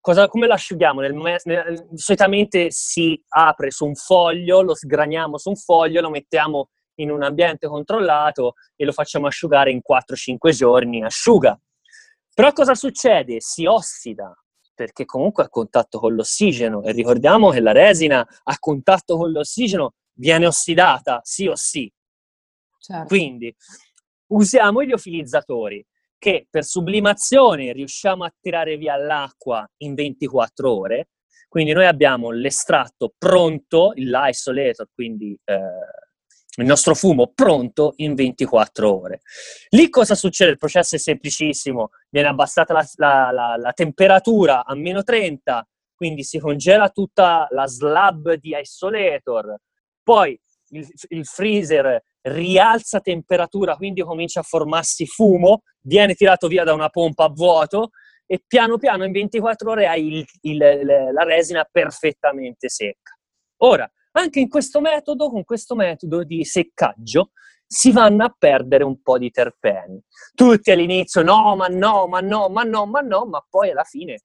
Cosa, 0.02 0.28
come 0.28 0.48
lo 0.48 0.54
asciughiamo? 0.54 1.02
Nel, 1.02 1.14
nel, 1.44 1.88
solitamente 1.94 2.72
si 2.72 3.22
apre 3.30 3.70
su 3.70 3.86
un 3.86 3.96
foglio, 3.96 4.64
lo 4.64 4.76
sgraniamo 4.76 5.38
su 5.38 5.50
un 5.50 5.56
foglio, 5.56 6.02
lo 6.02 6.10
mettiamo 6.10 6.70
in 6.96 7.12
un 7.12 7.22
ambiente 7.24 7.68
controllato 7.68 8.56
e 8.76 8.84
lo 8.84 8.92
facciamo 8.92 9.28
asciugare 9.28 9.72
in 9.72 9.82
4-5 9.88 10.50
giorni, 10.50 11.04
asciuga. 11.04 11.58
Però 12.34 12.52
cosa 12.52 12.74
succede? 12.74 13.38
Si 13.40 13.66
ossida, 13.66 14.36
perché 14.74 15.06
comunque 15.06 15.44
è 15.44 15.46
a 15.46 15.50
contatto 15.50 16.00
con 16.00 16.16
l'ossigeno 16.16 16.82
e 16.84 16.92
ricordiamo 16.92 17.52
che 17.52 17.62
la 17.62 17.72
resina 17.72 18.28
a 18.44 18.58
contatto 18.60 19.16
con 19.16 19.32
l'ossigeno 19.32 19.94
viene 20.14 20.46
ossidata 20.46 21.22
sì 21.24 21.48
o 21.48 21.56
sì. 21.56 21.92
Certo. 22.80 23.08
Quindi 23.08 23.54
usiamo 24.28 24.84
gli 24.84 24.92
ofilizzatori 24.92 25.86
che 26.18 26.48
per 26.50 26.64
sublimazione 26.64 27.74
riusciamo 27.74 28.24
a 28.24 28.34
tirare 28.40 28.78
via 28.78 28.96
l'acqua 28.96 29.70
in 29.78 29.94
24 29.94 30.72
ore. 30.72 31.10
Quindi 31.50 31.74
noi 31.74 31.86
abbiamo 31.86 32.32
l'estratto 32.32 33.14
pronto, 33.18 33.92
l'isolator, 33.96 34.88
quindi 34.94 35.38
eh, 35.44 35.60
il 36.58 36.66
nostro 36.66 36.96
fumo 36.96 37.32
pronto 37.34 37.94
in 37.98 38.16
24 38.16 39.02
ore. 39.02 39.22
Lì 39.70 39.90
cosa 39.90 40.16
succede? 40.16 40.52
Il 40.52 40.58
processo 40.58 40.96
è 40.96 41.00
semplicissimo, 41.00 41.90
viene 42.10 42.28
abbassata 42.28 42.74
la, 42.74 42.88
la, 42.96 43.32
la, 43.32 43.56
la 43.58 43.72
temperatura 43.74 44.66
a 44.66 44.76
meno 44.76 45.04
30, 45.04 45.68
quindi 45.94 46.24
si 46.24 46.40
congela 46.40 46.90
tutta 46.90 47.48
la 47.52 47.68
slab 47.68 48.34
di 48.34 48.56
isolator, 48.60 49.58
poi 50.04 50.40
il, 50.70 50.88
il 51.10 51.26
freezer 51.26 52.04
rialza 52.22 53.00
temperatura, 53.00 53.76
quindi 53.76 54.02
comincia 54.02 54.42
a 54.42 54.44
formarsi 54.44 55.06
fumo, 55.06 55.64
viene 55.82 56.14
tirato 56.14 56.48
via 56.48 56.64
da 56.64 56.74
una 56.74 56.90
pompa 56.90 57.26
a 57.26 57.30
vuoto 57.30 57.90
e 58.26 58.42
piano 58.46 58.78
piano 58.78 59.04
in 59.04 59.12
24 59.12 59.70
ore 59.70 59.88
hai 59.88 60.08
il, 60.08 60.26
il, 60.42 60.58
la 60.58 61.24
resina 61.24 61.68
perfettamente 61.70 62.70
secca. 62.70 63.18
Ora, 63.58 63.90
anche 64.14 64.40
in 64.40 64.50
questo 64.50 64.80
metodo, 64.80 65.30
con 65.30 65.44
questo 65.44 65.76
metodo 65.76 66.24
di 66.24 66.46
seccaggio, 66.46 67.32
si 67.66 67.92
vanno 67.92 68.24
a 68.24 68.36
perdere 68.38 68.84
un 68.84 69.02
po' 69.02 69.18
di 69.18 69.32
terpeni. 69.32 70.02
Tutti 70.34 70.72
all'inizio 70.72 71.24
no, 71.24 71.56
ma 71.56 71.68
no, 71.68 72.08
ma 72.08 72.20
no, 72.20 72.50
ma 72.50 72.64
no, 72.64 72.86
ma 72.86 73.02
no, 73.02 73.26
ma 73.26 73.46
poi 73.50 73.72
alla 73.72 73.84
fine 73.84 74.20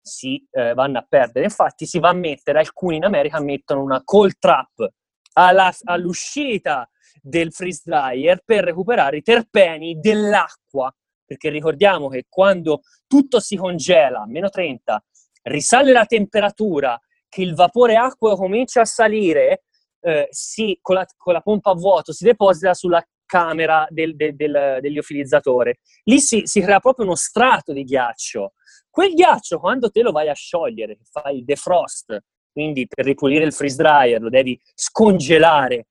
si 0.00 0.44
eh, 0.50 0.74
vanno 0.74 0.98
a 0.98 1.06
perdere. 1.08 1.46
Infatti 1.46 1.86
si 1.86 1.98
va 1.98 2.10
a 2.10 2.14
mettere, 2.14 2.60
alcuni 2.60 2.96
in 2.96 3.04
America 3.04 3.40
mettono 3.40 3.82
una 3.82 4.02
cold 4.04 4.36
trap 4.38 4.90
alla, 5.34 5.72
all'uscita 5.84 6.88
del 7.20 7.52
freeze 7.52 7.82
dryer 7.84 8.42
per 8.44 8.64
recuperare 8.64 9.18
i 9.18 9.22
terpeni 9.22 9.98
dell'acqua, 9.98 10.94
perché 11.24 11.50
ricordiamo 11.50 12.08
che 12.08 12.26
quando 12.28 12.80
tutto 13.06 13.40
si 13.40 13.56
congela 13.56 14.22
a 14.22 14.26
meno 14.26 14.48
30, 14.48 15.04
risale 15.42 15.92
la 15.92 16.04
temperatura, 16.04 17.00
che 17.28 17.42
il 17.42 17.54
vapore 17.54 17.96
acqueo 17.96 18.36
comincia 18.36 18.82
a 18.82 18.84
salire, 18.84 19.64
eh, 20.00 20.28
si, 20.30 20.78
con, 20.82 20.96
la, 20.96 21.06
con, 21.16 21.32
la, 21.32 21.40
pompa 21.40 21.70
a 21.70 21.74
vuoto 21.74 22.12
si 22.12 22.24
deposita 22.24 22.74
sulla 22.74 23.02
camera 23.24 23.86
del, 23.88 24.14
del, 24.14 24.34
del, 24.34 24.78
dell'liofilizzatore. 24.80 25.78
Lì 26.04 26.18
si, 26.20 26.42
si, 26.44 26.60
crea 26.60 26.80
proprio 26.80 27.06
uno 27.06 27.14
strato 27.14 27.72
di 27.72 27.84
ghiaccio. 27.84 28.52
Quel 28.90 29.14
ghiaccio, 29.14 29.58
quando 29.58 29.90
te 29.90 30.02
lo 30.02 30.12
vai 30.12 30.28
a 30.28 30.34
sciogliere, 30.34 30.98
fai 31.10 31.38
il 31.38 31.44
defrost, 31.44 32.18
quindi 32.52 32.86
per 32.86 33.04
ripulire 33.04 33.44
il 33.44 33.52
freeze 33.52 33.76
dryer 33.76 34.20
lo 34.20 34.28
devi 34.28 34.60
scongelare 34.74 35.86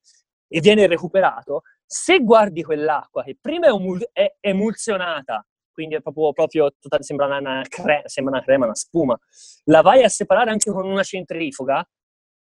e 0.47 0.59
viene 0.59 0.87
recuperato, 0.87 1.63
se 1.85 2.19
guardi 2.19 2.63
quell'acqua 2.63 3.23
che 3.23 3.37
prima 3.39 3.67
è, 3.67 3.71
umul- 3.71 4.09
è 4.11 4.35
emulsionata, 4.39 5.45
quindi 5.71 5.95
è 5.95 6.01
proprio, 6.01 6.31
proprio 6.33 6.71
tutta, 6.79 7.01
sembra, 7.01 7.25
una 7.25 7.61
cre- 7.67 8.03
sembra 8.05 8.35
una 8.35 8.43
crema, 8.43 8.65
una 8.65 8.75
spuma, 8.75 9.17
la 9.65 9.81
vai 9.81 10.03
a 10.03 10.09
separare 10.09 10.51
anche 10.51 10.71
con 10.71 10.85
una 10.87 11.03
centrifuga, 11.03 11.85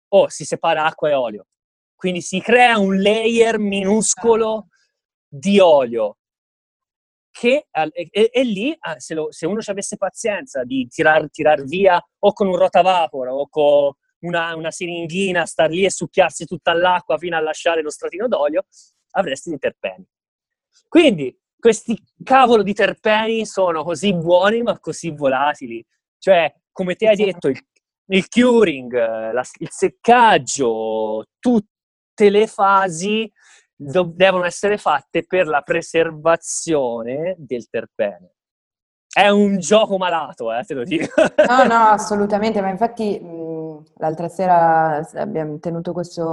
o 0.08 0.20
oh, 0.20 0.28
si 0.28 0.44
separa 0.44 0.84
acqua 0.84 1.10
e 1.10 1.14
olio. 1.14 1.46
Quindi 1.94 2.20
si 2.20 2.40
crea 2.40 2.78
un 2.78 3.00
layer 3.00 3.58
minuscolo 3.58 4.68
di 5.28 5.58
olio 5.58 6.18
che 7.30 7.66
e, 7.70 8.30
e 8.32 8.44
lì 8.44 8.76
se, 8.96 9.14
lo, 9.14 9.30
se, 9.30 9.46
uno 9.46 9.60
ci 9.60 9.70
avesse 9.70 9.96
pazienza 9.96 10.64
di 10.64 10.86
tirar, 10.88 11.28
tirar, 11.30 11.64
via 11.64 12.02
o 12.20 12.32
con 12.32 12.46
un 12.46 12.56
rotavapor 12.56 13.28
o 13.28 13.48
con 13.48 13.92
una, 14.20 14.54
una 14.54 14.70
siringhina, 14.70 15.44
star 15.46 15.70
lì 15.70 15.84
e 15.84 15.90
succhiarsi 15.90 16.44
tutta 16.44 16.72
l'acqua 16.72 17.18
fino 17.18 17.36
a 17.36 17.40
lasciare 17.40 17.82
lo 17.82 17.90
stratino 17.90 18.28
d'olio, 18.28 18.66
avresti 19.12 19.50
dei 19.50 19.58
terpeni. 19.58 20.06
Quindi 20.88 21.38
questi 21.58 22.00
cavolo 22.22 22.62
di 22.62 22.74
terpeni 22.74 23.44
sono 23.46 23.82
così 23.82 24.14
buoni 24.14 24.62
ma 24.62 24.78
così 24.78 25.10
volatili. 25.10 25.84
Cioè, 26.18 26.54
come 26.72 26.94
ti 26.94 27.06
hai 27.06 27.16
detto, 27.16 27.48
il, 27.48 27.60
il 28.08 28.28
curing, 28.28 28.92
la, 29.32 29.42
il 29.58 29.70
seccaggio, 29.70 31.24
tutte 31.38 32.30
le 32.30 32.46
fasi 32.46 33.30
do, 33.74 34.12
devono 34.14 34.44
essere 34.44 34.78
fatte 34.78 35.24
per 35.26 35.46
la 35.46 35.62
preservazione 35.62 37.34
del 37.38 37.68
terpene. 37.68 38.34
È 39.12 39.28
un 39.28 39.58
gioco 39.58 39.96
malato, 39.96 40.52
eh, 40.52 40.62
te 40.64 40.74
lo 40.74 40.84
dico. 40.84 41.22
No, 41.48 41.64
no, 41.64 41.88
assolutamente, 41.88 42.60
ma 42.60 42.68
infatti 42.68 43.18
l'altra 43.96 44.28
sera 44.28 45.06
abbiamo 45.14 45.58
tenuto 45.58 45.92
questo 45.92 46.24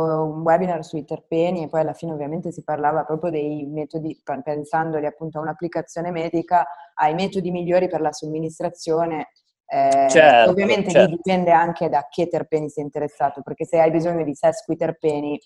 webinar 0.43 0.83
sui 0.83 1.05
terpeni 1.05 1.63
e 1.63 1.67
poi 1.69 1.81
alla 1.81 1.93
fine 1.93 2.13
ovviamente 2.13 2.51
si 2.51 2.63
parlava 2.63 3.03
proprio 3.03 3.31
dei 3.31 3.65
metodi, 3.65 4.19
pensandoli 4.43 5.05
appunto 5.05 5.37
a 5.37 5.41
un'applicazione 5.41 6.11
medica, 6.11 6.65
ai 6.95 7.13
metodi 7.13 7.51
migliori 7.51 7.87
per 7.87 8.01
la 8.01 8.11
somministrazione. 8.11 9.29
Eh, 9.65 10.07
certo, 10.09 10.51
ovviamente 10.51 10.91
certo. 10.91 11.15
dipende 11.15 11.51
anche 11.51 11.89
da 11.89 12.07
che 12.09 12.27
terpeni 12.27 12.69
sei 12.69 12.83
interessato, 12.83 13.41
perché 13.41 13.65
se 13.65 13.79
hai 13.79 13.91
bisogno 13.91 14.23
di 14.23 14.35
sesquiterpeni 14.35 15.39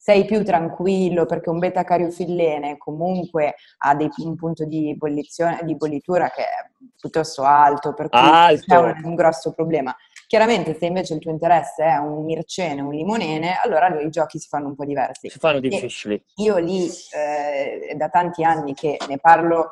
sei 0.00 0.24
più 0.24 0.44
tranquillo 0.44 1.26
perché 1.26 1.50
un 1.50 1.58
beta-cariofillene 1.58 2.78
comunque 2.78 3.56
ha 3.78 3.94
dei, 3.96 4.08
un 4.18 4.36
punto 4.36 4.64
di, 4.64 4.96
di 5.62 5.76
bollitura 5.76 6.30
che 6.30 6.42
è 6.42 6.70
piuttosto 6.96 7.42
alto, 7.42 7.92
per 7.94 8.08
cui 8.08 8.18
alto. 8.18 8.64
c'è 8.64 8.78
un, 8.78 9.00
un 9.02 9.14
grosso 9.16 9.52
problema. 9.52 9.94
Chiaramente 10.28 10.76
se 10.78 10.84
invece 10.84 11.14
il 11.14 11.20
tuo 11.20 11.30
interesse 11.30 11.84
è 11.84 11.96
un 11.96 12.22
mircene, 12.22 12.82
un 12.82 12.92
limonene, 12.92 13.58
allora 13.64 13.88
i 13.98 14.10
giochi 14.10 14.38
si 14.38 14.46
fanno 14.46 14.66
un 14.68 14.74
po' 14.74 14.84
diversi. 14.84 15.30
Si 15.30 15.38
fanno 15.38 15.58
difficili. 15.58 16.22
io 16.36 16.58
lì 16.58 16.86
eh, 16.86 17.94
da 17.96 18.10
tanti 18.10 18.44
anni 18.44 18.74
che 18.74 18.98
ne 19.08 19.16
parlo 19.16 19.70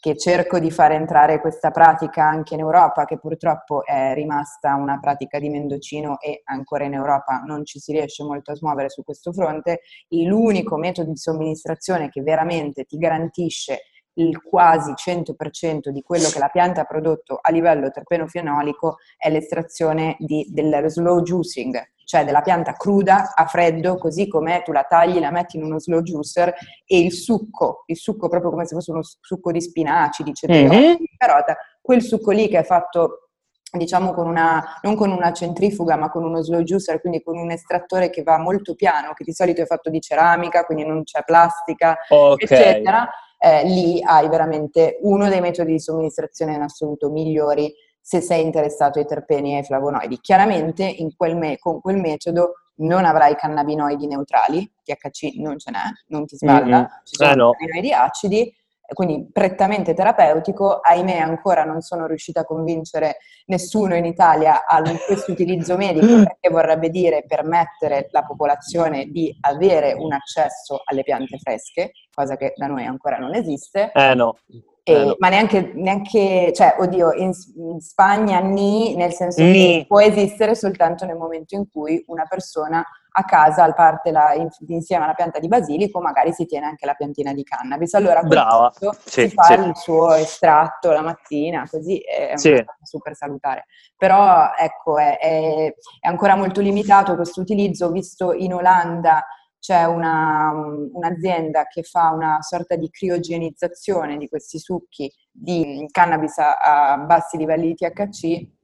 che 0.00 0.16
cerco 0.16 0.58
di 0.60 0.70
far 0.70 0.92
entrare 0.92 1.40
questa 1.40 1.70
pratica 1.70 2.24
anche 2.24 2.54
in 2.54 2.60
Europa, 2.60 3.04
che 3.04 3.18
purtroppo 3.18 3.84
è 3.84 4.14
rimasta 4.14 4.76
una 4.76 4.98
pratica 4.98 5.38
di 5.38 5.50
Mendocino 5.50 6.18
e 6.20 6.40
ancora 6.44 6.84
in 6.84 6.94
Europa 6.94 7.42
non 7.44 7.66
ci 7.66 7.78
si 7.78 7.92
riesce 7.92 8.24
molto 8.24 8.52
a 8.52 8.54
smuovere 8.54 8.88
su 8.88 9.02
questo 9.04 9.30
fronte, 9.30 9.80
l'unico 10.08 10.78
metodo 10.78 11.10
di 11.10 11.18
somministrazione 11.18 12.08
che 12.08 12.22
veramente 12.22 12.84
ti 12.84 12.96
garantisce 12.96 13.87
il 14.18 14.42
quasi 14.42 14.92
100% 14.92 15.88
di 15.88 16.02
quello 16.02 16.28
che 16.28 16.38
la 16.38 16.48
pianta 16.48 16.82
ha 16.82 16.84
prodotto 16.84 17.38
a 17.40 17.50
livello 17.50 17.90
terpenofenolico 17.90 18.96
è 19.16 19.30
l'estrazione 19.30 20.16
di, 20.18 20.46
del 20.50 20.84
slow 20.88 21.22
juicing, 21.22 21.80
cioè 22.04 22.24
della 22.24 22.40
pianta 22.40 22.72
cruda 22.72 23.34
a 23.34 23.46
freddo, 23.46 23.96
così 23.96 24.28
come 24.28 24.62
tu 24.64 24.72
la 24.72 24.86
tagli, 24.88 25.18
la 25.18 25.30
metti 25.30 25.56
in 25.56 25.64
uno 25.64 25.78
slow 25.78 26.00
juicer 26.00 26.54
e 26.86 27.00
il 27.00 27.12
succo, 27.12 27.84
il 27.86 27.96
succo 27.96 28.28
proprio 28.28 28.50
come 28.50 28.66
se 28.66 28.74
fosse 28.74 28.90
uno 28.90 29.02
succo 29.02 29.52
di 29.52 29.60
spinaci, 29.60 30.22
di 30.22 30.32
cetrioli, 30.32 30.76
mm-hmm. 30.76 30.94
di 30.96 31.10
carota, 31.16 31.56
quel 31.80 32.02
succo 32.02 32.30
lì 32.30 32.48
che 32.48 32.58
è 32.58 32.64
fatto 32.64 33.24
diciamo 33.70 34.14
con 34.14 34.26
una, 34.26 34.78
non 34.80 34.96
con 34.96 35.10
una 35.10 35.32
centrifuga 35.32 35.96
ma 35.96 36.08
con 36.08 36.24
uno 36.24 36.42
slow 36.42 36.62
juicer, 36.62 37.00
quindi 37.00 37.22
con 37.22 37.36
un 37.36 37.50
estrattore 37.50 38.08
che 38.08 38.22
va 38.22 38.38
molto 38.38 38.74
piano, 38.74 39.12
che 39.12 39.24
di 39.24 39.34
solito 39.34 39.60
è 39.60 39.66
fatto 39.66 39.90
di 39.90 40.00
ceramica, 40.00 40.64
quindi 40.64 40.86
non 40.86 41.04
c'è 41.04 41.22
plastica, 41.24 41.98
okay. 42.08 42.36
eccetera, 42.40 43.08
eh, 43.38 43.64
lì 43.64 44.02
hai 44.02 44.28
veramente 44.28 44.98
uno 45.02 45.28
dei 45.28 45.40
metodi 45.40 45.72
di 45.72 45.80
somministrazione 45.80 46.54
in 46.54 46.62
assoluto 46.62 47.10
migliori 47.10 47.72
se 48.00 48.20
sei 48.20 48.42
interessato 48.42 48.98
ai 48.98 49.06
terpeni 49.06 49.52
e 49.52 49.56
ai 49.58 49.64
flavonoidi. 49.64 50.18
Chiaramente 50.20 50.94
quel 51.16 51.36
me- 51.36 51.58
con 51.58 51.80
quel 51.80 51.96
metodo 51.96 52.54
non 52.76 53.04
avrai 53.04 53.34
cannabinoidi 53.36 54.06
neutrali, 54.06 54.70
THC 54.82 55.34
non 55.36 55.58
ce 55.58 55.70
n'è, 55.70 55.82
non 56.08 56.26
ti 56.26 56.36
sballa, 56.36 56.78
mm-hmm. 56.78 56.86
ci 57.04 57.16
sono 57.16 57.30
eh 57.30 57.34
no. 57.34 57.50
cannabinoidi 57.52 57.92
acidi, 57.92 58.56
quindi 58.94 59.28
prettamente 59.30 59.92
terapeutico, 59.92 60.80
ahimè 60.80 61.18
ancora 61.18 61.64
non 61.64 61.82
sono 61.82 62.06
riuscita 62.06 62.40
a 62.40 62.44
convincere 62.44 63.18
nessuno 63.46 63.94
in 63.94 64.04
Italia 64.04 64.66
a 64.66 64.82
questo 65.06 65.32
utilizzo 65.32 65.76
medico 65.76 66.06
perché 66.06 66.48
vorrebbe 66.50 66.88
dire 66.88 67.24
permettere 67.26 68.08
alla 68.10 68.24
popolazione 68.24 69.06
di 69.06 69.36
avere 69.40 69.92
un 69.92 70.12
accesso 70.12 70.80
alle 70.84 71.02
piante 71.02 71.38
fresche, 71.38 71.92
cosa 72.14 72.36
che 72.36 72.54
da 72.56 72.66
noi 72.66 72.86
ancora 72.86 73.18
non 73.18 73.34
esiste. 73.34 73.92
Eh 73.92 74.14
no. 74.14 74.36
E, 74.82 74.92
eh, 74.92 75.04
no. 75.04 75.16
Ma 75.18 75.28
neanche, 75.28 75.72
neanche, 75.74 76.52
cioè, 76.54 76.76
oddio, 76.78 77.12
in, 77.12 77.32
in 77.56 77.80
Spagna 77.80 78.40
ni, 78.40 78.96
nel 78.96 79.12
senso 79.12 79.42
ni. 79.42 79.52
che 79.52 79.84
può 79.86 80.00
esistere 80.00 80.54
soltanto 80.54 81.04
nel 81.04 81.16
momento 81.16 81.54
in 81.54 81.68
cui 81.70 82.02
una 82.06 82.24
persona 82.26 82.82
a 83.18 83.24
casa, 83.24 83.64
al 83.64 83.74
parte 83.74 84.10
la, 84.10 84.32
insieme 84.68 85.04
alla 85.04 85.14
pianta 85.14 85.38
di 85.38 85.48
basilico, 85.48 86.00
magari 86.00 86.32
si 86.32 86.46
tiene 86.46 86.66
anche 86.66 86.86
la 86.86 86.94
piantina 86.94 87.32
di 87.32 87.42
cannabis. 87.42 87.94
Allora, 87.94 88.22
Brava. 88.22 88.72
Sì, 89.04 89.28
si 89.28 89.28
fa 89.30 89.42
sì. 89.42 89.52
il 89.54 89.76
suo 89.76 90.14
estratto 90.14 90.92
la 90.92 91.02
mattina, 91.02 91.66
così 91.68 91.98
è 91.98 92.36
sì. 92.36 92.64
super 92.82 93.14
salutare. 93.14 93.66
Però, 93.96 94.52
ecco, 94.56 94.98
è, 94.98 95.18
è, 95.18 95.74
è 96.00 96.08
ancora 96.08 96.36
molto 96.36 96.60
limitato 96.60 97.16
questo 97.16 97.40
utilizzo, 97.40 97.90
visto 97.90 98.32
in 98.32 98.54
Olanda 98.54 99.24
c'è 99.58 99.84
una, 99.84 100.52
un'azienda 100.92 101.66
che 101.66 101.82
fa 101.82 102.10
una 102.10 102.38
sorta 102.40 102.76
di 102.76 102.88
criogenizzazione 102.90 104.16
di 104.16 104.28
questi 104.28 104.60
succhi 104.60 105.12
di 105.32 105.84
cannabis 105.90 106.38
a, 106.38 106.56
a 106.92 106.98
bassi 106.98 107.36
livelli 107.36 107.66
di 107.68 107.74
THC, 107.74 108.57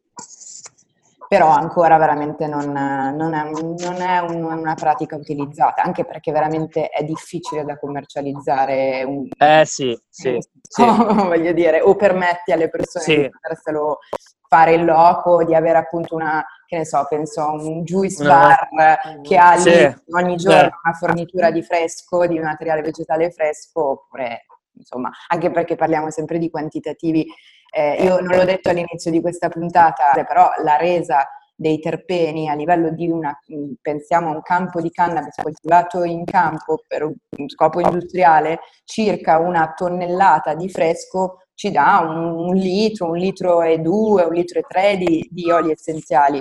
però 1.28 1.48
ancora 1.48 1.96
veramente 1.98 2.46
non, 2.46 2.70
non 2.70 3.34
è, 3.34 3.50
non 3.50 4.00
è 4.00 4.18
un, 4.18 4.42
una 4.42 4.74
pratica 4.74 5.16
utilizzata, 5.16 5.82
anche 5.82 6.04
perché 6.04 6.32
veramente 6.32 6.88
è 6.88 7.02
difficile 7.02 7.64
da 7.64 7.78
commercializzare. 7.78 9.04
Un, 9.04 9.28
eh 9.36 9.64
sì, 9.64 9.98
sì, 10.08 10.38
sì. 10.62 10.82
voglio 10.84 11.52
dire, 11.52 11.80
o 11.80 11.96
permetti 11.96 12.52
alle 12.52 12.68
persone 12.68 13.04
sì. 13.04 13.16
di 13.16 13.30
poterselo 13.30 13.98
fare 14.46 14.74
il 14.74 14.84
loco, 14.84 15.44
di 15.44 15.54
avere 15.54 15.78
appunto 15.78 16.14
una, 16.14 16.44
che 16.66 16.76
ne 16.76 16.84
so, 16.84 17.04
penso 17.08 17.44
un 17.52 17.82
juice 17.82 18.22
bar 18.22 18.68
no. 18.70 19.20
che 19.22 19.36
ha 19.36 19.54
lì 19.54 19.62
sì. 19.62 19.94
ogni 20.12 20.36
giorno 20.36 20.60
Beh. 20.60 20.78
una 20.84 20.94
fornitura 20.96 21.50
di 21.50 21.62
fresco, 21.62 22.26
di 22.26 22.38
materiale 22.38 22.82
vegetale 22.82 23.30
fresco, 23.30 23.90
oppure 23.90 24.46
insomma, 24.76 25.10
anche 25.28 25.50
perché 25.50 25.76
parliamo 25.76 26.10
sempre 26.10 26.38
di 26.38 26.50
quantitativi. 26.50 27.26
Eh, 27.74 28.04
io 28.04 28.20
non 28.20 28.36
l'ho 28.36 28.44
detto 28.44 28.68
all'inizio 28.68 29.10
di 29.10 29.20
questa 29.20 29.48
puntata, 29.48 30.12
però 30.26 30.50
la 30.62 30.76
resa 30.76 31.26
dei 31.56 31.80
terpeni 31.80 32.48
a 32.48 32.54
livello 32.54 32.90
di 32.90 33.08
una, 33.08 33.36
pensiamo 33.80 34.28
a 34.30 34.34
un 34.34 34.42
campo 34.42 34.80
di 34.80 34.90
cannabis 34.90 35.36
coltivato 35.42 36.04
in 36.04 36.24
campo 36.24 36.82
per 36.86 37.04
un 37.04 37.48
scopo 37.48 37.80
industriale, 37.80 38.60
circa 38.84 39.38
una 39.38 39.72
tonnellata 39.74 40.54
di 40.54 40.68
fresco 40.68 41.38
ci 41.54 41.70
dà 41.70 42.00
un, 42.00 42.48
un, 42.48 42.54
litro, 42.54 43.10
un 43.10 43.16
litro 43.16 43.62
e 43.62 43.78
due, 43.78 44.24
un 44.24 44.32
litro 44.32 44.58
e 44.58 44.64
tre 44.68 44.96
di, 44.96 45.26
di 45.30 45.50
oli 45.50 45.70
essenziali. 45.70 46.40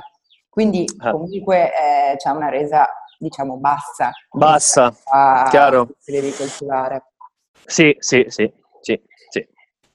Quindi 0.49 0.85
ah. 0.97 1.11
comunque 1.11 1.67
eh, 1.67 2.15
c'è 2.17 2.29
una 2.29 2.49
resa, 2.49 2.87
diciamo, 3.17 3.57
bassa. 3.57 4.11
Bassa, 4.31 4.95
a, 5.05 5.47
chiaro. 5.49 5.89
Se 5.99 6.11
devi 6.11 6.31
coltivare. 6.31 7.11
Sì, 7.65 7.95
sì, 7.99 8.25
sì. 8.27 8.51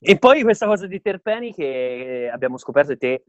E 0.01 0.17
poi 0.17 0.43
questa 0.43 0.67
cosa 0.67 0.87
di 0.87 1.01
terpeni 1.01 1.53
che 1.53 2.31
abbiamo 2.33 2.57
scoperto 2.57 2.93
e 2.93 2.97
te 2.97 3.25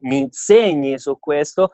mi 0.00 0.18
insegni 0.18 0.96
su 0.98 1.18
questo, 1.18 1.72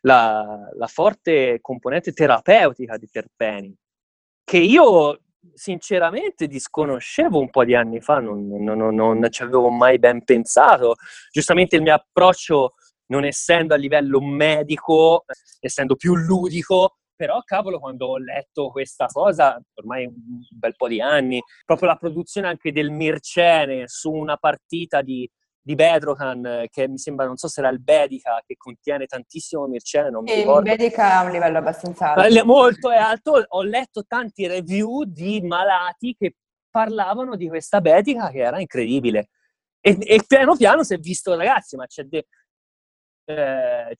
la, 0.00 0.70
la 0.74 0.86
forte 0.86 1.58
componente 1.60 2.12
terapeutica 2.12 2.96
di 2.96 3.06
terpeni, 3.08 3.74
che 4.44 4.58
io 4.58 5.20
sinceramente 5.52 6.46
disconoscevo 6.46 7.38
un 7.38 7.50
po' 7.50 7.64
di 7.64 7.74
anni 7.74 8.00
fa, 8.00 8.20
non, 8.20 8.46
non, 8.46 8.78
non, 8.78 8.94
non, 8.94 9.30
ci 9.30 9.42
avevo 9.42 9.68
mai 9.68 9.98
ben 9.98 10.24
pensato. 10.24 10.94
Giustamente 11.30 11.76
il 11.76 11.82
mio 11.82 11.94
approccio, 11.94 12.74
non 13.06 13.24
essendo 13.24 13.74
a 13.74 13.76
livello 13.76 14.20
medico, 14.20 15.24
essendo 15.60 15.96
più 15.96 16.14
ludico, 16.14 16.96
però 17.14 17.40
cavolo 17.42 17.78
quando 17.78 18.06
ho 18.06 18.18
letto 18.18 18.70
questa 18.70 19.06
cosa, 19.06 19.60
ormai 19.74 20.06
un 20.06 20.14
bel 20.50 20.74
po' 20.76 20.88
di 20.88 21.00
anni, 21.00 21.40
proprio 21.64 21.88
la 21.88 21.96
produzione 21.96 22.48
anche 22.48 22.72
del 22.72 22.90
Mircene 22.90 23.84
su 23.86 24.10
una 24.10 24.36
partita 24.36 25.02
di 25.02 25.28
di 25.64 25.76
Bedrocan, 25.76 26.66
che 26.68 26.88
mi 26.88 26.98
sembra, 26.98 27.24
non 27.24 27.36
so 27.36 27.46
se 27.46 27.60
era 27.60 27.68
il 27.68 27.80
Bedica, 27.80 28.42
che 28.44 28.56
contiene 28.56 29.06
tantissimo 29.06 29.66
Mircene, 29.66 30.10
non 30.10 30.24
mi 30.24 30.34
ricordo. 30.34 30.68
Il 30.68 30.76
Bedica 30.76 31.18
ha 31.18 31.22
un 31.22 31.30
livello 31.30 31.58
abbastanza 31.58 32.14
alto. 32.14 32.44
Molto 32.44 32.90
è 32.90 32.96
alto. 32.96 33.44
Ho 33.46 33.62
letto 33.62 34.04
tanti 34.04 34.48
review 34.48 35.04
di 35.04 35.40
malati 35.40 36.16
che 36.18 36.34
parlavano 36.68 37.36
di 37.36 37.46
questa 37.46 37.80
Bedica 37.80 38.30
che 38.30 38.38
era 38.38 38.58
incredibile. 38.58 39.28
E, 39.80 39.96
e 40.00 40.22
piano 40.26 40.56
piano 40.56 40.82
si 40.82 40.94
è 40.94 40.98
visto, 40.98 41.36
ragazzi, 41.36 41.76
ma 41.76 41.86
c'è, 41.86 42.02
de, 42.04 42.26
eh, 43.26 43.96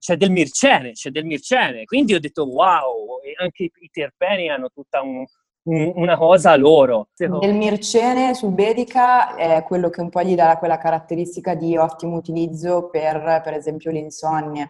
c'è 0.00 0.16
del 0.16 0.30
Mircene, 0.30 0.92
c'è 0.92 1.10
del 1.10 1.26
Mircene. 1.26 1.84
Quindi 1.84 2.14
ho 2.14 2.20
detto, 2.20 2.44
wow, 2.44 3.20
e 3.22 3.34
anche 3.38 3.64
i, 3.64 3.72
i 3.80 3.90
terpeni 3.92 4.48
hanno 4.48 4.70
tutta 4.70 5.02
un, 5.02 5.24
una 5.64 6.16
cosa 6.16 6.56
loro. 6.56 7.08
Nel 7.18 7.54
Mircene 7.54 8.34
sul 8.34 8.52
Bedica 8.52 9.36
è 9.36 9.62
quello 9.62 9.90
che 9.90 10.00
un 10.00 10.08
po' 10.08 10.22
gli 10.22 10.34
dà 10.34 10.56
quella 10.58 10.78
caratteristica 10.78 11.54
di 11.54 11.76
ottimo 11.76 12.16
utilizzo 12.16 12.88
per, 12.88 13.42
per 13.44 13.52
esempio, 13.52 13.90
l'insonnia. 13.90 14.68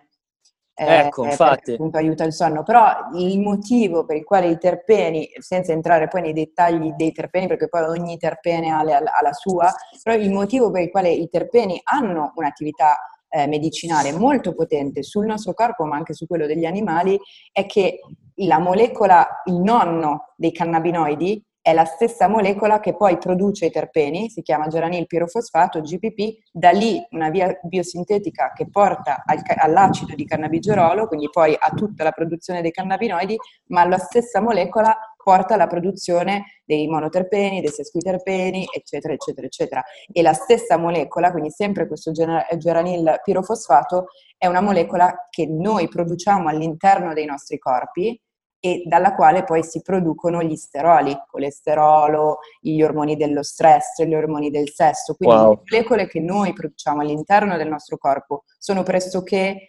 Ecco, 0.74 1.26
infatti. 1.26 1.72
Appunto 1.74 1.99
aiuta 1.99 2.24
il 2.24 2.33
sonno, 2.33 2.62
però 2.62 3.11
il 3.14 3.39
motivo 3.39 4.05
per 4.07 4.16
il 4.16 4.24
quale 4.24 4.49
i 4.49 4.59
terpeni, 4.59 5.28
senza 5.39 5.72
entrare 5.72 6.09
poi 6.09 6.22
nei 6.22 6.33
dettagli 6.33 6.93
dei 6.93 7.12
terpeni, 7.12 7.47
perché 7.47 7.68
poi 7.68 7.83
ogni 7.83 8.16
terpene 8.16 8.70
ha, 8.70 8.83
la, 8.83 8.97
ha 8.97 9.22
la 9.22 9.33
sua, 9.33 9.70
però 10.03 10.16
il 10.16 10.33
motivo 10.33 10.70
per 10.70 10.83
il 10.83 10.91
quale 10.91 11.11
i 11.11 11.28
terpeni 11.28 11.78
hanno 11.85 12.33
un'attività 12.35 12.97
eh, 13.31 13.47
medicinale 13.47 14.12
molto 14.12 14.55
potente 14.55 15.03
sul 15.03 15.26
nostro 15.26 15.55
corpo, 15.55 15.85
ma 15.85 15.97
anche 15.97 16.12
su 16.12 16.26
quello 16.26 16.47
degli 16.47 16.64
animali, 16.64 17.18
è 17.53 17.64
che 17.66 18.01
la 18.43 18.59
molecola, 18.59 19.43
il 19.47 19.57
nonno 19.57 20.35
dei 20.37 20.53
cannabinoidi, 20.53 21.43
è 21.62 21.74
la 21.74 21.85
stessa 21.85 22.26
molecola 22.26 22.81
che 22.81 22.97
poi 22.97 23.18
produce 23.18 23.66
i 23.66 23.70
terpeni, 23.70 24.31
si 24.31 24.41
chiama 24.41 24.68
geranil 24.68 25.07
pirofosfato, 25.07 25.81
GPP, 25.81 26.49
da 26.51 26.70
lì 26.70 26.99
una 27.11 27.28
via 27.28 27.59
biosintetica 27.62 28.53
che 28.55 28.70
porta 28.70 29.22
al, 29.26 29.43
all'acido 29.57 30.14
di 30.14 30.24
cannabigerolo, 30.24 31.07
quindi 31.07 31.28
poi 31.31 31.55
a 31.59 31.70
tutta 31.74 32.03
la 32.03 32.12
produzione 32.12 32.62
dei 32.62 32.70
cannabinoidi, 32.70 33.37
ma 33.66 33.85
la 33.87 33.99
stessa 33.99 34.41
molecola 34.41 34.97
porta 35.31 35.55
alla 35.55 35.68
produzione 35.68 36.61
dei 36.64 36.89
monoterpeni, 36.89 37.61
dei 37.61 37.70
sesquiterpeni, 37.70 38.66
eccetera, 38.74 39.14
eccetera, 39.14 39.47
eccetera. 39.47 39.83
E 40.12 40.22
la 40.22 40.33
stessa 40.33 40.76
molecola, 40.76 41.31
quindi 41.31 41.51
sempre 41.51 41.87
questo 41.87 42.11
geranil 42.11 43.20
pirofosfato, 43.22 44.07
è 44.37 44.49
una 44.49 44.61
molecola 44.61 45.28
che 45.31 45.47
noi 45.47 45.87
produciamo 45.87 46.49
all'interno 46.49 47.12
dei 47.12 47.26
nostri 47.26 47.59
corpi 47.59 48.20
e 48.59 48.83
dalla 48.87 49.14
quale 49.14 49.45
poi 49.45 49.62
si 49.62 49.83
producono 49.83 50.43
gli 50.43 50.57
steroli, 50.57 51.16
colesterolo, 51.28 52.39
gli 52.61 52.83
ormoni 52.83 53.14
dello 53.14 53.45
stress, 53.45 54.03
gli 54.03 54.14
ormoni 54.14 54.51
del 54.51 54.68
sesso. 54.70 55.14
Quindi 55.14 55.37
wow. 55.37 55.51
le 55.53 55.62
molecole 55.70 56.09
che 56.09 56.18
noi 56.18 56.53
produciamo 56.53 57.03
all'interno 57.03 57.57
del 57.57 57.68
nostro 57.68 57.99
corpo 57.99 58.43
sono 58.59 58.83
pressoché 58.83 59.66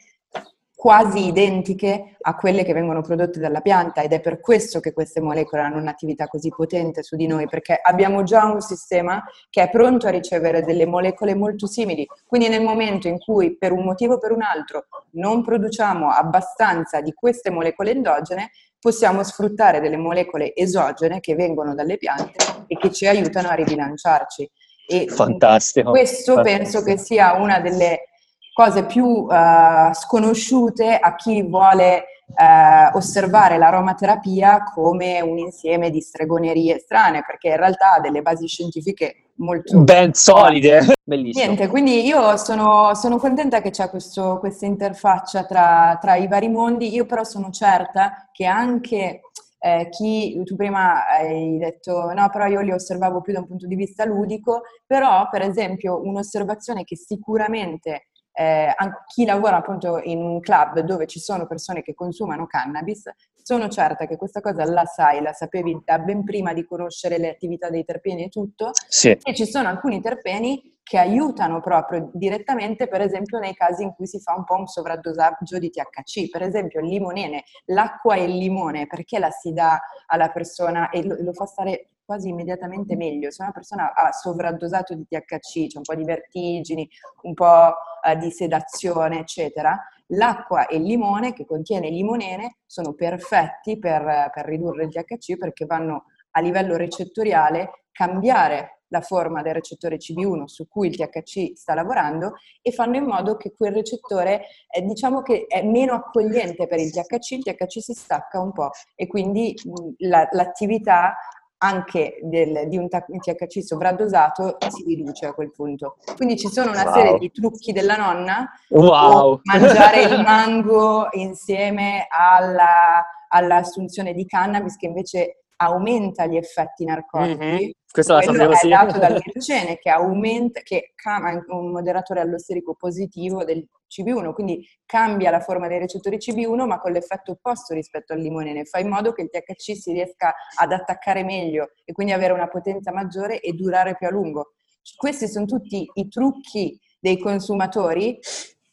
quasi 0.82 1.28
identiche 1.28 2.16
a 2.22 2.36
quelle 2.36 2.64
che 2.64 2.74
vengono 2.74 3.02
prodotte 3.02 3.40
dalla 3.40 3.62
pianta 3.62 4.02
ed 4.02 4.14
è 4.14 4.20
per 4.20 4.40
questo 4.40 4.80
che 4.80 4.94
queste 4.94 5.22
molecole 5.22 5.62
hanno 5.62 5.78
un'attività 5.78 6.26
così 6.26 6.50
potente 6.50 7.04
su 7.04 7.16
di 7.16 7.28
noi, 7.28 7.48
perché 7.48 7.80
abbiamo 7.80 8.24
già 8.24 8.46
un 8.46 8.62
sistema 8.62 9.24
che 9.52 9.62
è 9.62 9.70
pronto 9.70 10.08
a 10.08 10.10
ricevere 10.10 10.64
delle 10.64 10.88
molecole 10.88 11.36
molto 11.36 11.68
simili. 11.68 12.08
Quindi 12.26 12.50
nel 12.50 12.64
momento 12.64 13.08
in 13.08 13.20
cui 13.20 13.56
per 13.58 13.74
un 13.74 13.84
motivo 13.84 14.16
o 14.16 14.18
per 14.18 14.32
un 14.32 14.42
altro 14.42 14.88
non 15.12 15.44
produciamo 15.44 16.10
abbastanza 16.10 17.00
di 17.00 17.14
queste 17.14 17.52
molecole 17.52 17.92
endogene, 17.92 18.50
possiamo 18.80 19.22
sfruttare 19.22 19.82
delle 19.82 19.98
molecole 19.98 20.56
esogene 20.56 21.20
che 21.20 21.36
vengono 21.36 21.76
dalle 21.76 21.98
piante 21.98 22.44
e 22.66 22.76
che 22.80 22.92
ci 22.92 23.06
aiutano 23.06 23.50
a 23.50 23.54
ribilanciarci. 23.54 24.50
E 24.88 25.06
Fantastico. 25.10 25.92
Questo 25.92 26.34
Fantastico. 26.34 26.58
penso 26.58 26.84
che 26.84 26.98
sia 26.98 27.34
una 27.34 27.60
delle 27.60 28.06
cose 28.54 28.86
più 28.86 29.06
uh, 29.06 29.94
sconosciute 29.94 30.98
a 30.98 31.16
chi 31.16 31.42
vuole 31.44 32.06
uh, 32.28 32.96
osservare 32.96 33.58
l'aromaterapia 33.58 34.64
come 34.74 35.22
un 35.22 35.38
insieme 35.38 35.90
di 35.90 36.02
stregonerie 36.02 36.80
strane, 36.80 37.24
perché 37.26 37.50
in 37.50 37.58
realtà 37.58 37.94
ha 37.94 38.00
delle 38.00 38.22
basi 38.22 38.48
scientifiche 38.48 39.32
molto 39.36 39.80
ben 39.80 40.14
solide. 40.14 40.86
Bellissimo. 41.04 41.46
Niente, 41.46 41.68
quindi 41.68 42.06
io 42.06 42.38
sono, 42.38 42.94
sono 42.94 43.18
contenta 43.18 43.62
che 43.62 43.72
c'è 43.72 43.90
questa 43.90 44.66
interfaccia 44.66 45.46
tra, 45.46 45.98
tra, 46.00 46.16
i 46.16 46.28
vari 46.28 46.48
mondi, 46.48 46.94
io 46.94 47.06
però 47.06 47.24
sono 47.24 47.50
certa 47.50 48.30
che 48.32 48.46
anche 48.46 49.22
eh, 49.60 49.90
chi 49.90 50.42
tu 50.44 50.56
prima 50.56 51.08
hai 51.08 51.58
detto 51.58 52.12
no, 52.14 52.30
però 52.30 52.48
io 52.48 52.62
li 52.62 52.72
osservavo 52.72 53.22
più 53.22 53.34
da 53.34 53.40
un 53.40 53.48
punto 53.48 53.68
di 53.68 53.76
vista 53.76 54.06
ludico, 54.06 54.62
però 54.86 55.28
per 55.30 55.42
esempio 55.42 56.02
un'osservazione 56.02 56.84
che 56.84 56.96
sicuramente 56.96 58.08
eh, 58.34 58.74
chi 59.08 59.26
lavora 59.26 59.58
appunto 59.58 60.00
in 60.04 60.22
un 60.22 60.40
club 60.40 60.80
dove 60.80 61.08
ci 61.08 61.20
sono 61.20 61.48
persone 61.48 61.82
che 61.82 61.94
consumano 61.94 62.48
cannabis, 62.48 63.10
sono 63.44 63.68
certa 63.70 64.06
che 64.06 64.18
questa 64.18 64.40
cosa 64.40 64.64
la 64.66 64.86
sai, 64.86 65.22
la 65.22 65.34
sapevi 65.34 65.82
da 65.84 66.00
ben 66.00 66.24
prima 66.24 66.54
di 66.54 66.66
conoscere 66.66 67.18
le 67.18 67.30
attività 67.30 67.70
dei 67.70 67.84
terpeni 67.84 68.26
e 68.26 68.30
tutto, 68.30 68.72
sì. 68.88 69.10
e 69.10 69.34
ci 69.34 69.46
sono 69.46 69.68
alcuni 69.68 70.02
terpeni 70.02 70.80
che 70.84 70.98
aiutano 70.98 71.62
proprio 71.62 72.10
direttamente, 72.14 72.88
per 72.88 73.02
esempio 73.02 73.40
nei 73.40 73.54
casi 73.54 73.84
in 73.84 73.94
cui 73.94 74.08
si 74.08 74.20
fa 74.20 74.36
un 74.36 74.44
po' 74.44 74.56
un 74.56 74.68
sovraddosaggio 74.68 75.58
di 75.58 75.70
THC, 75.70 76.30
per 76.30 76.42
esempio 76.42 76.82
il 76.82 76.88
limonene, 76.88 77.44
l'acqua 77.68 78.16
e 78.16 78.24
il 78.26 78.38
limone, 78.38 78.88
perché 78.88 79.18
la 79.20 79.30
si 79.30 79.54
dà 79.54 79.80
alla 80.08 80.30
persona 80.30 80.90
e 80.90 81.04
lo, 81.06 81.16
lo 81.20 81.34
fa 81.34 81.46
stare 81.46 81.91
quasi 82.06 82.30
immediatamente 82.30 82.96
meglio. 82.96 83.32
Se 83.32 83.42
una 83.42 83.52
persona 83.52 83.94
ha 83.94 84.12
sovraddosato 84.12 84.94
di 84.96 85.06
THC, 85.08 85.68
c'è 85.68 85.78
un 85.78 85.84
po' 85.84 85.96
di 85.96 86.04
vertigini, 86.04 86.88
un 87.24 87.34
po' 87.34 87.74
eh, 88.06 88.18
di 88.18 88.32
sedazione, 88.32 89.20
eccetera, 89.20 89.80
l'acqua 90.08 90.68
e 90.68 90.78
il 90.78 90.84
limone 90.84 91.34
che 91.34 91.46
contiene 91.46 91.90
limonene 91.90 92.58
sono 92.66 92.94
perfetti 92.94 93.80
per, 93.80 94.30
per 94.34 94.46
ridurre 94.46 94.86
il 94.86 94.92
THC 94.92 95.38
perché 95.38 95.66
vanno 95.66 96.06
a 96.32 96.42
livello 96.42 96.76
recettoriale 96.76 97.86
cambiare 97.92 98.82
la 98.92 99.02
forma 99.02 99.42
del 99.42 99.54
recettore 99.54 99.98
CB1 99.98 100.46
su 100.46 100.68
cui 100.68 100.88
il 100.90 100.98
THC 100.98 101.56
sta 101.56 101.74
lavorando 101.74 102.34
e 102.62 102.72
fanno 102.72 102.98
in 102.98 103.06
modo 103.06 103.38
che 103.38 103.54
quel 103.54 103.74
recettore 103.74 104.44
eh, 104.70 104.82
diciamo 104.82 105.22
che 105.22 105.46
è 105.48 105.64
meno 105.64 105.94
accogliente 105.94 106.68
per 106.68 106.80
il 106.80 106.92
THC, 106.92 107.32
il 107.32 107.44
THC 107.44 107.82
si 107.82 107.94
stacca 107.94 108.40
un 108.40 108.52
po' 108.52 108.70
e 108.96 109.08
quindi 109.08 109.56
mh, 109.64 110.08
la, 110.08 110.28
l'attività 110.32 111.16
anche 111.64 112.20
del, 112.24 112.68
di 112.68 112.78
un 112.78 112.88
THC 112.90 113.64
sovradosato 113.64 114.58
si 114.70 114.84
riduce 114.84 115.28
a 115.28 115.34
quel 115.34 115.52
punto. 115.52 115.98
Quindi 116.16 116.38
ci 116.38 116.48
sono 116.48 116.72
una 116.72 116.86
wow. 116.86 116.94
serie 116.94 117.18
di 117.20 117.32
trucchi 117.32 117.72
della 117.72 117.98
nonna, 117.98 118.50
wow. 118.70 119.40
mangiare 119.44 120.02
il 120.04 120.22
mango 120.22 121.10
insieme 121.12 122.08
alla, 122.10 123.06
all'assunzione 123.28 124.14
di 124.14 124.26
cannabis 124.26 124.76
che 124.76 124.88
invece 124.88 125.44
aumenta 125.58 126.26
gli 126.26 126.36
effetti 126.36 126.84
narcotici. 126.84 127.38
Mm-hmm. 127.38 127.70
Questo 127.92 128.14
la 128.14 128.22
sapevo, 128.22 128.52
è 128.54 128.56
sì. 128.56 128.70
dato 128.70 128.98
dal 128.98 129.22
mircene 129.26 129.78
che 129.78 129.90
aumenta, 129.90 130.62
che 130.62 130.94
è 130.96 131.52
un 131.54 131.72
moderatore 131.72 132.22
allosterico 132.22 132.74
positivo 132.74 133.44
del 133.44 133.68
CB1, 133.90 134.32
quindi 134.34 134.66
cambia 134.86 135.30
la 135.30 135.42
forma 135.42 135.68
dei 135.68 135.80
recettori 135.80 136.16
CB1 136.16 136.66
ma 136.66 136.80
con 136.80 136.94
l'effetto 136.94 137.34
opposto 137.34 137.74
rispetto 137.74 138.14
al 138.14 138.20
limonene, 138.20 138.64
fa 138.64 138.80
in 138.80 138.88
modo 138.88 139.12
che 139.12 139.24
il 139.24 139.30
THC 139.30 139.76
si 139.76 139.92
riesca 139.92 140.34
ad 140.58 140.72
attaccare 140.72 141.26
meglio 141.26 141.72
e 141.84 141.92
quindi 141.92 142.14
avere 142.14 142.32
una 142.32 142.48
potenza 142.48 142.94
maggiore 142.94 143.42
e 143.42 143.52
durare 143.52 143.98
più 143.98 144.08
a 144.08 144.12
lungo. 144.12 144.54
Questi 144.96 145.28
sono 145.28 145.46
tutti 145.46 145.86
i 145.94 146.08
trucchi 146.08 146.80
dei 146.98 147.20
consumatori 147.20 148.20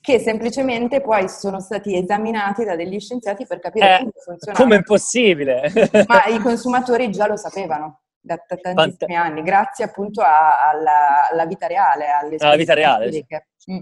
che 0.01 0.21
semplicemente 0.21 1.01
poi 1.01 1.29
sono 1.29 1.59
stati 1.61 1.97
esaminati 1.97 2.65
da 2.65 2.77
degli 2.77 3.01
scienziati 3.01 3.47
per 3.47 3.59
capire 3.59 3.97
eh, 3.97 3.99
come 3.99 4.13
funziona. 4.25 4.59
Come 4.59 4.77
è 4.77 4.83
possibile? 4.83 5.73
Ma 6.07 6.25
i 6.31 6.39
consumatori 6.39 7.11
già 7.11 7.27
lo 7.27 7.37
sapevano 7.37 8.03
da, 8.29 8.45
da 8.47 8.57
tantissimi 8.57 9.15
Fant- 9.15 9.27
anni, 9.27 9.43
grazie 9.43 9.85
appunto 9.85 10.21
a, 10.21 10.69
alla, 10.69 11.29
alla, 11.31 11.47
vita 11.47 11.67
reale, 11.67 12.07
alle 12.09 12.37
alla 12.39 12.57
vita 12.57 12.75
reale. 12.75 13.11
Mm. 13.71 13.79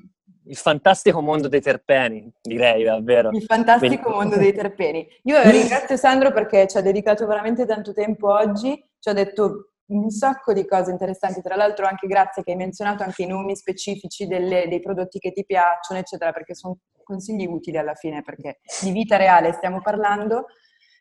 Il 0.48 0.56
fantastico 0.56 1.20
mondo 1.20 1.48
dei 1.48 1.60
terpeni, 1.60 2.32
direi 2.40 2.84
davvero. 2.84 3.30
Il 3.32 3.42
fantastico 3.42 4.10
mondo 4.10 4.36
dei 4.36 4.52
terpeni. 4.52 5.06
Io 5.24 5.42
ringrazio 5.50 5.96
Sandro 5.96 6.30
perché 6.30 6.68
ci 6.68 6.76
ha 6.76 6.80
dedicato 6.80 7.26
veramente 7.26 7.66
tanto 7.66 7.92
tempo 7.92 8.32
oggi, 8.32 8.80
ci 9.00 9.08
ha 9.08 9.12
detto 9.12 9.72
un 9.86 10.08
sacco 10.10 10.52
di 10.52 10.64
cose 10.64 10.92
interessanti, 10.92 11.42
tra 11.42 11.56
l'altro 11.56 11.86
anche 11.86 12.06
grazie 12.06 12.42
che 12.42 12.52
hai 12.52 12.56
menzionato 12.56 13.02
anche 13.02 13.24
i 13.24 13.26
nomi 13.26 13.56
specifici 13.56 14.26
delle, 14.26 14.66
dei 14.68 14.80
prodotti 14.80 15.18
che 15.18 15.32
ti 15.32 15.44
piacciono, 15.44 15.98
eccetera, 15.98 16.32
perché 16.32 16.54
sono 16.54 16.78
consigli 17.02 17.46
utili 17.46 17.76
alla 17.76 17.94
fine, 17.94 18.22
perché 18.22 18.60
di 18.82 18.90
vita 18.92 19.16
reale 19.16 19.52
stiamo 19.52 19.80
parlando. 19.80 20.46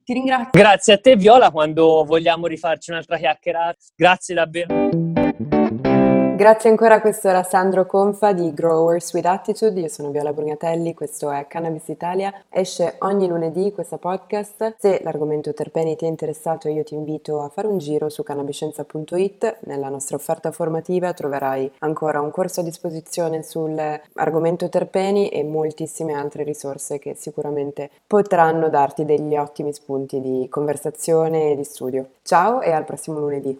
Ti 0.06 0.14
ringrazio. 0.14 0.52
Grazie 0.52 0.94
a 0.94 0.98
te 1.00 1.16
Viola, 1.16 1.50
quando 1.50 2.04
vogliamo 2.06 2.46
rifarci 2.46 2.92
un'altra 2.92 3.18
chiacchierata. 3.18 3.78
Grazie 3.96 4.36
davvero. 4.36 5.25
Grazie 6.36 6.70
ancora, 6.70 7.00
questo 7.00 7.30
era 7.30 7.44
Sandro 7.44 7.86
Confa 7.86 8.34
di 8.34 8.54
Growers 8.54 9.14
with 9.14 9.26
Attitude, 9.26 9.80
io 9.80 9.88
sono 9.88 10.10
Viola 10.10 10.34
Brugnatelli, 10.34 10.94
questo 10.94 11.32
è 11.32 11.48
Cannabis 11.48 11.88
Italia, 11.88 12.44
esce 12.50 12.96
ogni 13.00 13.26
lunedì 13.26 13.72
questo 13.72 13.96
podcast, 13.96 14.76
se 14.78 15.00
l'argomento 15.02 15.54
terpeni 15.54 15.96
ti 15.96 16.04
è 16.04 16.10
interessato 16.10 16.68
io 16.68 16.84
ti 16.84 16.94
invito 16.94 17.42
a 17.42 17.48
fare 17.48 17.68
un 17.68 17.78
giro 17.78 18.10
su 18.10 18.22
cannabiscienza.it, 18.22 19.60
nella 19.62 19.88
nostra 19.88 20.18
offerta 20.18 20.52
formativa 20.52 21.14
troverai 21.14 21.72
ancora 21.80 22.20
un 22.20 22.32
corso 22.32 22.60
a 22.60 22.64
disposizione 22.64 23.42
sull'argomento 23.42 24.68
terpeni 24.68 25.30
e 25.30 25.42
moltissime 25.46 26.16
altre 26.16 26.44
risorse 26.44 27.00
che 27.00 27.16
sicuramente 27.16 27.90
potranno 28.06 28.68
darti 28.68 29.06
degli 29.06 29.38
ottimi 29.38 29.72
spunti 29.72 30.20
di 30.20 30.50
conversazione 30.50 31.52
e 31.52 31.56
di 31.56 31.64
studio. 31.64 32.10
Ciao 32.24 32.60
e 32.60 32.72
al 32.72 32.84
prossimo 32.84 33.20
lunedì! 33.20 33.58